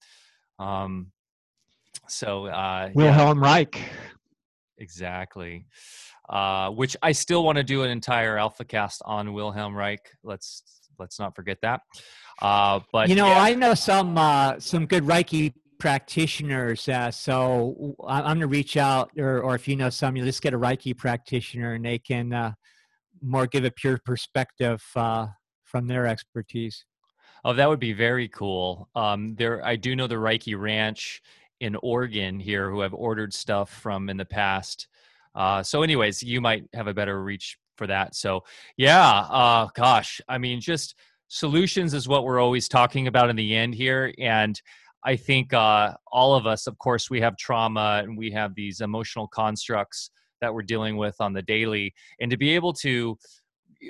[0.59, 1.11] Um,
[2.09, 3.45] so uh, Wilhelm yeah.
[3.45, 3.81] Reich.
[4.79, 5.67] Exactly.
[6.29, 10.01] Uh, which I still want to do an entire alpha cast on Wilhelm Reich.
[10.23, 10.63] Let's
[10.99, 11.81] let's not forget that.
[12.41, 13.41] Uh, but you know, yeah.
[13.41, 16.89] I know some uh, some good Reiki practitioners.
[16.89, 20.43] Uh, so I'm going to reach out, or or if you know some, you just
[20.43, 22.53] get a Reiki practitioner, and they can uh,
[23.23, 25.27] more give a pure perspective uh,
[25.65, 26.85] from their expertise.
[27.45, 28.89] Oh, that would be very cool.
[28.95, 31.21] Um, there, I do know the Reiki Ranch
[31.61, 34.89] in Oregon here who have ordered stuff from in the past
[35.35, 38.15] uh, so, anyways, you might have a better reach for that.
[38.15, 38.45] So,
[38.77, 40.95] yeah, uh, gosh, I mean, just
[41.29, 44.15] solutions is what we're always talking about in the end here.
[44.19, 44.61] And
[45.05, 48.81] I think uh, all of us, of course, we have trauma and we have these
[48.81, 50.11] emotional constructs
[50.41, 51.93] that we're dealing with on the daily.
[52.21, 53.17] And to be able to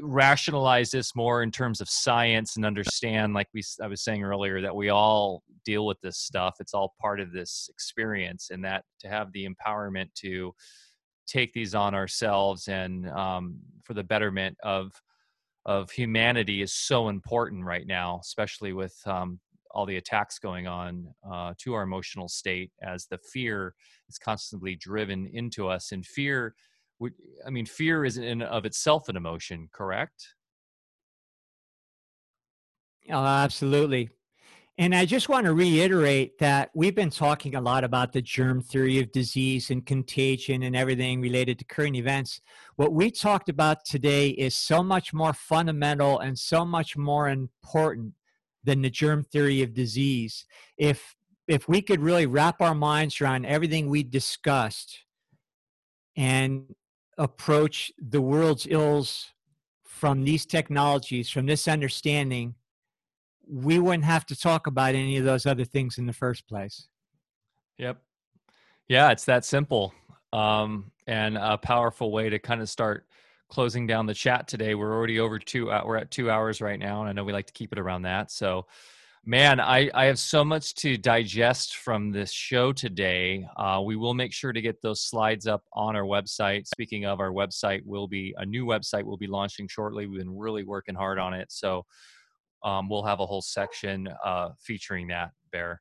[0.03, 4.61] rationalize this more in terms of science and understand like we i was saying earlier
[4.61, 8.83] that we all deal with this stuff it's all part of this experience and that
[8.99, 10.53] to have the empowerment to
[11.29, 14.91] take these on ourselves and um, for the betterment of
[15.67, 19.41] of humanity is so important right now, especially with um,
[19.75, 23.75] all the attacks going on uh, to our emotional state as the fear
[24.09, 25.93] is constantly driven into us.
[25.93, 26.55] And fear,
[27.47, 30.29] I mean, fear is in of itself an emotion, correct?
[33.11, 34.11] Oh, absolutely.
[34.77, 38.61] And I just want to reiterate that we've been talking a lot about the germ
[38.61, 42.41] theory of disease and contagion and everything related to current events.
[42.75, 48.15] What we talked about today is so much more fundamental and so much more important
[48.65, 50.45] than the germ theory of disease.
[50.77, 51.17] If
[51.47, 55.01] if we could really wrap our minds around everything we discussed
[56.17, 56.75] and
[57.19, 59.27] approach the world's ills
[59.85, 62.55] from these technologies, from this understanding,
[63.47, 66.89] we wouldn't have to talk about any of those other things in the first place.
[67.79, 67.99] Yep.
[68.89, 69.93] Yeah, it's that simple.
[70.33, 73.07] Um, and a powerful way to kind of start
[73.55, 74.75] closing down the chat today.
[74.75, 75.71] We're already over two.
[75.71, 77.79] Uh, we're at two hours right now, and I know we like to keep it
[77.79, 78.33] around that.
[78.33, 78.67] So,
[79.25, 83.47] man, I I have so much to digest from this show today.
[83.57, 86.67] Uh, we will make sure to get those slides up on our website.
[86.67, 89.05] Speaking of, our website will be a new website.
[89.05, 90.07] will be launching shortly.
[90.07, 91.53] We've been really working hard on it.
[91.53, 91.87] So
[92.65, 95.81] um, we'll have a whole section uh, featuring that Bear.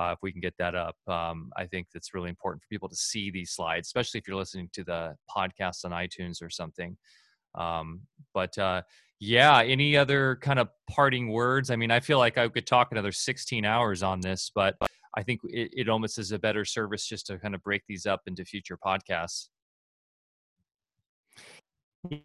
[0.00, 2.88] Uh, if we can get that up, um, I think that's really important for people
[2.88, 6.96] to see these slides, especially if you're listening to the podcast on iTunes or something.
[7.54, 8.00] Um,
[8.32, 8.80] but uh,
[9.18, 11.70] yeah, any other kind of parting words?
[11.70, 14.74] I mean, I feel like I could talk another 16 hours on this, but
[15.14, 18.06] I think it, it almost is a better service just to kind of break these
[18.06, 19.48] up into future podcasts.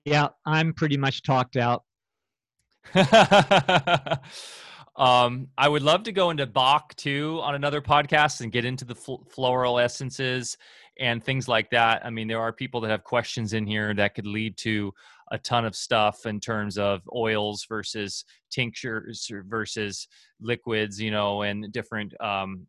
[0.05, 1.83] Yeah, I'm pretty much talked out.
[4.97, 8.85] um, I would love to go into Bach too on another podcast and get into
[8.85, 10.57] the fl- floral essences
[10.99, 12.05] and things like that.
[12.05, 14.93] I mean, there are people that have questions in here that could lead to
[15.31, 20.07] a ton of stuff in terms of oils versus tinctures versus
[20.39, 22.65] liquids, you know, and different um,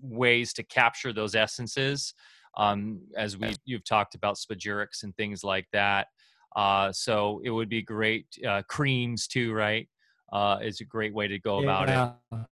[0.00, 2.14] ways to capture those essences.
[2.56, 6.08] Um, as we you've talked about spagyrics and things like that.
[6.56, 8.26] Uh, so it would be great.
[8.46, 9.88] Uh, creams too, right?
[10.32, 12.12] Uh, is a great way to go about yeah.
[12.32, 12.46] it.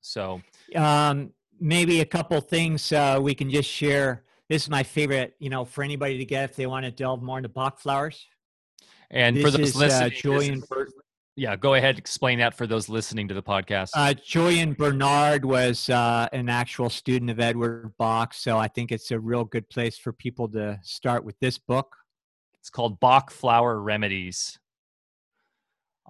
[0.00, 0.42] So
[0.74, 4.24] um, maybe a couple things uh, we can just share.
[4.48, 7.22] This is my favorite, you know, for anybody to get if they want to delve
[7.22, 8.26] more into Bach flowers.
[9.10, 10.62] And this for those is, uh, listening, Julian.
[11.36, 11.98] Yeah, go ahead.
[11.98, 13.90] Explain that for those listening to the podcast.
[13.94, 19.10] Uh, Julian Barnard was uh, an actual student of Edward Bach, so I think it's
[19.10, 21.96] a real good place for people to start with this book.
[22.60, 24.58] It's called Bach Flower Remedies.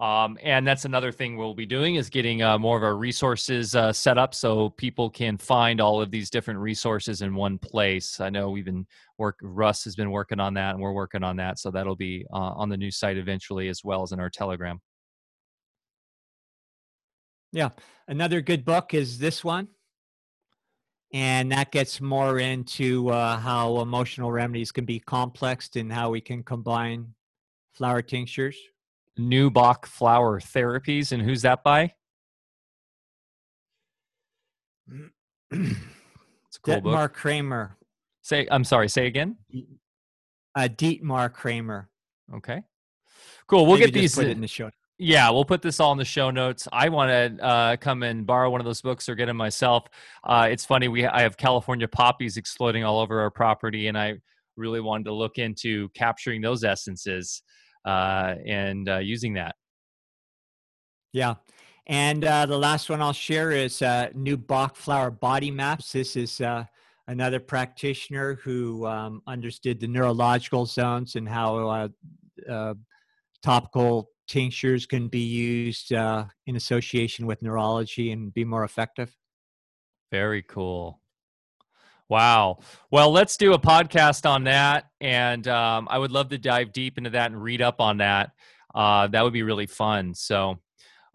[0.01, 3.77] Um, and that's another thing we'll be doing is getting uh, more of our resources
[3.77, 8.19] uh, set up so people can find all of these different resources in one place.
[8.19, 8.87] I know we've been
[9.19, 9.39] work.
[9.41, 11.61] Russ has been working on that, and we're working on that.
[11.61, 14.81] So that'll be uh, on the new site eventually, as well as in our Telegram.
[17.53, 17.69] Yeah,
[18.09, 19.69] another good book is this one,
[21.13, 26.21] and that gets more into uh, how emotional remedies can be complexed and how we
[26.21, 27.15] can combine
[27.75, 28.57] flower tinctures
[29.17, 31.13] New Bach Flower Therapies.
[31.13, 31.93] And who's that by?
[35.51, 35.77] it's
[36.57, 37.15] a cool Dietmar book.
[37.15, 37.77] Kramer.
[38.23, 39.37] Say, I'm sorry, say again?
[40.55, 41.89] Uh, Dietmar Kramer.
[42.35, 42.63] Okay.
[43.47, 43.67] Cool.
[43.67, 44.71] We'll Maybe get these put it in the show.
[44.97, 46.69] Yeah, we'll put this all in the show notes.
[46.73, 49.87] I want to uh, come and borrow one of those books or get them myself.
[50.23, 54.15] Uh, it's funny we I have California poppies exploding all over our property, and I
[54.57, 57.43] really wanted to look into capturing those essences
[57.85, 59.57] uh, and uh, using that.
[61.13, 61.35] Yeah.
[61.87, 65.93] And uh, the last one I'll share is uh, new Bach flower body maps.
[65.93, 66.65] This is uh,
[67.09, 71.89] another practitioner who um, understood the neurological zones and how uh,
[72.51, 72.75] uh,
[73.43, 79.15] topical tinctures can be used uh, in association with neurology and be more effective.
[80.11, 81.01] Very cool.
[82.09, 82.59] Wow.
[82.91, 84.87] Well, let's do a podcast on that.
[85.01, 88.31] And um, I would love to dive deep into that and read up on that.
[88.75, 90.15] Uh, that would be really fun.
[90.15, 90.59] So,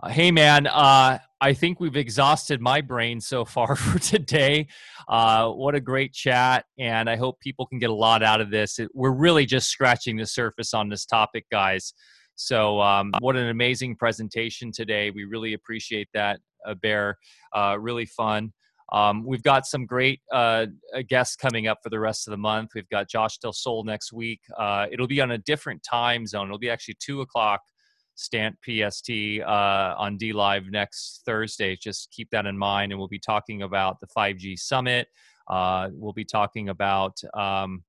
[0.02, 4.68] uh, hey, man, uh, I think we've exhausted my brain so far for today.
[5.07, 6.66] Uh, what a great chat.
[6.80, 8.80] And I hope people can get a lot out of this.
[8.80, 11.94] It, we're really just scratching the surface on this topic, guys.
[12.36, 15.11] So, um, what an amazing presentation today.
[15.11, 17.18] We really appreciate that, uh, Bear.
[17.56, 18.53] Uh, really fun.
[18.91, 22.38] Um, we've got some great uh, uh, guests coming up for the rest of the
[22.38, 22.72] month.
[22.74, 24.41] We've got Josh Del Sol next week.
[24.57, 26.48] Uh, it'll be on a different time zone.
[26.48, 27.61] It'll be actually two o'clock
[28.16, 31.76] Stant PST uh, on DLive next Thursday.
[31.76, 35.07] Just keep that in mind, and we'll be talking about the 5G summit.
[35.48, 37.84] Uh, we'll be talking about um,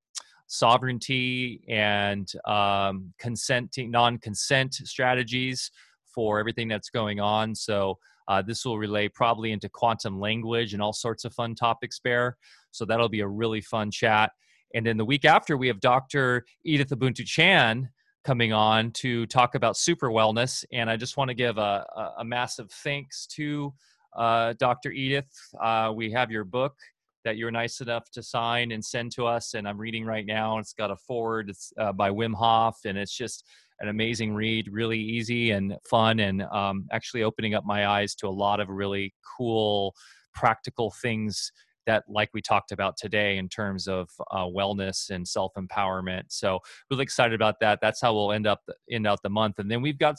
[0.47, 5.71] sovereignty and um, consenting, non-consent strategies
[6.13, 7.55] for everything that's going on.
[7.55, 7.97] So
[8.31, 12.37] uh, this will relay probably into quantum language and all sorts of fun topics there.
[12.71, 14.31] So that'll be a really fun chat.
[14.73, 16.45] And then the week after, we have Dr.
[16.63, 17.89] Edith Ubuntu Chan
[18.23, 20.63] coming on to talk about super wellness.
[20.71, 23.73] And I just want to give a, a, a massive thanks to
[24.15, 24.91] uh, Dr.
[24.91, 25.29] Edith.
[25.61, 26.77] Uh, we have your book
[27.25, 29.55] that you're nice enough to sign and send to us.
[29.55, 30.57] And I'm reading right now.
[30.57, 33.45] It's got a forward it's, uh, by Wim Hof, and it's just
[33.81, 38.27] an amazing read, really easy and fun, and um, actually opening up my eyes to
[38.27, 39.95] a lot of really cool,
[40.33, 41.51] practical things
[41.87, 46.23] that like we talked about today in terms of uh, wellness and self empowerment.
[46.27, 46.59] So
[46.91, 47.79] really excited about that.
[47.81, 50.15] That's how we'll end up end out the month, and then we've got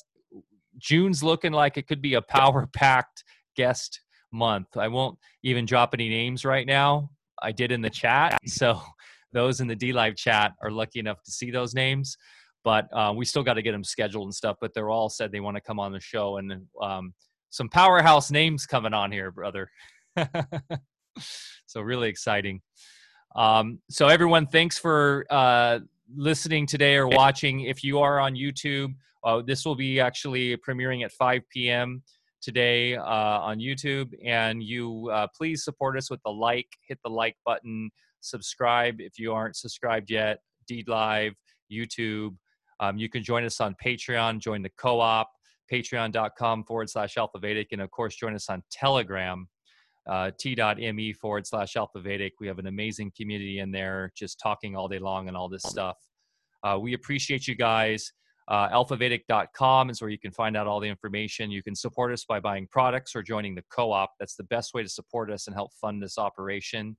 [0.79, 3.25] June's looking like it could be a power packed
[3.57, 4.01] guest
[4.33, 4.77] month.
[4.77, 7.11] I won't even drop any names right now.
[7.41, 8.81] I did in the chat, so
[9.33, 12.17] those in the DLive chat are lucky enough to see those names
[12.65, 14.57] but uh, we still got to get them scheduled and stuff.
[14.61, 17.15] But they're all said they want to come on the show, and um,
[17.51, 19.71] some powerhouse names coming on here, brother.
[21.67, 22.61] so really exciting.
[23.35, 25.81] Um, so everyone, thanks for uh,
[26.15, 27.61] listening today or watching.
[27.61, 28.95] If you are on YouTube,
[29.25, 32.03] uh, this will be actually premiering at 5 p.m.
[32.41, 34.13] today uh, on YouTube.
[34.25, 37.91] And you uh, please support us with the like, hit the like button,
[38.21, 40.39] subscribe if you aren't subscribed yet.
[40.71, 41.35] DLive,
[41.71, 42.37] YouTube,
[42.83, 45.31] um, you can join us on Patreon, join the co op,
[45.73, 49.47] patreon.com forward slash alpha Vedic, and of course, join us on Telegram,
[50.11, 52.33] uh, t.me forward slash alpha Vedic.
[52.41, 55.63] We have an amazing community in there just talking all day long and all this
[55.63, 55.97] stuff.
[56.65, 58.13] Uh, we appreciate you guys.
[58.49, 61.53] Uh, alphavedic.com is where you can find out all the information.
[61.53, 64.11] You can support us by buying products or joining the co op.
[64.19, 66.97] That's the best way to support us and help fund this operation.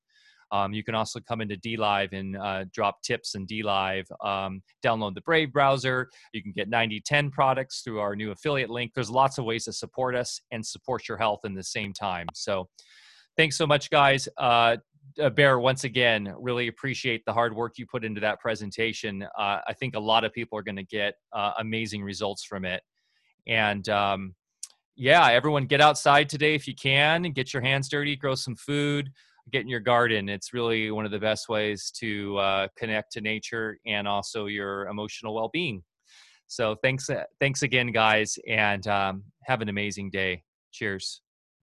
[0.54, 4.06] Um, you can also come into DLive and uh, drop tips in DLive.
[4.24, 6.10] Um, download the Brave browser.
[6.32, 8.92] You can get 9010 products through our new affiliate link.
[8.94, 12.28] There's lots of ways to support us and support your health in the same time.
[12.36, 12.70] So
[13.36, 14.30] thanks so much, guys.
[14.38, 14.78] Uh,
[15.36, 19.24] Bear, once again, really appreciate the hard work you put into that presentation.
[19.24, 22.64] Uh, I think a lot of people are going to get uh, amazing results from
[22.64, 22.84] it.
[23.48, 24.36] And um,
[24.96, 28.56] yeah, everyone get outside today if you can and get your hands dirty, grow some
[28.56, 29.10] food
[29.52, 30.30] get in your garden.
[30.30, 34.88] It's really one of the best ways to uh, connect to nature and also your
[34.88, 35.84] emotional well being.
[36.48, 40.44] So thanks, uh, thanks again, guys, and um, have an amazing day.
[40.72, 41.22] Cheers.